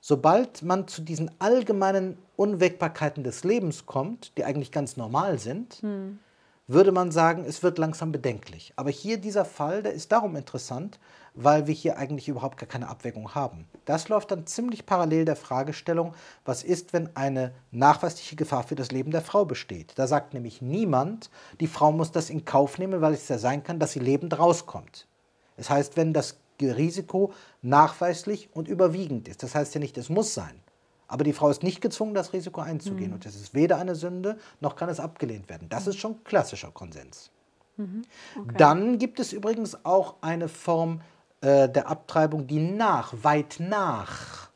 Sobald 0.00 0.62
man 0.62 0.86
zu 0.86 1.02
diesen 1.02 1.30
allgemeinen 1.40 2.16
Unwägbarkeiten 2.36 3.24
des 3.24 3.42
Lebens 3.42 3.86
kommt, 3.86 4.36
die 4.38 4.44
eigentlich 4.44 4.70
ganz 4.70 4.96
normal 4.96 5.38
sind, 5.38 5.82
mhm 5.82 6.20
würde 6.68 6.92
man 6.92 7.10
sagen, 7.10 7.44
es 7.46 7.62
wird 7.62 7.78
langsam 7.78 8.12
bedenklich. 8.12 8.74
Aber 8.76 8.90
hier 8.90 9.16
dieser 9.16 9.46
Fall, 9.46 9.82
der 9.82 9.94
ist 9.94 10.12
darum 10.12 10.36
interessant, 10.36 11.00
weil 11.34 11.66
wir 11.66 11.74
hier 11.74 11.96
eigentlich 11.96 12.28
überhaupt 12.28 12.58
gar 12.58 12.68
keine 12.68 12.88
Abwägung 12.88 13.34
haben. 13.34 13.66
Das 13.86 14.08
läuft 14.08 14.30
dann 14.30 14.46
ziemlich 14.46 14.84
parallel 14.84 15.24
der 15.24 15.36
Fragestellung, 15.36 16.14
was 16.44 16.62
ist, 16.62 16.92
wenn 16.92 17.16
eine 17.16 17.52
nachweisliche 17.70 18.36
Gefahr 18.36 18.64
für 18.64 18.74
das 18.74 18.90
Leben 18.90 19.10
der 19.10 19.22
Frau 19.22 19.46
besteht. 19.46 19.94
Da 19.96 20.06
sagt 20.06 20.34
nämlich 20.34 20.60
niemand, 20.60 21.30
die 21.58 21.68
Frau 21.68 21.90
muss 21.90 22.12
das 22.12 22.28
in 22.28 22.44
Kauf 22.44 22.78
nehmen, 22.78 23.00
weil 23.00 23.14
es 23.14 23.28
ja 23.28 23.38
sein 23.38 23.62
kann, 23.62 23.78
dass 23.78 23.92
sie 23.92 24.00
lebend 24.00 24.38
rauskommt. 24.38 25.06
Es 25.56 25.70
heißt, 25.70 25.96
wenn 25.96 26.12
das 26.12 26.38
Risiko 26.60 27.32
nachweislich 27.62 28.50
und 28.52 28.68
überwiegend 28.68 29.28
ist. 29.28 29.42
Das 29.42 29.54
heißt 29.54 29.74
ja 29.74 29.80
nicht, 29.80 29.96
es 29.96 30.08
muss 30.08 30.34
sein. 30.34 30.60
Aber 31.08 31.24
die 31.24 31.32
Frau 31.32 31.48
ist 31.48 31.62
nicht 31.62 31.80
gezwungen, 31.80 32.14
das 32.14 32.32
Risiko 32.32 32.60
einzugehen. 32.60 33.08
Mhm. 33.08 33.14
Und 33.14 33.24
das 33.24 33.34
ist 33.34 33.54
weder 33.54 33.78
eine 33.78 33.94
Sünde, 33.94 34.38
noch 34.60 34.76
kann 34.76 34.90
es 34.90 35.00
abgelehnt 35.00 35.48
werden. 35.48 35.68
Das 35.68 35.86
ist 35.86 35.96
schon 35.96 36.22
klassischer 36.22 36.70
Konsens. 36.70 37.30
Mhm. 37.78 38.02
Okay. 38.38 38.54
Dann 38.58 38.98
gibt 38.98 39.18
es 39.18 39.32
übrigens 39.32 39.84
auch 39.84 40.16
eine 40.20 40.48
Form 40.48 41.00
äh, 41.40 41.68
der 41.68 41.88
Abtreibung, 41.88 42.46
die 42.46 42.60
nach, 42.60 43.14
weit 43.22 43.56
nach 43.58 44.50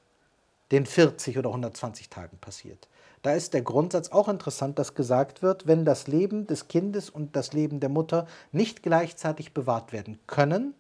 den 0.71 0.85
40 0.87 1.39
oder 1.39 1.49
120 1.49 2.11
Tagen 2.11 2.39
passiert. 2.39 2.89
Da 3.23 3.33
ist 3.33 3.55
der 3.55 3.63
Grundsatz 3.63 4.09
auch 4.11 4.29
interessant, 4.29 4.79
dass 4.79 4.95
gesagt 4.95 5.43
wird, 5.43 5.67
wenn 5.67 5.85
das 5.85 6.09
Leben 6.09 6.47
des 6.49 6.67
Kindes 6.67 7.09
und 7.09 7.37
das 7.37 7.53
Leben 7.53 7.79
der 7.79 7.89
Mutter 7.89 8.27
nicht 8.51 8.83
gleichzeitig 8.83 9.55
bewahrt 9.55 9.93
werden 9.93 10.19
können, 10.27 10.75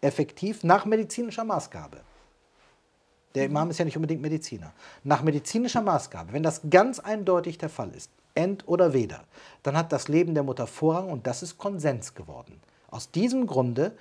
effektiv 0.00 0.64
nach 0.64 0.86
medizinischer 0.86 1.44
Maßgabe. 1.44 2.00
Der 3.34 3.46
Imam 3.46 3.70
ist 3.70 3.78
ja 3.78 3.84
nicht 3.84 3.96
unbedingt 3.96 4.22
Mediziner. 4.22 4.72
Nach 5.04 5.22
medizinischer 5.22 5.82
Maßgabe, 5.82 6.32
wenn 6.32 6.42
das 6.42 6.62
ganz 6.68 6.98
eindeutig 6.98 7.58
der 7.58 7.68
Fall 7.68 7.90
ist, 7.94 8.10
end 8.34 8.66
oder 8.66 8.92
weder, 8.92 9.24
dann 9.62 9.76
hat 9.76 9.92
das 9.92 10.08
Leben 10.08 10.34
der 10.34 10.42
Mutter 10.42 10.66
Vorrang 10.66 11.10
und 11.10 11.26
das 11.26 11.42
ist 11.42 11.58
Konsens 11.58 12.14
geworden. 12.14 12.60
Aus 12.90 13.10
diesem 13.10 13.46
Grunde, 13.46 13.92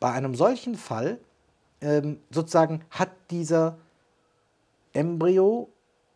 bei 0.00 0.12
einem 0.12 0.34
solchen 0.34 0.74
Fall, 0.74 1.18
ähm, 1.80 2.20
sozusagen 2.30 2.82
hat 2.90 3.10
dieser 3.30 3.78
Embryo 4.92 5.68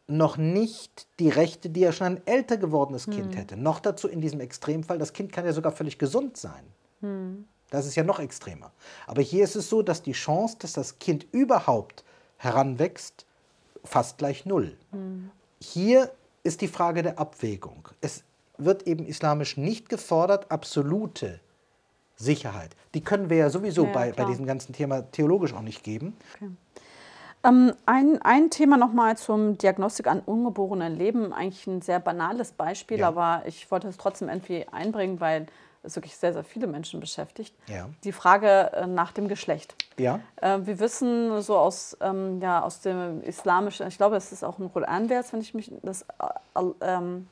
noch 0.06 0.36
nicht 0.36 1.06
die 1.20 1.28
Rechte, 1.28 1.70
die 1.70 1.84
er 1.84 1.92
schon 1.92 2.06
ein 2.06 2.26
älter 2.26 2.56
gewordenes 2.56 3.06
hm. 3.06 3.14
Kind 3.14 3.36
hätte. 3.36 3.56
Noch 3.56 3.80
dazu 3.80 4.08
in 4.08 4.20
diesem 4.20 4.40
Extremfall, 4.40 4.98
das 4.98 5.12
Kind 5.12 5.32
kann 5.32 5.44
ja 5.44 5.52
sogar 5.52 5.72
völlig 5.72 5.98
gesund 5.98 6.36
sein. 6.36 6.64
Hm. 7.00 7.46
Das 7.70 7.86
ist 7.86 7.94
ja 7.94 8.02
noch 8.02 8.18
extremer. 8.18 8.72
Aber 9.06 9.22
hier 9.22 9.44
ist 9.44 9.54
es 9.54 9.70
so, 9.70 9.82
dass 9.82 10.02
die 10.02 10.12
Chance, 10.12 10.56
dass 10.58 10.72
das 10.72 10.98
Kind 10.98 11.26
überhaupt 11.30 12.04
heranwächst, 12.40 13.26
fast 13.84 14.18
gleich 14.18 14.46
null. 14.46 14.76
Mhm. 14.92 15.30
Hier 15.60 16.10
ist 16.42 16.62
die 16.62 16.68
Frage 16.68 17.02
der 17.02 17.18
Abwägung. 17.18 17.88
Es 18.00 18.24
wird 18.56 18.86
eben 18.86 19.06
islamisch 19.06 19.56
nicht 19.56 19.88
gefordert, 19.88 20.50
absolute 20.50 21.40
Sicherheit. 22.16 22.74
Die 22.94 23.02
können 23.02 23.30
wir 23.30 23.36
ja 23.36 23.50
sowieso 23.50 23.84
ja, 23.84 23.92
bei, 23.92 24.12
bei 24.12 24.24
diesem 24.24 24.46
ganzen 24.46 24.72
Thema 24.72 25.02
theologisch 25.12 25.52
auch 25.52 25.62
nicht 25.62 25.84
geben. 25.84 26.16
Okay. 26.34 26.50
Ähm, 27.42 27.72
ein, 27.86 28.20
ein 28.22 28.50
Thema 28.50 28.76
nochmal 28.76 29.16
zum 29.16 29.56
Diagnostik 29.58 30.06
an 30.06 30.20
ungeborenen 30.20 30.96
Leben. 30.96 31.32
Eigentlich 31.32 31.66
ein 31.66 31.82
sehr 31.82 32.00
banales 32.00 32.52
Beispiel, 32.52 33.00
ja. 33.00 33.08
aber 33.08 33.42
ich 33.46 33.70
wollte 33.70 33.88
es 33.88 33.96
trotzdem 33.96 34.28
irgendwie 34.28 34.66
einbringen, 34.68 35.20
weil 35.20 35.46
es 35.82 35.96
wirklich 35.96 36.16
sehr, 36.16 36.32
sehr 36.32 36.44
viele 36.44 36.66
Menschen 36.66 37.00
beschäftigt. 37.00 37.54
Ja. 37.66 37.88
Die 38.04 38.12
Frage 38.12 38.72
äh, 38.72 38.86
nach 38.86 39.12
dem 39.12 39.28
Geschlecht. 39.28 39.74
Ja. 39.98 40.20
Äh, 40.36 40.60
wir 40.62 40.78
wissen 40.78 41.40
so 41.42 41.56
aus, 41.56 41.96
ähm, 42.00 42.40
ja, 42.40 42.62
aus 42.62 42.80
dem 42.80 43.22
islamischen, 43.22 43.86
ich 43.88 43.96
glaube, 43.96 44.16
es 44.16 44.32
ist 44.32 44.44
auch 44.44 44.58
ein 44.58 44.72
Koranvers, 44.72 45.32
wenn 45.32 45.40
ich 45.40 45.54
mich, 45.54 45.72
dass, 45.82 46.02
äh, 46.02 46.62
ähm, 46.82 47.28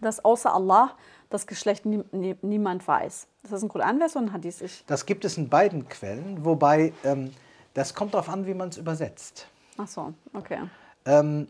dass 0.00 0.24
außer 0.24 0.52
Allah 0.52 0.92
das 1.30 1.46
Geschlecht 1.46 1.86
nie, 1.86 2.02
nie, 2.12 2.36
niemand 2.42 2.86
weiß. 2.86 3.26
Ist 3.42 3.52
das 3.52 3.62
ein 3.62 3.68
Koranvers 3.68 4.16
oder 4.16 4.26
ein 4.26 4.32
Hadith? 4.32 4.60
Ich 4.60 4.84
das 4.86 5.06
gibt 5.06 5.24
es 5.24 5.36
in 5.36 5.48
beiden 5.48 5.88
Quellen, 5.88 6.44
wobei 6.44 6.92
ähm, 7.04 7.32
das 7.74 7.94
kommt 7.94 8.14
darauf 8.14 8.28
an, 8.28 8.46
wie 8.46 8.54
man 8.54 8.68
es 8.68 8.76
übersetzt. 8.76 9.46
Ach 9.78 9.88
so, 9.88 10.12
okay. 10.34 10.60
Ähm, 11.06 11.48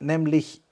nämlich 0.00 0.62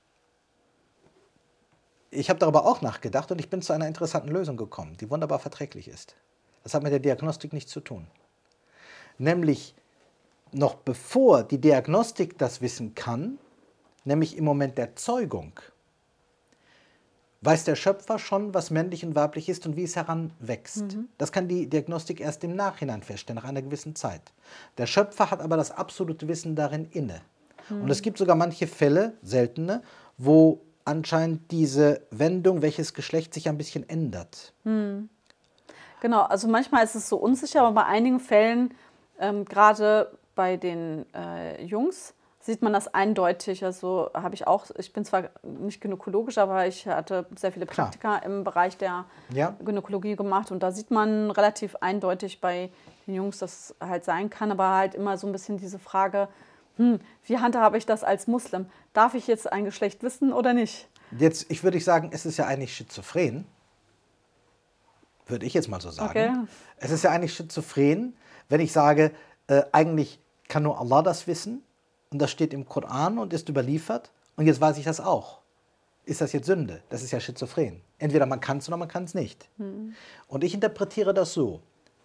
ich 2.11 2.29
habe 2.29 2.39
darüber 2.39 2.67
auch 2.67 2.83
nachgedacht 2.83 3.31
und 3.31 3.41
ich 3.41 3.51
bin 3.51 3.63
zu 3.63 3.73
einer 3.73 3.87
interessanten 3.87 4.31
Lösung 4.31 4.57
gekommen, 4.57 4.97
die 4.99 5.11
wunderbar 5.11 5.39
verträglich 5.39 5.89
ist. 5.89 6.17
Das 6.63 6.75
hat 6.75 6.83
mit 6.83 6.93
der 6.93 6.99
Diagnostik 6.99 7.53
nichts 7.53 7.71
zu 7.71 7.81
tun. 7.81 8.07
Nämlich 9.19 9.75
noch 10.53 10.75
bevor 10.75 11.45
die 11.45 11.61
Diagnostik 11.61 12.37
das 12.39 12.61
wissen 12.61 12.95
kann, 12.95 13.39
nämlich 14.05 14.37
im 14.37 14.45
Moment 14.45 14.77
der 14.79 14.97
Zeugung, 14.97 15.53
weiß 17.43 17.65
der 17.65 17.77
Schöpfer 17.77 18.19
schon, 18.19 18.53
was 18.53 18.71
männlich 18.71 19.05
und 19.05 19.15
weiblich 19.15 19.49
ist 19.49 19.65
und 19.67 19.77
wie 19.77 19.85
es 19.85 19.97
heranwächst. 19.97 20.97
Mhm. 20.97 21.09
Das 21.17 21.33
kann 21.33 21.49
die 21.49 21.69
Diagnostik 21.69 22.21
erst 22.21 22.45
im 22.45 22.55
Nachhinein 22.55 23.03
feststellen, 23.03 23.41
nach 23.41 23.49
einer 23.49 23.63
gewissen 23.63 23.95
Zeit. 23.95 24.21
Der 24.77 24.87
Schöpfer 24.87 25.31
hat 25.31 25.41
aber 25.41 25.57
das 25.57 25.71
absolute 25.71 26.29
Wissen 26.29 26.55
darin 26.55 26.87
inne. 26.91 27.23
Mhm. 27.71 27.83
Und 27.83 27.91
es 27.91 28.03
gibt 28.03 28.19
sogar 28.19 28.37
manche 28.37 28.67
Fälle, 28.67 29.15
seltene, 29.23 29.83
wo 30.19 30.61
anscheinend 30.91 31.51
diese 31.51 32.03
Wendung, 32.11 32.63
welches 32.63 32.95
Geschlecht 32.95 33.33
sich 33.33 33.49
ein 33.49 33.57
bisschen 33.57 33.89
ändert. 33.89 34.53
Hm. 34.65 35.09
Genau, 36.01 36.23
also 36.23 36.49
manchmal 36.49 36.85
ist 36.85 36.95
es 36.95 37.09
so 37.09 37.17
unsicher, 37.17 37.63
aber 37.63 37.73
bei 37.73 37.85
einigen 37.87 38.21
Fällen, 38.21 38.75
ähm, 39.19 39.45
gerade 39.45 40.11
bei 40.35 40.57
den 40.57 41.05
äh, 41.15 41.63
Jungs, 41.65 42.15
sieht 42.41 42.63
man 42.63 42.73
das 42.73 42.93
eindeutig. 42.93 43.65
Also 43.65 44.11
habe 44.15 44.35
ich 44.35 44.47
auch, 44.47 44.67
ich 44.79 44.93
bin 44.93 45.05
zwar 45.05 45.25
nicht 45.43 45.81
gynäkologisch, 45.81 46.39
aber 46.39 46.67
ich 46.67 46.87
hatte 46.87 47.27
sehr 47.37 47.53
viele 47.53 47.67
Praktika 47.67 48.19
Klar. 48.19 48.25
im 48.25 48.45
Bereich 48.45 48.79
der 48.79 49.05
ja. 49.33 49.55
Gynäkologie 49.63 50.17
gemacht 50.17 50.51
und 50.51 50.63
da 50.63 50.73
sieht 50.73 50.91
man 50.91 51.31
relativ 51.31 51.77
eindeutig 51.77 52.41
bei 52.41 52.71
den 53.07 53.15
Jungs, 53.15 53.39
dass 53.39 53.53
es 53.53 53.75
halt 53.87 54.05
sein 54.05 54.31
kann, 54.31 54.51
aber 54.51 54.71
halt 54.71 54.95
immer 54.95 55.19
so 55.19 55.27
ein 55.27 55.33
bisschen 55.33 55.59
diese 55.59 55.79
Frage, 55.79 56.29
hm, 56.81 56.99
wie 57.27 57.37
handhabe 57.37 57.77
ich 57.77 57.85
das 57.85 58.03
als 58.03 58.27
Muslim? 58.27 58.65
Darf 58.95 59.13
ich 59.13 59.27
jetzt 59.27 59.53
ein 59.53 59.67
Geschlecht 59.67 60.03
wissen 60.03 60.33
oder 60.33 60.55
nicht? 60.55 60.89
Jetzt, 61.19 61.51
ich 61.51 61.63
würde 61.63 61.79
sagen, 61.79 62.09
es 62.11 62.25
ist 62.25 62.39
ja 62.39 62.47
eigentlich 62.47 62.75
schizophren. 62.75 63.45
Würde 65.27 65.45
ich 65.45 65.53
jetzt 65.53 65.69
mal 65.69 65.79
so 65.79 65.91
sagen. 65.91 66.09
Okay. 66.09 66.33
Es 66.79 66.91
ist 66.91 67.05
ja 67.05 67.11
eigentlich 67.11 67.35
schizophren, 67.35 68.17
wenn 68.49 68.61
ich 68.61 68.73
sage, 68.73 69.13
äh, 69.49 69.63
eigentlich 69.73 70.21
kann 70.49 70.63
nur 70.63 70.81
Allah 70.81 71.03
das 71.03 71.27
wissen 71.27 71.63
und 72.09 72.19
das 72.19 72.31
steht 72.31 72.55
im 72.55 72.67
Koran 72.67 73.19
und 73.19 73.35
ist 73.35 73.51
überliefert 73.51 74.11
und 74.37 74.47
jetzt 74.47 74.63
weiß 74.63 74.79
ich 74.79 74.85
das 74.85 75.01
auch. 75.01 75.41
Ist 76.07 76.23
das 76.23 76.33
jetzt 76.33 76.47
Sünde? 76.47 76.83
Das 76.89 77.03
ist 77.03 77.11
ja 77.11 77.21
schizophren. 77.21 77.83
Entweder 77.99 78.25
man 78.25 78.41
kann 78.41 78.57
es 78.57 78.69
oder 78.69 78.79
man 78.79 78.89
kann 78.89 79.05
es 79.05 79.13
nicht. 79.13 79.51
Hm. 79.59 79.95
Und 80.29 80.45
ich 80.45 80.55
interpretiere 80.55 81.13
das 81.13 81.35
so. 81.35 81.61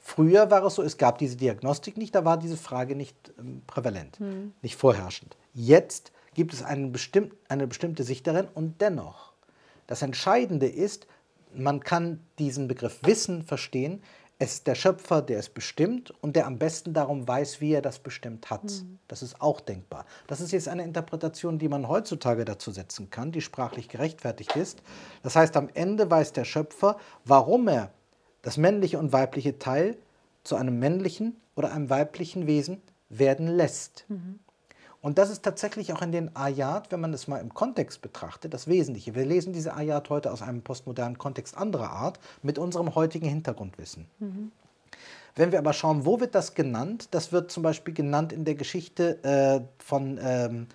Früher 0.08 0.52
war 0.52 0.64
es 0.64 0.76
so, 0.76 0.84
es 0.84 1.00
gab 1.00 1.18
diese 1.18 1.36
Diagnostik 1.36 1.98
nicht, 1.98 2.14
da 2.14 2.24
war 2.24 2.38
diese 2.38 2.58
Frage 2.58 2.96
nicht 2.96 3.34
ähm, 3.40 3.64
prävalent, 3.66 4.20
hm. 4.20 4.54
nicht 4.62 4.76
vorherrschend. 4.76 5.36
Jetzt 5.56 6.12
gibt 6.36 6.54
es 6.54 6.62
einen 6.62 6.92
bestimm 6.92 7.32
eine 7.50 7.66
bestimmte 7.66 8.04
Sicht 8.04 8.28
darin 8.28 8.48
und 8.54 8.82
dennoch. 8.82 9.34
Das 9.88 10.04
Entscheidende 10.04 10.68
ist, 10.68 11.08
man 11.56 11.80
kann 11.80 12.20
diesen 12.38 12.68
Begriff 12.68 13.00
Wissen 13.02 13.42
verstehen. 13.42 14.04
Es 14.38 14.54
ist 14.54 14.68
der 14.68 14.76
Schöpfer, 14.76 15.24
der 15.24 15.40
es 15.40 15.50
bestimmt 15.50 16.14
und 16.22 16.36
der 16.36 16.46
am 16.46 16.60
besten 16.60 16.94
darum 16.94 17.28
weiß, 17.28 17.60
wie 17.60 17.74
er 17.74 17.82
das 17.82 17.98
bestimmt 17.98 18.52
hat. 18.52 18.66
Mhm. 18.66 19.00
Das 19.08 19.24
ist 19.24 19.42
auch 19.42 19.60
denkbar. 19.60 20.06
Das 20.28 20.40
ist 20.40 20.52
jetzt 20.52 20.68
eine 20.68 20.84
Interpretation, 20.84 21.58
die 21.58 21.68
man 21.68 21.88
heutzutage 21.88 22.46
dazu 22.46 22.70
setzen 22.70 23.10
kann, 23.10 23.32
die 23.32 23.42
sprachlich 23.42 23.90
gerechtfertigt 23.90 24.56
ist. 24.56 24.84
Das 25.24 25.36
heißt, 25.36 25.58
am 25.58 25.68
Ende 25.74 26.12
weiß 26.12 26.34
der 26.34 26.46
Schöpfer, 26.46 26.98
warum 27.24 27.68
er 27.68 27.92
das 28.46 28.58
männliche 28.58 29.00
und 29.00 29.12
weibliche 29.12 29.58
Teil 29.58 29.98
zu 30.44 30.56
einem 30.56 30.78
männlichen 30.78 31.36
oder 31.56 31.74
einem 31.74 31.90
weiblichen 31.90 32.46
Wesen 32.46 32.80
werden 33.10 33.48
lässt. 33.48 34.06
Mhm. 34.08 34.40
Und 35.02 35.18
das 35.18 35.32
ist 35.32 35.42
tatsächlich 35.42 35.94
auch 35.94 36.04
in 36.04 36.12
den 36.12 36.36
Ayat, 36.36 36.92
wenn 36.92 37.02
man 37.02 37.12
es 37.12 37.28
mal 37.28 37.40
im 37.40 37.56
Kontext 37.56 38.04
betrachtet, 38.04 38.54
das 38.54 38.68
Wesentliche. 38.68 39.16
Wir 39.16 39.26
lesen 39.26 39.52
diese 39.52 39.74
Ayat 39.74 40.12
heute 40.12 40.32
aus 40.32 40.44
einem 40.44 40.62
postmodernen 40.62 41.18
Kontext 41.18 41.58
anderer 41.58 41.90
Art 41.90 42.20
mit 42.44 42.60
unserem 42.60 42.94
heutigen 42.94 43.28
Hintergrundwissen. 43.28 44.06
Mhm. 44.20 44.52
Wenn 45.36 45.52
wir 45.52 45.58
aber 45.58 45.74
schauen, 45.74 46.06
wo 46.06 46.20
wird 46.20 46.36
das 46.36 46.54
genannt? 46.54 47.08
Das 47.12 47.32
wird 47.32 47.52
zum 47.52 47.64
Beispiel 47.64 47.96
genannt 47.96 48.32
in 48.32 48.46
der 48.46 48.56
Geschichte 48.56 49.24
äh, 49.24 49.84
von, 49.84 50.20
ähm, 50.22 50.68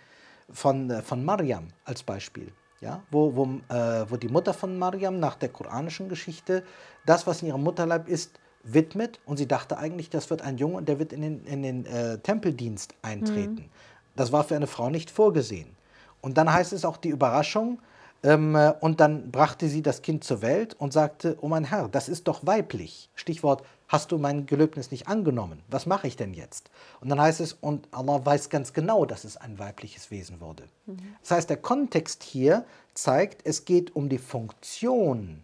von, 0.51 0.91
äh, 0.91 1.03
von 1.03 1.25
Mariam 1.25 1.68
als 1.85 2.03
Beispiel 2.03 2.53
ja, 2.81 3.03
wo, 3.11 3.35
wo, 3.37 3.45
äh, 3.74 4.05
wo 4.09 4.16
die 4.16 4.28
Mutter 4.28 4.55
von 4.55 4.78
Mariam 4.78 5.20
nach 5.20 5.37
der 5.37 5.51
koranischen 5.51 6.09
Geschichte 6.09 6.64
das, 7.07 7.26
was 7.26 7.43
in 7.43 7.49
ihrem 7.49 7.62
Mutterleib 7.62 8.09
ist, 8.09 8.39
widmet 8.62 9.20
und 9.24 9.39
sie 9.39 9.49
dachte 9.49 9.78
eigentlich, 9.78 10.11
das 10.11 10.28
wird 10.31 10.43
ein 10.43 10.59
Junge 10.59 10.76
und 10.76 10.89
der 10.89 10.99
wird 10.99 11.12
in 11.12 11.22
den, 11.22 11.45
in 11.45 11.62
den 11.62 11.87
äh, 11.87 12.18
Tempeldienst 12.18 12.95
eintreten. 13.03 13.55
Mhm. 13.55 13.70
Das 14.16 14.33
war 14.33 14.45
für 14.45 14.57
eine 14.57 14.66
Frau 14.66 14.91
nicht 14.91 15.11
vorgesehen. 15.11 15.76
Und 16.20 16.37
dann 16.37 16.53
heißt 16.53 16.72
es 16.72 16.85
auch 16.85 16.99
die 16.99 17.09
Überraschung, 17.09 17.81
ähm, 18.22 18.55
äh, 18.55 18.72
und 18.81 19.01
dann 19.01 19.31
brachte 19.31 19.68
sie 19.68 19.83
das 19.83 20.03
Kind 20.03 20.24
zur 20.24 20.43
Welt 20.43 20.74
und 20.74 20.93
sagte, 20.93 21.39
oh 21.41 21.49
mein 21.49 21.64
Herr, 21.64 21.89
das 21.89 22.09
ist 22.09 22.28
doch 22.28 22.47
weiblich. 22.47 23.09
Stichwort, 23.14 23.62
hast 23.91 24.12
du 24.12 24.18
mein 24.18 24.47
Gelöbnis 24.47 24.93
nicht 24.93 25.09
angenommen? 25.09 25.61
Was 25.68 25.84
mache 25.84 26.07
ich 26.07 26.16
denn 26.16 26.32
jetzt? 26.32 26.70
Und 27.01 27.09
dann 27.09 27.20
heißt 27.20 27.41
es, 27.41 27.55
und 27.55 27.88
Allah 27.91 28.24
weiß 28.24 28.49
ganz 28.49 28.72
genau, 28.72 29.05
dass 29.05 29.24
es 29.24 29.36
ein 29.36 29.59
weibliches 29.59 30.12
Wesen 30.12 30.41
wurde. 30.41 30.62
Mhm. 30.86 31.16
Das 31.22 31.32
heißt, 31.32 31.51
der 31.51 31.57
Kontext 31.57 32.22
hier 32.22 32.64
zeigt, 32.95 33.45
es 33.45 33.64
geht 33.64 33.97
um 33.97 34.09
die 34.09 34.18
Funktion 34.18 35.43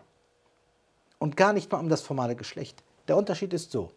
und 1.19 1.37
gar 1.37 1.53
nicht 1.53 1.73
mal 1.73 1.81
um 1.81 1.89
das 1.89 2.03
formale 2.03 2.37
Geschlecht. 2.37 2.85
Der 3.09 3.17
Unterschied 3.17 3.53
ist 3.53 3.73
so. 3.73 3.91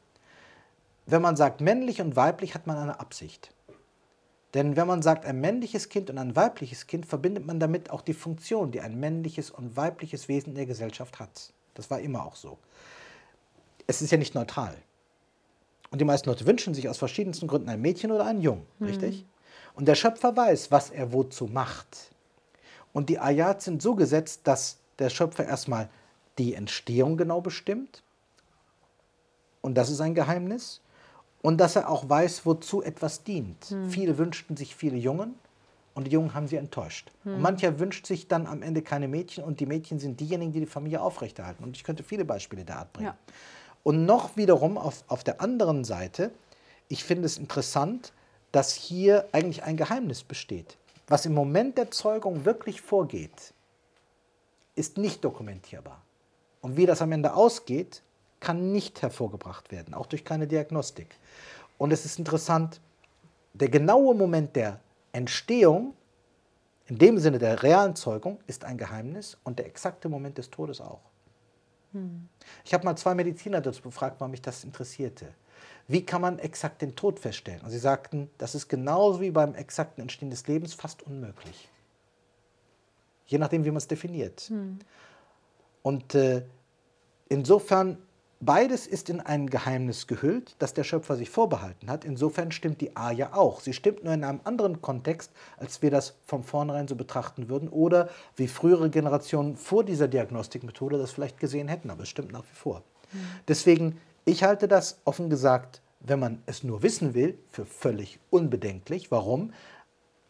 Wenn 1.05 1.21
man 1.21 1.35
sagt 1.35 1.61
männlich 1.61 2.01
und 2.01 2.15
weiblich, 2.15 2.55
hat 2.55 2.65
man 2.65 2.77
eine 2.77 2.99
Absicht. 2.99 3.53
Denn 4.55 4.75
wenn 4.75 4.87
man 4.87 5.03
sagt 5.03 5.25
ein 5.25 5.39
männliches 5.39 5.89
Kind 5.89 6.09
und 6.09 6.17
ein 6.17 6.35
weibliches 6.35 6.87
Kind, 6.87 7.05
verbindet 7.05 7.45
man 7.45 7.59
damit 7.59 7.91
auch 7.91 8.01
die 8.01 8.15
Funktion, 8.15 8.71
die 8.71 8.81
ein 8.81 8.99
männliches 8.99 9.51
und 9.51 9.77
weibliches 9.77 10.27
Wesen 10.27 10.49
in 10.49 10.55
der 10.55 10.65
Gesellschaft 10.65 11.19
hat. 11.19 11.53
Das 11.75 11.91
war 11.91 11.99
immer 11.99 12.25
auch 12.25 12.35
so. 12.35 12.57
Es 13.89 14.03
ist 14.03 14.11
ja 14.11 14.19
nicht 14.19 14.35
neutral. 14.35 14.75
Und 15.89 15.99
die 15.99 16.05
meisten 16.05 16.29
Leute 16.29 16.45
wünschen 16.45 16.75
sich 16.75 16.87
aus 16.87 16.99
verschiedensten 16.99 17.47
Gründen 17.47 17.69
ein 17.69 17.81
Mädchen 17.81 18.11
oder 18.11 18.23
einen 18.23 18.39
Jungen, 18.39 18.67
mhm. 18.77 18.85
richtig? 18.85 19.25
Und 19.73 19.87
der 19.87 19.95
Schöpfer 19.95 20.37
weiß, 20.37 20.69
was 20.69 20.91
er 20.91 21.11
wozu 21.11 21.47
macht. 21.47 22.11
Und 22.93 23.09
die 23.09 23.17
Ayat 23.17 23.63
sind 23.63 23.81
so 23.81 23.95
gesetzt, 23.95 24.41
dass 24.43 24.77
der 24.99 25.09
Schöpfer 25.09 25.43
erstmal 25.43 25.89
die 26.37 26.53
Entstehung 26.53 27.17
genau 27.17 27.41
bestimmt. 27.41 28.03
Und 29.61 29.73
das 29.73 29.89
ist 29.89 30.01
ein 30.01 30.13
Geheimnis. 30.13 30.81
Und 31.41 31.57
dass 31.57 31.75
er 31.75 31.89
auch 31.89 32.07
weiß, 32.07 32.45
wozu 32.45 32.83
etwas 32.83 33.23
dient. 33.23 33.71
Hm. 33.71 33.89
Viele 33.89 34.19
wünschten 34.19 34.55
sich 34.55 34.75
viele 34.75 34.97
Jungen 34.97 35.33
und 35.95 36.05
die 36.05 36.11
Jungen 36.11 36.35
haben 36.35 36.47
sie 36.47 36.57
enttäuscht. 36.57 37.11
Hm. 37.23 37.35
Und 37.35 37.41
mancher 37.41 37.79
wünscht 37.79 38.05
sich 38.05 38.27
dann 38.27 38.45
am 38.45 38.61
Ende 38.61 38.83
keine 38.83 39.07
Mädchen 39.07 39.43
und 39.43 39.59
die 39.59 39.65
Mädchen 39.65 39.97
sind 39.97 40.19
diejenigen, 40.19 40.51
die 40.51 40.59
die 40.59 40.67
Familie 40.67 41.01
aufrechterhalten. 41.01 41.63
Und 41.63 41.75
ich 41.75 41.83
könnte 41.83 42.03
viele 42.03 42.23
Beispiele 42.23 42.63
der 42.63 42.77
Art 42.77 42.93
bringen. 42.93 43.07
Ja. 43.07 43.17
Und 43.83 44.05
noch 44.05 44.35
wiederum 44.37 44.77
auf, 44.77 45.03
auf 45.07 45.23
der 45.23 45.41
anderen 45.41 45.83
Seite, 45.83 46.31
ich 46.87 47.03
finde 47.03 47.25
es 47.25 47.37
interessant, 47.37 48.13
dass 48.51 48.73
hier 48.73 49.27
eigentlich 49.31 49.63
ein 49.63 49.77
Geheimnis 49.77 50.23
besteht. 50.23 50.77
Was 51.07 51.25
im 51.25 51.33
Moment 51.33 51.77
der 51.77 51.91
Zeugung 51.91 52.45
wirklich 52.45 52.81
vorgeht, 52.81 53.53
ist 54.75 54.97
nicht 54.97 55.23
dokumentierbar. 55.23 56.01
Und 56.61 56.77
wie 56.77 56.85
das 56.85 57.01
am 57.01 57.11
Ende 57.11 57.33
ausgeht, 57.33 58.01
kann 58.39 58.71
nicht 58.71 59.01
hervorgebracht 59.01 59.71
werden, 59.71 59.93
auch 59.93 60.05
durch 60.05 60.23
keine 60.23 60.47
Diagnostik. 60.47 61.07
Und 61.77 61.91
es 61.91 62.05
ist 62.05 62.19
interessant, 62.19 62.79
der 63.53 63.69
genaue 63.69 64.15
Moment 64.15 64.55
der 64.55 64.79
Entstehung, 65.11 65.93
in 66.87 66.97
dem 66.97 67.17
Sinne 67.17 67.39
der 67.39 67.61
realen 67.63 67.95
Zeugung, 67.95 68.39
ist 68.47 68.63
ein 68.63 68.77
Geheimnis 68.77 69.37
und 69.43 69.59
der 69.59 69.65
exakte 69.65 70.09
Moment 70.09 70.37
des 70.37 70.49
Todes 70.49 70.81
auch. 70.81 71.01
Hm. 71.93 72.27
Ich 72.65 72.73
habe 72.73 72.85
mal 72.85 72.95
zwei 72.95 73.15
Mediziner 73.15 73.61
dazu 73.61 73.81
befragt, 73.81 74.19
weil 74.19 74.29
mich 74.29 74.41
das 74.41 74.63
interessierte. 74.63 75.27
Wie 75.87 76.05
kann 76.05 76.21
man 76.21 76.39
exakt 76.39 76.81
den 76.81 76.95
Tod 76.95 77.19
feststellen? 77.19 77.61
Und 77.61 77.71
sie 77.71 77.79
sagten, 77.79 78.29
das 78.37 78.53
ist 78.55 78.67
genauso 78.67 79.21
wie 79.21 79.31
beim 79.31 79.55
exakten 79.55 80.01
Entstehen 80.01 80.29
des 80.29 80.47
Lebens 80.47 80.73
fast 80.73 81.01
unmöglich. 81.03 81.67
Je 83.25 83.37
nachdem, 83.37 83.65
wie 83.65 83.71
man 83.71 83.77
es 83.77 83.87
definiert. 83.87 84.41
Hm. 84.41 84.79
Und 85.81 86.15
äh, 86.15 86.43
insofern 87.27 87.97
Beides 88.41 88.87
ist 88.87 89.09
in 89.09 89.19
ein 89.19 89.49
Geheimnis 89.49 90.07
gehüllt, 90.07 90.55
das 90.59 90.73
der 90.73 90.85
Schöpfer 90.85 91.17
sich 91.17 91.29
vorbehalten 91.29 91.89
hat. 91.89 92.05
Insofern 92.05 92.53
stimmt 92.53 92.79
die 92.79 92.95
A 92.95 93.11
ja 93.11 93.33
auch. 93.33 93.59
Sie 93.59 93.73
stimmt 93.73 94.05
nur 94.05 94.13
in 94.13 94.23
einem 94.23 94.39
anderen 94.45 94.81
Kontext, 94.81 95.33
als 95.57 95.81
wir 95.81 95.91
das 95.91 96.15
von 96.25 96.43
vornherein 96.43 96.87
so 96.87 96.95
betrachten 96.95 97.49
würden 97.49 97.67
oder 97.67 98.07
wie 98.37 98.47
frühere 98.47 98.89
Generationen 98.89 99.57
vor 99.57 99.83
dieser 99.83 100.07
Diagnostikmethode 100.07 100.97
das 100.97 101.11
vielleicht 101.11 101.37
gesehen 101.37 101.67
hätten, 101.67 101.89
aber 101.89 102.03
es 102.03 102.09
stimmt 102.09 102.31
nach 102.31 102.45
wie 102.45 102.55
vor. 102.55 102.83
Mhm. 103.11 103.17
Deswegen, 103.49 104.01
ich 104.23 104.43
halte 104.43 104.69
das 104.69 105.01
offen 105.03 105.29
gesagt, 105.29 105.81
wenn 105.99 106.19
man 106.19 106.41
es 106.45 106.63
nur 106.63 106.81
wissen 106.81 107.13
will, 107.13 107.37
für 107.49 107.65
völlig 107.65 108.19
unbedenklich. 108.29 109.11
Warum? 109.11 109.51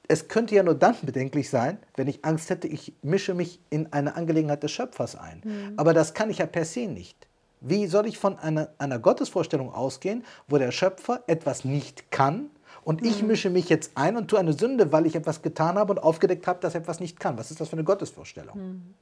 Es 0.08 0.28
könnte 0.28 0.56
ja 0.56 0.64
nur 0.64 0.74
dann 0.74 0.96
bedenklich 1.04 1.52
sein, 1.52 1.78
wenn 1.96 2.08
ich 2.08 2.26
Angst 2.26 2.50
hätte, 2.50 2.68
ich 2.68 2.96
mische 3.04 3.36
mich 3.36 3.62
in 3.70 3.94
eine 3.94 4.16
Angelegenheit 4.16 4.64
des 4.64 4.72
Schöpfers 4.72 5.16
ein. 5.16 5.42
Mhm. 5.44 5.74
Aber 5.78 5.94
das 5.94 6.16
kann 6.16 6.32
ich 6.32 6.40
ja 6.40 6.48
per 6.48 6.66
se 6.66 6.88
nicht. 6.88 7.29
Wie 7.62 7.88
soll 7.88 8.08
ich 8.08 8.18
von 8.18 8.40
einer, 8.40 8.70
einer 8.78 9.00
Gottesvorstellung 9.00 9.74
ausgehen, 9.74 10.24
wo 10.48 10.58
der 10.58 10.72
Schöpfer 10.72 11.24
etwas 11.28 11.66
nicht 11.66 12.12
kann 12.12 12.50
und 12.84 13.06
ich 13.06 13.22
mhm. 13.22 13.28
mische 13.30 13.50
mich 13.50 13.70
jetzt 13.70 13.92
ein 13.96 14.16
und 14.16 14.30
tue 14.30 14.40
eine 14.40 14.54
Sünde, 14.54 14.92
weil 14.92 15.06
ich 15.06 15.16
etwas 15.16 15.42
getan 15.42 15.78
habe 15.78 15.94
und 15.94 16.00
aufgedeckt 16.00 16.48
habe, 16.48 16.60
dass 16.60 16.74
er 16.74 16.82
etwas 16.82 17.00
nicht 17.00 17.20
kann? 17.20 17.38
Was 17.38 17.52
ist 17.52 17.60
das 17.60 17.70
für 17.70 17.74
eine 17.74 17.84
Gottesvorstellung? 17.84 18.58
Mhm. 18.58 18.94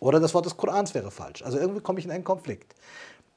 Oder 0.00 0.20
das 0.20 0.34
Wort 0.34 0.44
des 0.44 0.56
Korans 0.56 0.94
wäre 0.94 1.10
falsch. 1.10 1.42
Also 1.42 1.58
irgendwie 1.58 1.80
komme 1.80 1.98
ich 1.98 2.04
in 2.04 2.10
einen 2.10 2.24
Konflikt. 2.24 2.74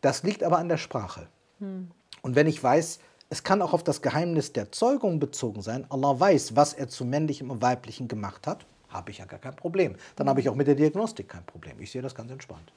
Das 0.01 0.23
liegt 0.23 0.43
aber 0.43 0.57
an 0.57 0.67
der 0.67 0.77
Sprache. 0.77 1.27
Mhm. 1.59 1.91
Und 2.21 2.35
wenn 2.35 2.47
ich 2.47 2.61
weiß, 2.61 2.99
es 3.29 3.43
kann 3.43 3.61
auch 3.61 3.73
auf 3.73 3.83
das 3.83 4.01
Geheimnis 4.01 4.53
der 4.53 4.71
Zeugung 4.71 5.19
bezogen 5.19 5.61
sein, 5.61 5.85
Allah 5.89 6.19
weiß, 6.19 6.55
was 6.55 6.73
er 6.73 6.89
zu 6.89 7.05
männlichem 7.05 7.51
und 7.51 7.61
weiblichem 7.61 8.07
gemacht 8.07 8.47
hat, 8.47 8.65
habe 8.89 9.11
ich 9.11 9.19
ja 9.19 9.25
gar 9.25 9.39
kein 9.39 9.55
Problem. 9.55 9.95
Dann 10.15 10.27
habe 10.27 10.41
ich 10.41 10.49
auch 10.49 10.55
mit 10.55 10.67
der 10.67 10.75
Diagnostik 10.75 11.29
kein 11.29 11.45
Problem. 11.45 11.79
Ich 11.79 11.91
sehe 11.91 12.01
das 12.01 12.15
ganz 12.15 12.31
entspannt. 12.31 12.73